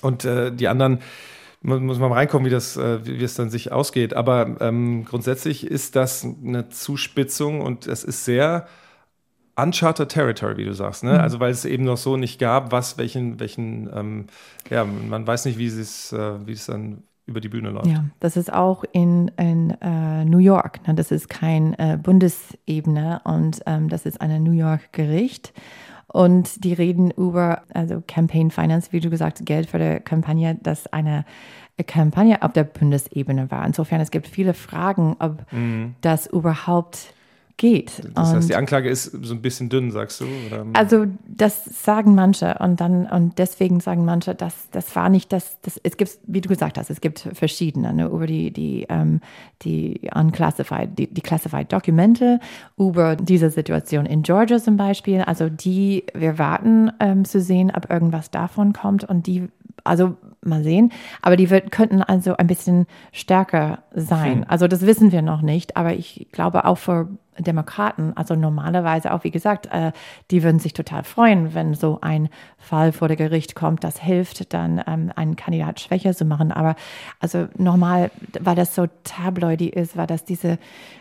und 0.00 0.24
äh, 0.24 0.52
die 0.52 0.68
anderen 0.68 1.00
muss 1.62 1.98
man 1.98 2.10
mal 2.10 2.16
reinkommen, 2.16 2.46
wie 2.46 2.50
das, 2.50 2.76
äh, 2.76 3.06
wie 3.06 3.24
es 3.24 3.34
dann 3.34 3.48
sich 3.48 3.72
ausgeht. 3.72 4.14
Aber 4.14 4.56
ähm, 4.60 5.04
grundsätzlich 5.04 5.66
ist 5.66 5.96
das 5.96 6.24
eine 6.24 6.68
Zuspitzung 6.68 7.62
und 7.62 7.86
es 7.86 8.04
ist 8.04 8.24
sehr 8.24 8.66
uncharted 9.56 10.08
territory, 10.08 10.56
wie 10.56 10.64
du 10.64 10.74
sagst, 10.74 11.04
ne? 11.04 11.12
Mhm. 11.12 11.20
Also 11.20 11.40
weil 11.40 11.52
es 11.52 11.64
eben 11.64 11.84
noch 11.84 11.96
so 11.96 12.16
nicht 12.16 12.38
gab, 12.38 12.72
was 12.72 12.98
welchen, 12.98 13.40
welchen, 13.40 13.88
ähm, 13.94 14.26
ja, 14.68 14.84
man 14.84 15.26
weiß 15.26 15.44
nicht, 15.46 15.58
wie 15.58 15.66
es, 15.66 16.12
äh, 16.12 16.46
wie 16.46 16.52
es 16.52 16.66
dann 16.66 17.04
über 17.26 17.40
die 17.40 17.48
Bühne 17.48 17.70
läuft. 17.70 17.86
Ja, 17.86 18.04
das 18.20 18.36
ist 18.36 18.52
auch 18.52 18.84
in, 18.92 19.28
in 19.38 19.70
äh, 19.80 20.24
New 20.24 20.38
York. 20.38 20.86
Ne? 20.86 20.94
Das 20.94 21.10
ist 21.10 21.30
kein 21.30 21.72
äh, 21.74 21.98
Bundesebene 22.02 23.22
und 23.24 23.62
ähm, 23.64 23.88
das 23.88 24.04
ist 24.04 24.20
eine 24.20 24.40
New 24.40 24.52
York 24.52 24.92
Gericht. 24.92 25.54
Und 26.06 26.64
die 26.64 26.72
reden 26.72 27.10
über, 27.10 27.62
also 27.72 28.02
Campaign 28.06 28.50
Finance, 28.50 28.92
wie 28.92 29.00
du 29.00 29.10
gesagt, 29.10 29.44
Geld 29.44 29.70
für 29.70 29.78
die 29.78 30.00
Kampagne, 30.00 30.58
das 30.62 30.86
eine 30.92 31.24
Kampagne 31.86 32.42
auf 32.42 32.52
der 32.52 32.64
Bundesebene 32.64 33.50
war. 33.50 33.66
Insofern, 33.66 34.00
es 34.00 34.10
gibt 34.10 34.28
viele 34.28 34.54
Fragen, 34.54 35.16
ob 35.18 35.50
mhm. 35.52 35.96
das 36.00 36.26
überhaupt 36.26 37.14
geht. 37.56 38.02
Das 38.14 38.34
heißt, 38.34 38.48
die 38.48 38.56
Anklage 38.56 38.88
ist 38.88 39.04
so 39.22 39.32
ein 39.32 39.40
bisschen 39.40 39.68
dünn, 39.68 39.92
sagst 39.92 40.20
du? 40.20 40.24
Oder? 40.24 40.66
Also 40.72 41.06
das 41.26 41.64
sagen 41.64 42.14
manche 42.14 42.56
und 42.58 42.80
dann 42.80 43.06
und 43.06 43.38
deswegen 43.38 43.78
sagen 43.78 44.04
manche, 44.04 44.34
dass 44.34 44.70
das 44.70 44.94
war 44.96 45.08
nicht 45.08 45.32
das, 45.32 45.60
das 45.62 45.78
es 45.82 45.96
gibt, 45.96 46.18
wie 46.26 46.40
du 46.40 46.48
gesagt 46.48 46.78
hast, 46.78 46.90
es 46.90 47.00
gibt 47.00 47.28
verschiedene 47.32 47.94
ne, 47.94 48.06
über 48.06 48.26
die 48.26 48.50
die 48.50 48.86
ähm, 48.88 49.20
die 49.62 50.00
unclassified, 50.12 50.98
die, 50.98 51.06
die 51.06 51.20
classified 51.20 51.72
Dokumente 51.72 52.40
über 52.76 53.14
diese 53.14 53.50
Situation 53.50 54.04
in 54.06 54.22
Georgia 54.22 54.58
zum 54.58 54.76
Beispiel. 54.76 55.20
Also 55.20 55.48
die 55.48 56.04
wir 56.12 56.38
warten 56.38 56.90
ähm, 56.98 57.24
zu 57.24 57.40
sehen, 57.40 57.70
ob 57.74 57.88
irgendwas 57.88 58.32
davon 58.32 58.72
kommt 58.72 59.04
und 59.04 59.28
die 59.28 59.48
also 59.82 60.16
mal 60.42 60.62
sehen. 60.62 60.92
Aber 61.22 61.36
die 61.36 61.50
wird, 61.50 61.70
könnten 61.70 62.02
also 62.02 62.36
ein 62.36 62.46
bisschen 62.46 62.86
stärker 63.12 63.80
sein. 63.94 64.42
Hm. 64.42 64.44
Also 64.48 64.68
das 64.68 64.86
wissen 64.86 65.12
wir 65.12 65.22
noch 65.22 65.42
nicht. 65.42 65.76
Aber 65.76 65.94
ich 65.94 66.28
glaube 66.32 66.64
auch 66.64 66.78
für 66.78 67.08
Demokraten, 67.38 68.12
also 68.14 68.36
normalerweise 68.36 69.12
auch, 69.12 69.24
wie 69.24 69.30
gesagt, 69.30 69.66
äh, 69.72 69.92
die 70.30 70.42
würden 70.42 70.60
sich 70.60 70.72
total 70.72 71.04
freuen, 71.04 71.52
wenn 71.54 71.74
so 71.74 71.98
ein 72.00 72.30
Fall 72.58 72.92
vor 72.92 73.08
der 73.08 73.16
Gericht 73.16 73.56
kommt. 73.56 73.82
Das 73.82 73.98
hilft 74.00 74.54
dann, 74.54 74.80
ähm, 74.86 75.10
einen 75.16 75.34
Kandidat 75.36 75.80
schwächer 75.80 76.14
zu 76.14 76.24
machen. 76.24 76.52
Aber 76.52 76.76
also 77.20 77.48
normal, 77.56 78.10
weil 78.40 78.54
das 78.54 78.74
so 78.74 78.86
tabloidy 79.02 79.68
ist, 79.68 79.96
weil 79.96 80.06
das 80.06 80.24
diese 80.24 80.58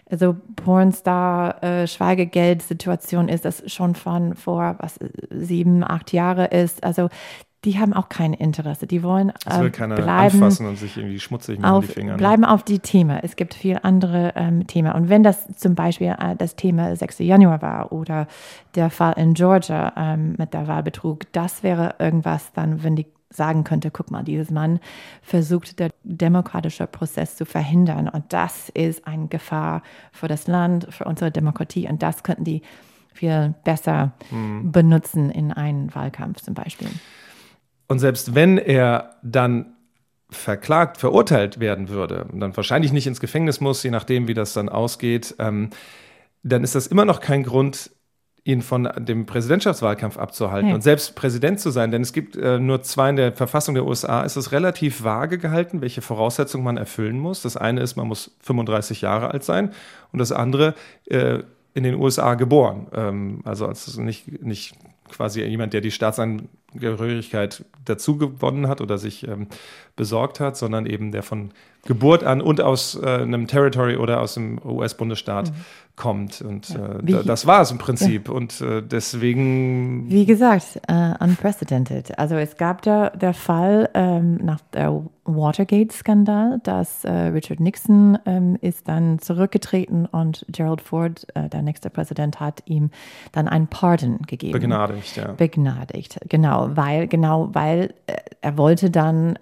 so 0.10 0.36
Pornstar-Schweigegeld-Situation 0.56 3.30
äh, 3.30 3.36
ist, 3.36 3.46
das 3.46 3.72
schon 3.72 3.94
von 3.96 4.36
vor 4.36 4.76
was 4.80 5.00
sieben, 5.30 5.84
acht 5.84 6.14
Jahre 6.14 6.46
ist. 6.48 6.84
Also 6.84 7.10
die 7.66 7.80
haben 7.80 7.94
auch 7.94 8.10
kein 8.10 8.34
Interesse. 8.34 8.88
Die 8.88 9.04
wollen 9.04 9.32
äh, 9.46 9.70
bleiben 9.70 10.02
anfassen 10.02 10.68
und 10.68 10.78
sich 10.78 10.98
irgendwie 10.98 11.20
schmutzig 11.20 11.60
machen 11.60 11.74
auf, 11.74 11.86
die 11.88 11.94
Finger. 11.94 12.12
Ne? 12.14 12.18
Bleiben 12.18 12.46
auf 12.46 12.64
die 12.64 12.80
Themen. 12.80 13.20
Es 13.22 13.36
gibt 13.36 13.54
viel 13.54 13.80
andere 13.82 14.34
ähm, 14.36 14.68
Themen. 14.68 14.92
Und 14.92 15.10
wenn 15.10 15.24
das 15.24 15.48
zum 15.56 15.76
Beispiel 15.76 16.16
äh, 16.20 16.36
das 16.36 16.56
Thema 16.56 16.96
6. 16.96 17.20
Januar 17.20 17.62
war 17.62 17.92
oder 17.92 18.28
der 18.76 18.90
Fall 18.90 19.14
in 19.18 19.34
Georgia 19.34 19.94
ähm, 19.96 20.36
mit 20.38 20.54
der 20.54 20.68
Wahlbetrug, 20.68 21.32
das 21.32 21.64
wäre 21.64 21.96
irgendwas 22.00 22.52
dann, 22.54 22.84
wenn 22.84 22.96
die 22.96 23.06
sagen 23.30 23.64
könnte, 23.64 23.92
guck 23.92 24.12
mal, 24.12 24.24
dieses 24.24 24.52
Mann 24.52 24.80
versucht, 25.22 25.80
der 25.80 25.90
demokratische 26.04 26.86
Prozess 26.86 27.36
zu 27.36 27.46
verhindern. 27.46 28.08
Und 28.08 28.32
das 28.32 28.70
ist 28.70 29.08
eine 29.08 29.28
Gefahr 29.28 29.82
für 30.12 30.28
das 30.28 30.48
Land, 30.48 30.88
für 30.92 31.06
unsere 31.06 31.32
Demokratie. 31.32 31.88
Und 31.88 32.04
das 32.04 32.24
könnten 32.24 32.44
die 32.44 32.62
viel 33.14 33.54
besser 33.64 34.12
mhm. 34.32 34.72
benutzen 34.72 35.30
in 35.30 35.52
einem 35.52 35.94
Wahlkampf 35.94 36.42
zum 36.42 36.54
Beispiel. 36.54 36.90
Und 37.88 38.00
selbst 38.00 38.36
wenn 38.36 38.58
er 38.58 39.16
dann 39.24 39.74
verklagt, 40.30 40.98
verurteilt 40.98 41.60
werden 41.60 41.90
würde 41.90 42.26
und 42.32 42.40
dann 42.40 42.56
wahrscheinlich 42.56 42.92
nicht 42.92 43.08
ins 43.08 43.20
Gefängnis 43.20 43.62
muss, 43.62 43.84
je 43.84 43.92
nachdem, 43.92 44.28
wie 44.28 44.34
das 44.34 44.54
dann 44.54 44.70
ausgeht, 44.70 45.36
ähm, 45.40 45.70
dann 46.44 46.64
ist 46.64 46.76
das 46.76 46.88
immer 46.88 47.06
noch 47.06 47.20
kein 47.20 47.44
Grund, 47.44 47.92
ihn 48.46 48.62
von 48.62 48.90
dem 48.98 49.26
Präsidentschaftswahlkampf 49.26 50.18
abzuhalten 50.18 50.70
ja. 50.70 50.76
und 50.76 50.82
selbst 50.82 51.16
Präsident 51.16 51.62
zu 51.62 51.70
sein. 51.70 51.92
Denn 51.92 52.02
es 52.02 52.12
gibt 52.12 52.36
äh, 52.36 52.60
nur 52.60 52.82
zwei 52.82 53.10
in 53.10 53.16
der 53.16 53.32
Verfassung 53.32 53.74
der 53.74 53.86
USA, 53.86 54.24
ist 54.24 54.36
es 54.36 54.52
relativ 54.52 55.04
vage 55.04 55.38
gehalten, 55.38 55.80
welche 55.80 56.02
Voraussetzungen 56.02 56.66
man 56.66 56.76
erfüllen 56.76 57.18
muss. 57.18 57.42
Das 57.42 57.56
eine 57.56 57.82
ist, 57.82 57.96
man 57.96 58.08
muss 58.08 58.36
35 58.42 59.00
Jahre 59.00 59.32
alt 59.32 59.46
sein 59.46 59.72
und 60.12 60.20
das 60.20 60.34
andere 60.34 60.76
äh, 61.06 61.40
in 61.74 61.84
den 61.84 61.96
USA 61.96 62.34
geboren. 62.34 62.88
Ähm, 62.94 63.42
also 63.46 63.66
als 63.66 63.96
nicht, 63.98 64.44
nicht 64.44 64.76
quasi 65.10 65.42
jemand, 65.42 65.74
der 65.74 65.82
die 65.82 65.92
Staatsangehörigkeit 66.74 67.66
dazu 67.86 68.18
gewonnen 68.18 68.68
hat 68.68 68.82
oder 68.82 68.98
sich 68.98 69.28
ähm, 69.28 69.48
besorgt 69.96 70.40
hat, 70.40 70.58
sondern 70.58 70.86
eben 70.86 71.12
der 71.12 71.24
von 71.24 71.52
Geburt 71.86 72.24
an 72.24 72.42
und 72.42 72.62
aus 72.62 72.96
äh, 72.96 73.06
einem 73.06 73.48
Territory 73.48 73.98
oder 73.98 74.22
aus 74.22 74.36
dem 74.36 74.60
US-Bundesstaat 74.64 75.52
mhm. 75.52 75.56
Kommt. 75.96 76.42
Und 76.42 76.70
ja. 76.70 77.20
äh, 77.20 77.24
das 77.24 77.46
war 77.46 77.62
es 77.62 77.72
im 77.72 77.78
Prinzip. 77.78 78.28
Ja. 78.28 78.34
Und 78.34 78.62
äh, 78.62 78.82
deswegen. 78.82 80.10
Wie 80.10 80.26
gesagt, 80.26 80.80
uh, 80.92 81.14
unprecedented. 81.24 82.18
Also 82.18 82.36
es 82.36 82.58
gab 82.58 82.82
da 82.82 83.10
der 83.12 83.34
Fall 83.34 83.90
ähm, 83.94 84.38
nach 84.38 84.60
der 84.74 85.04
Watergate-Skandal, 85.26 86.60
dass 86.64 87.06
äh, 87.06 87.12
Richard 87.12 87.60
Nixon 87.60 88.18
ähm, 88.26 88.58
ist 88.60 88.88
dann 88.88 89.20
zurückgetreten 89.20 90.06
und 90.06 90.46
Gerald 90.50 90.82
Ford, 90.82 91.28
äh, 91.36 91.48
der 91.48 91.62
nächste 91.62 91.90
Präsident, 91.90 92.40
hat 92.40 92.64
ihm 92.66 92.90
dann 93.32 93.48
einen 93.48 93.68
Pardon 93.68 94.20
gegeben. 94.24 94.54
Begnadigt, 94.54 95.16
ja. 95.16 95.32
Begnadigt, 95.32 96.20
genau, 96.28 96.72
weil 96.74 97.08
genau, 97.08 97.50
weil 97.54 97.94
er 98.42 98.58
wollte 98.58 98.90
dann 98.90 99.38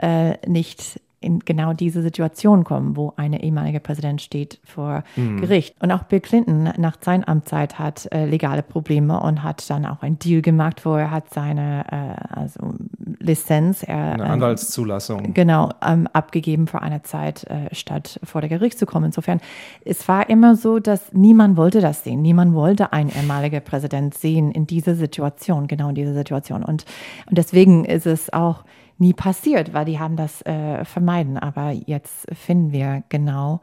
nicht 0.46 1.00
in 1.22 1.40
genau 1.40 1.74
diese 1.74 2.02
Situation 2.02 2.64
kommen, 2.64 2.98
wo 2.98 3.14
ein 3.16 3.34
ehemaliger 3.34 3.80
Präsident 3.80 4.22
steht 4.22 4.60
vor 4.66 5.04
Gericht. 5.16 5.76
Und 5.80 5.92
auch 5.92 6.04
Bill 6.04 6.20
Clinton 6.20 6.74
nach 6.78 6.98
seiner 7.00 7.30
Amtszeit 7.30 7.78
hat 7.80 8.12
äh, 8.12 8.26
legale 8.26 8.64
Probleme 8.64 9.20
und 9.20 9.44
hat 9.44 9.70
dann 9.70 9.86
auch 9.86 10.02
einen 10.02 10.18
Deal 10.18 10.42
gemacht, 10.42 10.84
wo 10.84 10.96
er 10.96 11.12
hat 11.12 11.32
seine 11.32 11.86
äh, 11.92 12.36
also 12.36 12.74
Lizenz, 13.20 13.84
er, 13.84 14.14
Eine 14.14 14.24
ähm, 14.24 14.32
Anwaltszulassung. 14.32 15.34
genau, 15.34 15.70
ähm, 15.86 16.08
abgegeben 16.12 16.68
für 16.68 16.82
eine 16.82 17.04
Zeit, 17.04 17.44
äh, 17.46 17.74
statt 17.74 18.20
vor 18.24 18.42
der 18.42 18.50
Gericht 18.50 18.80
zu 18.80 18.86
kommen. 18.86 19.06
Insofern, 19.06 19.40
es 19.86 20.08
war 20.08 20.30
immer 20.30 20.56
so, 20.56 20.80
dass 20.80 21.14
niemand 21.14 21.56
wollte 21.56 21.82
das 21.82 22.04
sehen. 22.04 22.22
Niemand 22.22 22.54
wollte 22.54 22.94
einen 22.94 23.10
ehemaligen 23.10 23.64
Präsident 23.64 24.16
sehen 24.16 24.52
in 24.52 24.66
dieser 24.66 24.96
Situation, 24.96 25.68
genau 25.68 25.90
in 25.90 25.96
dieser 25.96 26.14
Situation. 26.14 26.64
Und, 26.64 26.86
und 27.28 27.38
deswegen 27.38 27.86
ist 27.86 28.08
es 28.08 28.34
auch 28.34 28.64
nie 29.02 29.14
passiert, 29.14 29.74
weil 29.74 29.84
die 29.84 30.00
haben 30.00 30.16
das 30.16 30.42
äh, 30.44 30.86
vermeiden. 30.86 31.38
Aber 31.38 31.72
jetzt 31.72 32.28
finden 32.34 32.72
wir 32.72 33.04
genau 33.10 33.60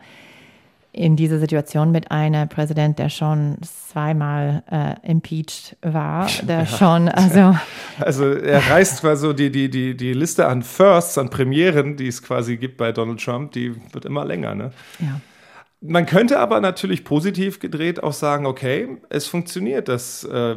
in 0.93 1.17
dieser 1.17 1.39
Situation 1.39 1.93
mit 1.93 2.11
einem 2.11 2.49
Präsident, 2.49 2.99
der 2.99 3.09
schon 3.09 3.57
zweimal 3.63 4.65
äh, 4.71 5.09
impeached 5.09 5.77
war, 5.81 6.29
der 6.43 6.67
schon, 6.67 7.09
also 7.09 7.57
Also 8.01 8.33
er 8.33 8.69
reißt 8.69 8.99
zwar 8.99 9.17
so 9.17 9.33
die, 9.33 9.51
die, 9.51 9.71
die, 9.71 9.97
die 9.97 10.13
Liste 10.13 10.49
an 10.49 10.63
Firsts, 10.63 11.17
an 11.19 11.31
Premieren, 11.31 11.97
die 11.97 12.09
es 12.09 12.23
quasi 12.23 12.57
gibt 12.57 12.77
bei 12.77 12.93
Donald 12.93 13.23
Trump, 13.23 13.53
die 13.53 13.75
wird 13.93 14.05
immer 14.05 14.25
länger. 14.25 14.55
Ne? 14.55 14.73
ja. 14.99 15.21
Man 15.81 16.07
könnte 16.07 16.41
aber 16.41 16.61
natürlich 16.61 17.05
positiv 17.05 17.61
gedreht 17.61 18.03
auch 18.03 18.13
sagen, 18.13 18.47
okay, 18.47 18.97
es 19.11 19.29
funktioniert, 19.29 19.87
dass 19.87 20.25
äh, 20.25 20.57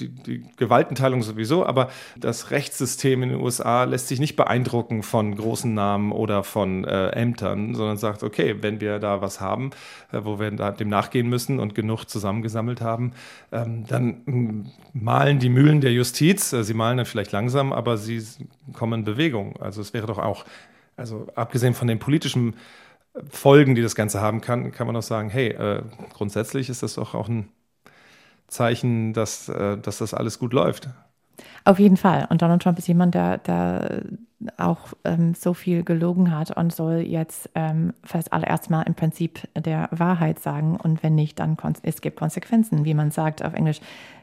die, 0.00 0.08
die 0.08 0.44
Gewaltenteilung 0.56 1.22
sowieso, 1.22 1.66
aber 1.66 1.90
das 2.16 2.50
Rechtssystem 2.50 3.22
in 3.22 3.30
den 3.30 3.40
USA 3.40 3.84
lässt 3.84 4.08
sich 4.08 4.20
nicht 4.20 4.36
beeindrucken 4.36 5.02
von 5.02 5.34
großen 5.34 5.72
Namen 5.72 6.12
oder 6.12 6.44
von 6.44 6.84
äh, 6.84 7.08
Ämtern, 7.10 7.74
sondern 7.74 7.96
sagt, 7.96 8.22
okay, 8.22 8.56
wenn 8.60 8.80
wir 8.80 8.98
da 8.98 9.20
was 9.20 9.40
haben, 9.40 9.70
äh, 10.12 10.20
wo 10.22 10.38
wir 10.38 10.50
dem 10.50 10.88
nachgehen 10.88 11.28
müssen 11.28 11.58
und 11.58 11.74
genug 11.74 12.04
zusammengesammelt 12.04 12.80
haben, 12.80 13.12
ähm, 13.52 13.84
dann 13.86 14.22
mm, 14.26 14.66
malen 14.92 15.38
die 15.38 15.48
Mühlen 15.48 15.80
der 15.80 15.92
Justiz, 15.92 16.52
äh, 16.52 16.64
sie 16.64 16.74
malen 16.74 16.98
dann 16.98 17.06
vielleicht 17.06 17.32
langsam, 17.32 17.72
aber 17.72 17.96
sie 17.96 18.22
kommen 18.72 19.00
in 19.00 19.04
Bewegung. 19.04 19.56
Also 19.60 19.80
es 19.80 19.92
wäre 19.94 20.06
doch 20.06 20.18
auch, 20.18 20.44
also 20.96 21.26
abgesehen 21.34 21.74
von 21.74 21.88
den 21.88 21.98
politischen 21.98 22.54
Folgen, 23.30 23.74
die 23.74 23.82
das 23.82 23.94
Ganze 23.94 24.20
haben 24.20 24.40
kann, 24.40 24.72
kann 24.72 24.86
man 24.86 24.96
auch 24.96 25.02
sagen, 25.02 25.30
hey, 25.30 25.48
äh, 25.48 25.82
grundsätzlich 26.12 26.68
ist 26.68 26.82
das 26.82 26.94
doch 26.94 27.14
auch 27.14 27.28
ein 27.28 27.48
Zeichen, 28.48 29.12
dass, 29.12 29.48
äh, 29.48 29.78
dass 29.78 29.98
das 29.98 30.14
alles 30.14 30.38
gut 30.38 30.52
läuft. 30.52 30.88
Auf 31.64 31.78
jeden 31.78 31.96
Fall. 31.96 32.26
Und 32.30 32.42
Donald 32.42 32.62
Trump 32.62 32.78
ist 32.78 32.86
jemand, 32.86 33.14
der, 33.14 33.38
der 33.38 34.02
auch 34.56 34.92
ähm, 35.04 35.34
so 35.34 35.54
viel 35.54 35.82
gelogen 35.82 36.30
hat 36.30 36.56
und 36.56 36.72
soll 36.72 36.98
jetzt 36.98 37.50
ähm, 37.54 37.92
fast 38.04 38.32
allererst 38.32 38.70
mal 38.70 38.82
im 38.82 38.94
Prinzip 38.94 39.40
der 39.56 39.88
Wahrheit 39.90 40.38
sagen. 40.38 40.76
Und 40.76 41.02
wenn 41.02 41.14
nicht, 41.14 41.40
dann 41.40 41.56
es 41.82 42.00
gibt 42.00 42.18
Konsequenzen, 42.18 42.84
wie 42.84 42.94
man 42.94 43.10
sagt 43.10 43.44
auf 43.44 43.54
Englisch. 43.54 43.80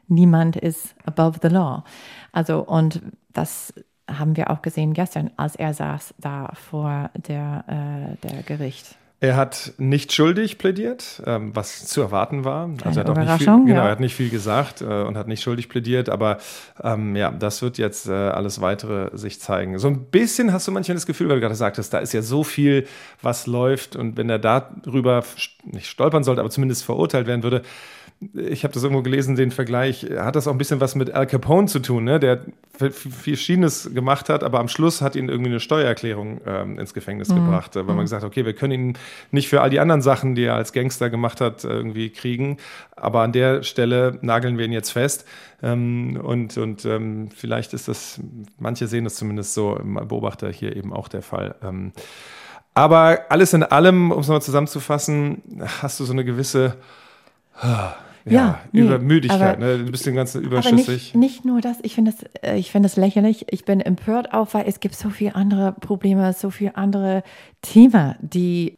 Niemand 0.07 0.55
ist 0.55 0.95
above 1.05 1.39
the 1.41 1.49
law. 1.49 1.83
Also, 2.31 2.59
und 2.59 3.01
das 3.33 3.73
haben 4.09 4.37
wir 4.37 4.49
auch 4.49 4.61
gesehen 4.61 4.93
gestern, 4.93 5.31
als 5.37 5.55
er 5.55 5.73
saß 5.73 6.13
da 6.19 6.51
vor 6.53 7.09
der, 7.27 7.65
äh, 7.67 8.27
der 8.27 8.43
Gericht. 8.43 8.95
Er 9.23 9.37
hat 9.37 9.71
nicht 9.77 10.11
schuldig 10.11 10.57
plädiert, 10.57 11.23
ähm, 11.25 11.55
was 11.55 11.85
zu 11.85 12.01
erwarten 12.01 12.43
war. 12.43 12.69
Also 12.83 12.99
er 12.99 13.05
hat 13.05 13.09
auch 13.09 13.17
nicht 13.17 13.37
viel, 13.37 13.45
genau, 13.45 13.67
ja. 13.67 13.85
er 13.85 13.91
hat 13.91 14.01
nicht 14.01 14.15
viel 14.15 14.29
gesagt 14.29 14.81
äh, 14.81 15.03
und 15.03 15.15
hat 15.15 15.29
nicht 15.29 15.41
schuldig 15.41 15.69
plädiert, 15.69 16.09
aber 16.09 16.39
ähm, 16.83 17.15
ja, 17.15 17.31
das 17.31 17.61
wird 17.61 17.77
jetzt 17.77 18.09
äh, 18.09 18.11
alles 18.11 18.59
weitere 18.59 19.17
sich 19.17 19.39
zeigen. 19.39 19.79
So 19.79 19.87
ein 19.87 20.07
bisschen 20.07 20.51
hast 20.51 20.67
du 20.67 20.73
manchmal 20.73 20.95
das 20.95 21.05
Gefühl, 21.05 21.29
weil 21.29 21.35
du 21.35 21.41
gerade 21.41 21.55
sagtest, 21.55 21.93
da 21.93 21.99
ist 21.99 22.11
ja 22.11 22.21
so 22.21 22.43
viel, 22.43 22.85
was 23.21 23.47
läuft 23.47 23.95
und 23.95 24.17
wenn 24.17 24.29
er 24.29 24.39
darüber 24.39 25.23
nicht 25.63 25.87
stolpern 25.87 26.25
sollte, 26.25 26.41
aber 26.41 26.49
zumindest 26.49 26.83
verurteilt 26.83 27.25
werden 27.25 27.43
würde, 27.43 27.61
ich 28.33 28.63
habe 28.63 28.73
das 28.73 28.83
irgendwo 28.83 29.01
gelesen, 29.01 29.35
den 29.35 29.51
Vergleich, 29.51 30.07
hat 30.17 30.35
das 30.35 30.47
auch 30.47 30.51
ein 30.51 30.57
bisschen 30.57 30.79
was 30.79 30.95
mit 30.95 31.11
Al 31.11 31.27
Capone 31.27 31.67
zu 31.67 31.79
tun, 31.79 32.03
ne? 32.03 32.19
der 32.19 32.41
viel 32.77 32.91
Verschiedenes 32.91 33.93
gemacht 33.93 34.29
hat, 34.29 34.43
aber 34.43 34.59
am 34.59 34.67
Schluss 34.67 35.01
hat 35.01 35.15
ihn 35.15 35.29
irgendwie 35.29 35.51
eine 35.51 35.59
Steuererklärung 35.59 36.41
ähm, 36.45 36.79
ins 36.79 36.93
Gefängnis 36.93 37.29
gebracht, 37.29 37.75
äh, 37.75 37.87
weil 37.87 37.95
man 37.95 38.05
gesagt 38.05 38.23
hat, 38.23 38.27
okay, 38.29 38.45
wir 38.45 38.53
können 38.53 38.73
ihn 38.73 38.97
nicht 39.31 39.47
für 39.47 39.61
all 39.61 39.69
die 39.69 39.79
anderen 39.79 40.01
Sachen, 40.01 40.35
die 40.35 40.43
er 40.43 40.55
als 40.55 40.73
Gangster 40.73 41.09
gemacht 41.09 41.39
hat, 41.39 41.63
irgendwie 41.63 42.09
kriegen, 42.09 42.57
aber 42.95 43.21
an 43.21 43.31
der 43.31 43.63
Stelle 43.63 44.17
nageln 44.21 44.57
wir 44.57 44.65
ihn 44.65 44.71
jetzt 44.71 44.91
fest. 44.91 45.27
Ähm, 45.61 46.19
und 46.21 46.57
und 46.57 46.85
ähm, 46.85 47.29
vielleicht 47.35 47.73
ist 47.73 47.87
das, 47.87 48.19
manche 48.57 48.87
sehen 48.87 49.03
das 49.03 49.15
zumindest 49.15 49.53
so, 49.53 49.77
im 49.77 49.93
Beobachter 50.07 50.49
hier 50.49 50.75
eben 50.75 50.91
auch 50.93 51.07
der 51.07 51.21
Fall. 51.21 51.55
Ähm, 51.63 51.93
aber 52.73 53.25
alles 53.29 53.53
in 53.53 53.63
allem, 53.63 54.11
um 54.11 54.19
es 54.19 54.27
nochmal 54.27 54.41
zusammenzufassen, 54.41 55.43
hast 55.81 55.99
du 55.99 56.05
so 56.05 56.13
eine 56.13 56.25
gewisse 56.25 56.75
ja, 58.25 58.59
nee, 58.71 58.81
Übermüdigkeit, 58.81 59.57
aber- 59.57 59.65
ne? 59.65 59.77
Du 59.85 59.91
bist 59.91 60.05
den 60.05 60.15
ganzen 60.15 60.37
Aber 60.39 60.47
überschüssig. 60.47 61.13
nicht, 61.13 61.15
nicht 61.15 61.45
nur 61.45 61.61
das, 61.61 61.77
ich 61.83 61.95
finde 61.95 62.11
es 62.11 62.23
äh, 62.41 62.57
ich 62.57 62.71
finde 62.71 62.87
es 62.87 62.95
lächerlich. 62.95 63.45
Ich 63.49 63.65
bin 63.65 63.81
empört 63.81 64.33
auch, 64.33 64.53
weil 64.53 64.65
es 64.67 64.79
gibt 64.79 64.95
so 64.95 65.09
viele 65.09 65.35
andere 65.35 65.73
Probleme, 65.73 66.31
so 66.33 66.49
viele 66.49 66.75
andere 66.77 67.23
Themen, 67.63 68.15
die 68.19 68.77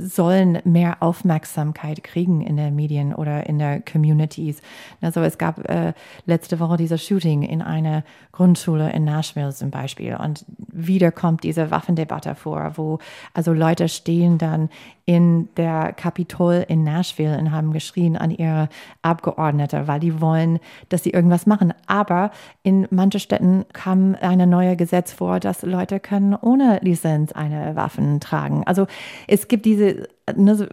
sollen 0.00 0.58
mehr 0.64 0.96
Aufmerksamkeit 1.00 2.02
kriegen 2.02 2.40
in 2.40 2.56
den 2.56 2.74
Medien 2.74 3.14
oder 3.14 3.46
in 3.46 3.58
der 3.58 3.80
Communities. 3.80 4.60
Also 5.00 5.20
es 5.20 5.38
gab 5.38 5.68
äh, 5.68 5.92
letzte 6.26 6.58
Woche 6.58 6.76
dieser 6.76 6.98
Shooting 6.98 7.42
in 7.42 7.62
einer 7.62 8.02
Grundschule 8.32 8.90
in 8.92 9.04
Nashville 9.04 9.52
zum 9.52 9.70
Beispiel 9.70 10.16
und 10.16 10.44
wieder 10.72 11.12
kommt 11.12 11.44
diese 11.44 11.70
Waffendebatte 11.70 12.34
vor, 12.34 12.72
wo 12.76 12.98
also 13.32 13.52
Leute 13.52 13.88
stehen 13.88 14.38
dann 14.38 14.70
in 15.06 15.48
der 15.56 15.92
Kapitol 15.92 16.64
in 16.66 16.82
Nashville 16.82 17.38
und 17.38 17.52
haben 17.52 17.72
geschrien 17.72 18.16
an 18.16 18.30
ihre 18.30 18.68
Abgeordnete, 19.02 19.86
weil 19.86 20.00
die 20.00 20.20
wollen, 20.20 20.58
dass 20.88 21.04
sie 21.04 21.10
irgendwas 21.10 21.46
machen. 21.46 21.74
Aber 21.86 22.30
in 22.62 22.88
manchen 22.90 23.20
Städten 23.20 23.66
kam 23.74 24.16
ein 24.20 24.48
neues 24.48 24.78
Gesetz 24.78 25.12
vor, 25.12 25.40
dass 25.40 25.62
Leute 25.62 26.00
können 26.00 26.34
ohne 26.34 26.78
Lizenz 26.82 27.32
eine 27.32 27.76
Waffen 27.76 28.13
tragen. 28.20 28.62
Also 28.66 28.86
es 29.26 29.48
gibt 29.48 29.64
diese 29.64 30.08
ne, 30.36 30.54
so- 30.56 30.66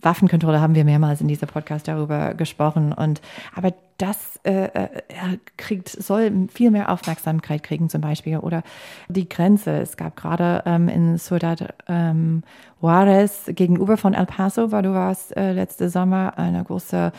Waffenkontrolle 0.00 0.60
haben 0.60 0.74
wir 0.74 0.84
mehrmals 0.84 1.20
in 1.20 1.28
dieser 1.28 1.46
Podcast 1.46 1.88
darüber 1.88 2.34
gesprochen 2.34 2.92
und 2.92 3.20
aber 3.54 3.72
das 3.98 4.40
äh, 4.44 4.64
äh, 4.64 4.88
er 5.08 5.38
kriegt 5.56 5.88
soll 5.88 6.48
viel 6.52 6.70
mehr 6.70 6.90
Aufmerksamkeit 6.90 7.62
kriegen 7.62 7.88
zum 7.88 8.00
Beispiel 8.00 8.38
oder 8.38 8.62
die 9.08 9.28
Grenze. 9.28 9.70
Es 9.80 9.96
gab 9.96 10.16
gerade 10.16 10.62
ähm, 10.66 10.88
in 10.88 11.18
Ciudad 11.18 11.72
ähm, 11.86 12.42
Juarez 12.82 13.44
gegenüber 13.46 13.96
von 13.96 14.14
El 14.14 14.26
Paso, 14.26 14.72
wo 14.72 14.80
du 14.82 14.92
warst 14.92 15.36
äh, 15.36 15.52
letzte 15.52 15.88
Sommer, 15.88 16.36
eine 16.36 16.64
große 16.64 17.12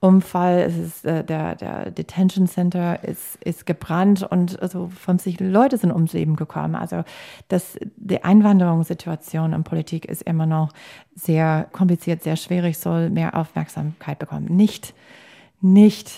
Unfall. 0.00 0.60
Es 0.60 0.78
ist 0.78 1.04
äh, 1.04 1.22
der 1.22 1.54
der 1.54 1.90
Detention 1.90 2.46
Center 2.46 3.04
ist 3.04 3.36
ist 3.44 3.66
gebrannt 3.66 4.22
und 4.22 4.60
also 4.62 4.88
50 4.88 5.38
Leute 5.40 5.76
sind 5.76 5.92
ums 5.92 6.14
Leben 6.14 6.36
gekommen. 6.36 6.74
Also 6.74 7.04
das 7.48 7.78
die 7.96 8.24
Einwanderungssituation 8.24 9.52
in 9.52 9.64
Politik 9.64 10.06
ist 10.06 10.22
immer 10.22 10.46
noch 10.46 10.72
sehr 11.14 11.68
kompliziert, 11.72 12.22
sehr 12.22 12.36
schwierig, 12.36 12.78
soll 12.78 13.10
mehr 13.10 13.36
Aufmerksamkeit 13.36 14.18
bekommen. 14.18 14.46
Nicht 14.46 14.94
nicht 15.62 16.10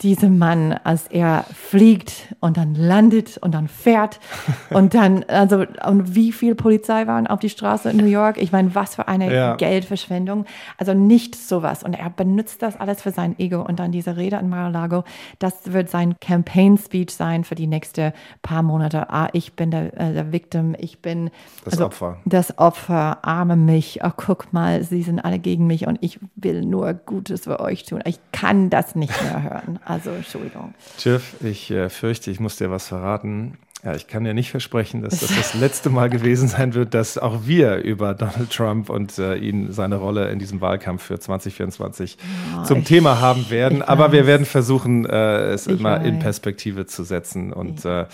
dieser 0.00 0.28
Mann, 0.28 0.72
als 0.84 1.06
er 1.06 1.44
fliegt 1.54 2.34
und 2.40 2.56
dann 2.56 2.74
landet 2.74 3.38
und 3.38 3.54
dann 3.54 3.68
fährt 3.68 4.18
und 4.70 4.92
dann, 4.94 5.24
also, 5.28 5.64
und 5.86 6.14
wie 6.14 6.32
viel 6.32 6.54
Polizei 6.56 7.06
waren 7.06 7.26
auf 7.28 7.38
die 7.38 7.48
Straße 7.48 7.90
in 7.90 7.98
New 7.98 8.06
York? 8.06 8.36
Ich 8.36 8.50
meine, 8.52 8.74
was 8.74 8.96
für 8.96 9.06
eine 9.08 9.32
Ja. 9.34 9.54
Geldverschwendung. 9.56 10.46
Also 10.78 10.94
nicht 10.94 11.36
sowas. 11.36 11.82
Und 11.84 11.94
er 11.94 12.10
benutzt 12.10 12.60
das 12.62 12.78
alles 12.78 13.02
für 13.02 13.12
sein 13.12 13.38
Ego 13.38 13.62
und 13.62 13.78
dann 13.78 13.92
diese 13.92 14.16
Rede 14.16 14.36
an 14.38 14.48
Mar-a-Lago, 14.48 15.04
das 15.38 15.72
wird 15.72 15.88
sein 15.88 16.16
Campaign-Speech 16.20 17.14
sein 17.14 17.44
für 17.44 17.54
die 17.54 17.66
nächsten 17.68 18.12
paar 18.42 18.62
Monate. 18.62 19.10
Ah, 19.10 19.28
ich 19.32 19.54
bin 19.54 19.70
der, 19.70 19.98
äh, 19.98 20.12
der 20.12 20.32
Victim, 20.32 20.74
ich 20.78 21.00
bin 21.02 21.30
Das 21.64 21.80
Opfer. 21.80 22.18
Das 22.24 22.58
Opfer, 22.58 23.18
arme 23.24 23.56
mich. 23.56 24.02
Ach, 24.02 24.14
guck 24.16 24.52
mal, 24.52 24.82
sie 24.82 25.02
sind 25.02 25.20
alle 25.20 25.38
gegen 25.38 25.66
mich 25.66 25.86
und 25.86 25.98
ich 26.02 26.18
will 26.34 26.62
nur 26.64 26.92
Gutes 26.94 27.44
für 27.44 27.60
euch 27.60 27.84
tun. 27.84 28.00
Ich 28.04 28.18
kann 28.32 28.70
das 28.70 28.96
nicht 28.96 29.12
mehr 29.22 29.42
hören. 29.42 29.78
Also, 29.84 30.10
Entschuldigung. 30.10 30.74
Jeff, 30.98 31.34
ich 31.42 31.70
äh, 31.70 31.88
fürchte, 31.90 32.30
ich 32.30 32.40
muss 32.40 32.56
dir 32.56 32.70
was 32.70 32.88
verraten. 32.88 33.58
Ja, 33.84 33.94
ich 33.94 34.06
kann 34.06 34.24
dir 34.24 34.32
nicht 34.32 34.50
versprechen, 34.50 35.02
dass 35.02 35.20
das 35.20 35.36
das 35.36 35.52
letzte 35.54 35.90
Mal 35.90 36.08
gewesen 36.08 36.48
sein 36.48 36.72
wird, 36.72 36.94
dass 36.94 37.18
auch 37.18 37.40
wir 37.44 37.76
über 37.84 38.14
Donald 38.14 38.48
Trump 38.50 38.88
und 38.88 39.18
äh, 39.18 39.34
ihn 39.36 39.72
seine 39.72 39.96
Rolle 39.96 40.30
in 40.30 40.38
diesem 40.38 40.62
Wahlkampf 40.62 41.02
für 41.02 41.20
2024 41.20 42.16
zum 42.64 42.78
ich- 42.78 42.84
Thema 42.86 43.20
haben 43.20 43.50
werden. 43.50 43.82
Aber 43.82 44.10
wir 44.12 44.26
werden 44.26 44.46
versuchen, 44.46 45.04
äh, 45.04 45.48
es 45.52 45.66
immer 45.66 46.00
in 46.02 46.16
weiß. 46.16 46.22
Perspektive 46.22 46.86
zu 46.86 47.04
setzen. 47.04 47.52
Und 47.52 47.84
äh, 47.84 48.06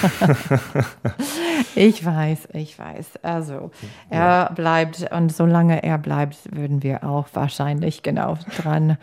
Ich 1.74 2.04
weiß, 2.04 2.48
ich 2.52 2.78
weiß. 2.78 3.18
Also, 3.22 3.70
er 4.08 4.50
bleibt 4.54 5.12
und 5.12 5.32
solange 5.32 5.82
er 5.82 5.98
bleibt, 5.98 6.36
würden 6.54 6.82
wir 6.82 7.04
auch 7.04 7.28
wahrscheinlich 7.34 8.02
genau 8.02 8.38
dran 8.56 8.96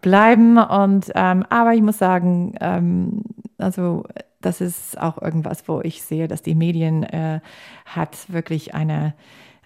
bleiben. 0.00 0.58
Und 0.58 1.10
ähm, 1.14 1.44
aber 1.48 1.74
ich 1.74 1.82
muss 1.82 1.98
sagen, 1.98 2.54
ähm, 2.60 3.22
also 3.58 4.04
das 4.40 4.60
ist 4.60 4.98
auch 5.00 5.20
irgendwas, 5.20 5.68
wo 5.68 5.80
ich 5.80 6.02
sehe, 6.02 6.28
dass 6.28 6.42
die 6.42 6.54
Medien 6.54 7.02
äh, 7.04 7.40
hat 7.84 8.16
wirklich 8.28 8.74
eine 8.74 9.14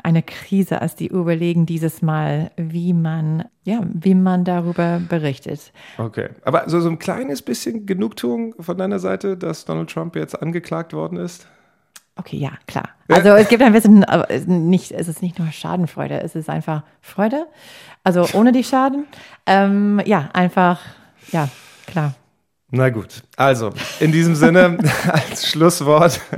eine 0.04 0.22
Krise, 0.22 0.82
als 0.82 0.94
die 0.94 1.08
überlegen 1.08 1.64
dieses 1.66 2.02
Mal, 2.02 2.50
wie 2.56 2.92
man, 2.92 3.44
ja, 3.64 3.80
wie 3.92 4.14
man 4.14 4.44
darüber 4.44 5.00
berichtet. 5.08 5.72
Okay, 5.96 6.28
aber 6.44 6.68
so, 6.68 6.80
so 6.80 6.90
ein 6.90 6.98
kleines 6.98 7.40
bisschen 7.40 7.86
Genugtuung 7.86 8.54
von 8.60 8.76
deiner 8.76 8.98
Seite, 8.98 9.36
dass 9.36 9.64
Donald 9.64 9.90
Trump 9.90 10.14
jetzt 10.14 10.40
angeklagt 10.40 10.92
worden 10.92 11.16
ist? 11.16 11.48
Okay, 12.16 12.36
ja, 12.36 12.52
klar. 12.66 12.90
Also 13.08 13.30
es 13.30 13.48
gibt 13.48 13.62
ein 13.62 13.72
bisschen, 13.72 14.04
aber 14.04 14.28
nicht, 14.46 14.92
es 14.92 15.08
ist 15.08 15.22
nicht 15.22 15.38
nur 15.38 15.50
Schadenfreude, 15.50 16.20
es 16.20 16.36
ist 16.36 16.48
einfach 16.48 16.84
Freude. 17.00 17.46
Also 18.04 18.28
ohne 18.34 18.52
die 18.52 18.62
Schaden. 18.62 19.06
Ähm, 19.46 20.00
ja, 20.04 20.28
einfach, 20.32 20.80
ja, 21.32 21.48
klar. 21.86 22.14
Na 22.76 22.90
gut, 22.90 23.22
also 23.36 23.70
in 24.00 24.10
diesem 24.10 24.34
Sinne 24.34 24.78
als 25.12 25.46
Schlusswort. 25.48 26.20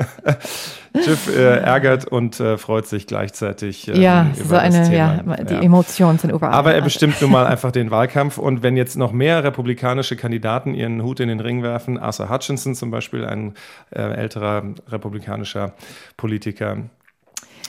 Jiff 1.05 1.29
äh, 1.29 1.59
ärgert 1.59 2.07
und 2.07 2.41
äh, 2.41 2.57
freut 2.57 2.87
sich 2.87 3.07
gleichzeitig. 3.07 3.89
Ähm, 3.89 4.01
ja, 4.01 4.31
so 4.35 4.57
eine, 4.57 4.95
ja, 4.95 5.23
die 5.43 5.55
ja. 5.55 5.61
Emotionen 5.61 6.19
sind 6.19 6.31
überall. 6.31 6.55
Aber 6.55 6.75
er 6.75 6.81
bestimmt 6.81 7.21
nun 7.21 7.31
mal 7.31 7.47
einfach 7.47 7.71
den 7.71 7.91
Wahlkampf. 7.91 8.39
Und 8.39 8.63
wenn 8.63 8.79
jetzt 8.79 8.97
noch 8.97 9.13
mehr 9.13 9.45
republikanische 9.45 10.17
Kandidaten 10.17 10.73
ihren 10.73 11.03
Hut 11.03 11.21
in 11.21 11.29
den 11.29 11.41
Ring 11.41 11.63
werfen, 11.63 11.99
Arthur 11.99 12.31
Hutchinson 12.31 12.75
zum 12.75 12.91
Beispiel, 12.91 13.27
ein 13.27 13.55
äh, 13.91 14.01
älterer 14.01 14.63
republikanischer 14.89 15.75
Politiker, 16.17 16.79
äh, 16.79 16.83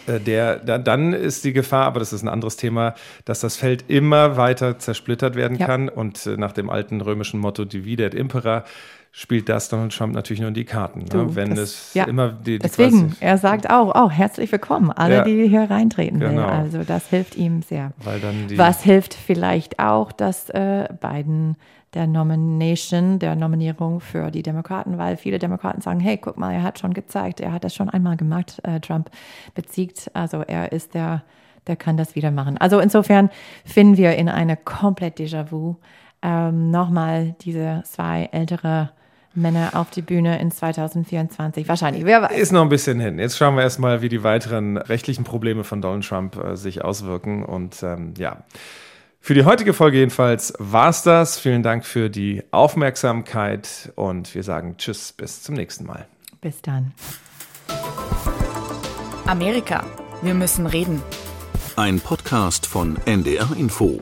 der, 0.07 0.57
da, 0.57 0.77
dann 0.77 1.13
ist 1.13 1.43
die 1.43 1.53
Gefahr, 1.53 1.85
aber 1.85 1.99
das 1.99 2.13
ist 2.13 2.23
ein 2.23 2.29
anderes 2.29 2.57
Thema, 2.57 2.95
dass 3.25 3.39
das 3.41 3.57
Feld 3.57 3.85
immer 3.87 4.37
weiter 4.37 4.79
zersplittert 4.79 5.35
werden 5.35 5.57
ja. 5.57 5.65
kann 5.65 5.89
und 5.89 6.25
äh, 6.25 6.37
nach 6.37 6.51
dem 6.51 6.69
alten 6.69 7.01
römischen 7.01 7.39
Motto 7.39 7.65
Divide 7.65 8.05
et 8.05 8.13
Impera 8.13 8.63
spielt 9.11 9.49
das 9.49 9.69
Donald 9.69 9.95
Trump 9.95 10.13
natürlich 10.13 10.39
nur 10.41 10.49
in 10.49 10.53
die 10.53 10.65
Karten. 10.65 10.99
Ne? 10.99 11.05
Du, 11.09 11.17
ne? 11.17 11.35
Wenn 11.35 11.49
das, 11.55 11.69
es 11.69 11.93
ja. 11.95 12.03
immer 12.03 12.29
die, 12.29 12.53
die 12.53 12.59
Deswegen, 12.59 13.15
er 13.19 13.37
sagt 13.39 13.69
auch, 13.69 13.93
oh, 13.95 14.11
herzlich 14.11 14.51
willkommen, 14.51 14.91
alle, 14.91 15.15
ja. 15.15 15.23
die 15.23 15.47
hier 15.47 15.69
reintreten 15.69 16.19
genau. 16.19 16.33
will. 16.35 16.43
Also 16.43 16.83
das 16.83 17.07
hilft 17.07 17.35
ihm 17.35 17.63
sehr. 17.63 17.93
Was 18.55 18.83
hilft 18.83 19.15
vielleicht 19.15 19.79
auch, 19.79 20.11
dass 20.11 20.49
äh, 20.51 20.87
Biden 21.01 21.57
der 21.97 22.05
Nomination, 22.05 23.17
der 23.17 23.35
Nominierung 23.35 24.01
für 24.01 24.29
die 24.29 24.43
Demokraten, 24.43 24.99
weil 24.99 25.17
viele 25.17 25.39
Demokraten 25.39 25.81
sagen, 25.81 25.99
hey, 25.99 26.15
guck 26.17 26.37
mal, 26.37 26.53
er 26.53 26.61
hat 26.61 26.77
schon 26.77 26.93
gezeigt, 26.93 27.39
er 27.39 27.51
hat 27.51 27.63
das 27.63 27.73
schon 27.73 27.89
einmal 27.89 28.17
gemacht, 28.17 28.61
äh, 28.61 28.79
Trump 28.79 29.09
besiegt, 29.55 30.11
also 30.13 30.41
er 30.41 30.71
ist 30.71 30.93
der, 30.93 31.23
der 31.65 31.75
kann 31.75 31.97
das 31.97 32.13
wieder 32.13 32.29
machen. 32.29 32.55
Also 32.59 32.79
insofern 32.79 33.31
finden 33.65 33.97
wir 33.97 34.15
in 34.15 34.29
eine 34.29 34.57
komplett 34.57 35.17
Déjà-vu 35.17 35.77
ähm, 36.21 36.69
nochmal 36.69 37.35
diese 37.41 37.81
zwei 37.83 38.29
ältere 38.31 38.91
Männer 39.33 39.71
auf 39.73 39.89
die 39.89 40.03
Bühne 40.03 40.39
in 40.39 40.51
2024. 40.51 41.67
Wahrscheinlich, 41.67 42.05
wer 42.05 42.21
weiß. 42.21 42.37
Ist 42.37 42.51
noch 42.51 42.61
ein 42.61 42.69
bisschen 42.69 42.99
hin. 42.99 43.17
Jetzt 43.17 43.37
schauen 43.37 43.55
wir 43.55 43.63
erstmal, 43.63 44.03
wie 44.03 44.09
die 44.09 44.23
weiteren 44.23 44.77
rechtlichen 44.77 45.23
Probleme 45.23 45.63
von 45.63 45.81
Donald 45.81 46.07
Trump 46.07 46.37
äh, 46.37 46.55
sich 46.55 46.83
auswirken. 46.83 47.43
Und 47.43 47.81
ähm, 47.81 48.13
ja. 48.19 48.43
Für 49.19 49.33
die 49.33 49.43
heutige 49.43 49.73
Folge 49.73 49.97
jedenfalls 49.97 50.53
war 50.57 50.89
es 50.89 51.03
das. 51.03 51.37
Vielen 51.39 51.63
Dank 51.63 51.85
für 51.85 52.09
die 52.09 52.43
Aufmerksamkeit 52.51 53.91
und 53.95 54.33
wir 54.33 54.43
sagen 54.43 54.77
Tschüss, 54.77 55.11
bis 55.11 55.43
zum 55.43 55.55
nächsten 55.55 55.85
Mal. 55.85 56.07
Bis 56.39 56.61
dann. 56.61 56.93
Amerika, 59.25 59.83
wir 60.21 60.33
müssen 60.33 60.65
reden. 60.65 61.01
Ein 61.75 61.99
Podcast 61.99 62.65
von 62.65 62.97
NDR 63.05 63.49
Info. 63.57 64.01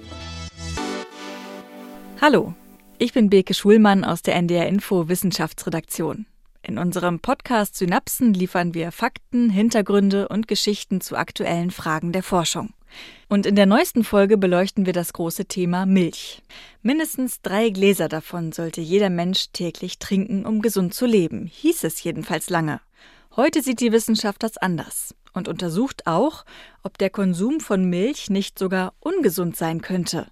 Hallo, 2.22 2.54
ich 3.00 3.12
bin 3.14 3.30
Beke 3.30 3.54
Schulmann 3.54 4.04
aus 4.04 4.22
der 4.22 4.36
NDR 4.36 4.68
Info 4.68 5.10
Wissenschaftsredaktion. 5.10 6.28
In 6.62 6.78
unserem 6.78 7.20
Podcast 7.20 7.76
Synapsen 7.76 8.34
liefern 8.34 8.74
wir 8.74 8.92
Fakten, 8.92 9.50
Hintergründe 9.50 10.28
und 10.28 10.48
Geschichten 10.48 11.02
zu 11.02 11.16
aktuellen 11.16 11.72
Fragen 11.72 12.12
der 12.12 12.24
Forschung. 12.24 12.74
Und 13.28 13.46
in 13.46 13.56
der 13.56 13.66
neuesten 13.66 14.04
Folge 14.04 14.38
beleuchten 14.38 14.86
wir 14.86 14.94
das 14.94 15.14
große 15.14 15.46
Thema 15.46 15.86
Milch. 15.86 16.42
Mindestens 16.82 17.42
drei 17.42 17.70
Gläser 17.70 18.08
davon 18.08 18.52
sollte 18.52 18.82
jeder 18.82 19.10
Mensch 19.10 19.48
täglich 19.54 20.00
trinken, 20.00 20.46
um 20.46 20.62
gesund 20.62 20.94
zu 20.94 21.06
leben, 21.06 21.48
hieß 21.48 21.84
es 21.84 22.04
jedenfalls 22.04 22.50
lange. 22.50 22.82
Heute 23.36 23.62
sieht 23.62 23.82
die 23.82 23.92
Wissenschaft 23.92 24.44
das 24.44 24.58
anders 24.58 25.14
und 25.34 25.48
untersucht 25.48 26.08
auch, 26.08 26.46
ob 26.84 26.98
der 26.98 27.10
Konsum 27.10 27.60
von 27.60 27.90
Milch 27.90 28.30
nicht 28.30 28.58
sogar 28.58 28.94
ungesund 29.00 29.58
sein 29.58 29.82
könnte. 29.82 30.28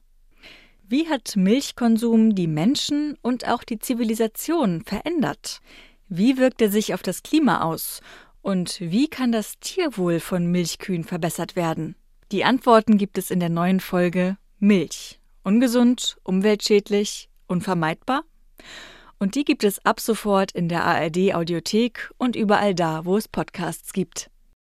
Wie 0.88 1.10
hat 1.10 1.36
Milchkonsum 1.36 2.36
die 2.36 2.48
Menschen 2.48 3.18
und 3.22 3.48
auch 3.48 3.64
die 3.64 3.80
Zivilisation 3.80 4.84
verändert? 4.84 5.62
Wie 6.08 6.38
wirkt 6.38 6.62
er 6.62 6.70
sich 6.70 6.94
auf 6.94 7.02
das 7.02 7.24
Klima 7.24 7.62
aus? 7.62 8.02
Und 8.42 8.80
wie 8.80 9.08
kann 9.08 9.32
das 9.32 9.60
Tierwohl 9.60 10.20
von 10.20 10.46
Milchkühen 10.46 11.04
verbessert 11.04 11.56
werden? 11.56 11.96
Die 12.34 12.46
Antworten 12.46 12.98
gibt 12.98 13.20
es 13.20 13.30
in 13.30 13.40
der 13.40 13.50
neuen 13.50 13.80
Folge 13.80 14.38
Milch. 14.58 15.20
Ungesund, 15.44 16.18
umweltschädlich, 16.24 17.30
unvermeidbar? 17.46 18.24
Und 19.20 19.36
die 19.36 19.46
gibt 19.46 19.64
es 19.64 19.86
ab 19.86 20.00
sofort 20.00 20.52
in 20.52 20.68
der 20.68 20.84
ARD 20.84 21.36
Audiothek 21.36 22.12
und 22.18 22.36
überall 22.36 22.74
da, 22.74 23.06
wo 23.06 23.18
es 23.18 23.28
Podcasts 23.28 23.94
gibt. 23.94 24.32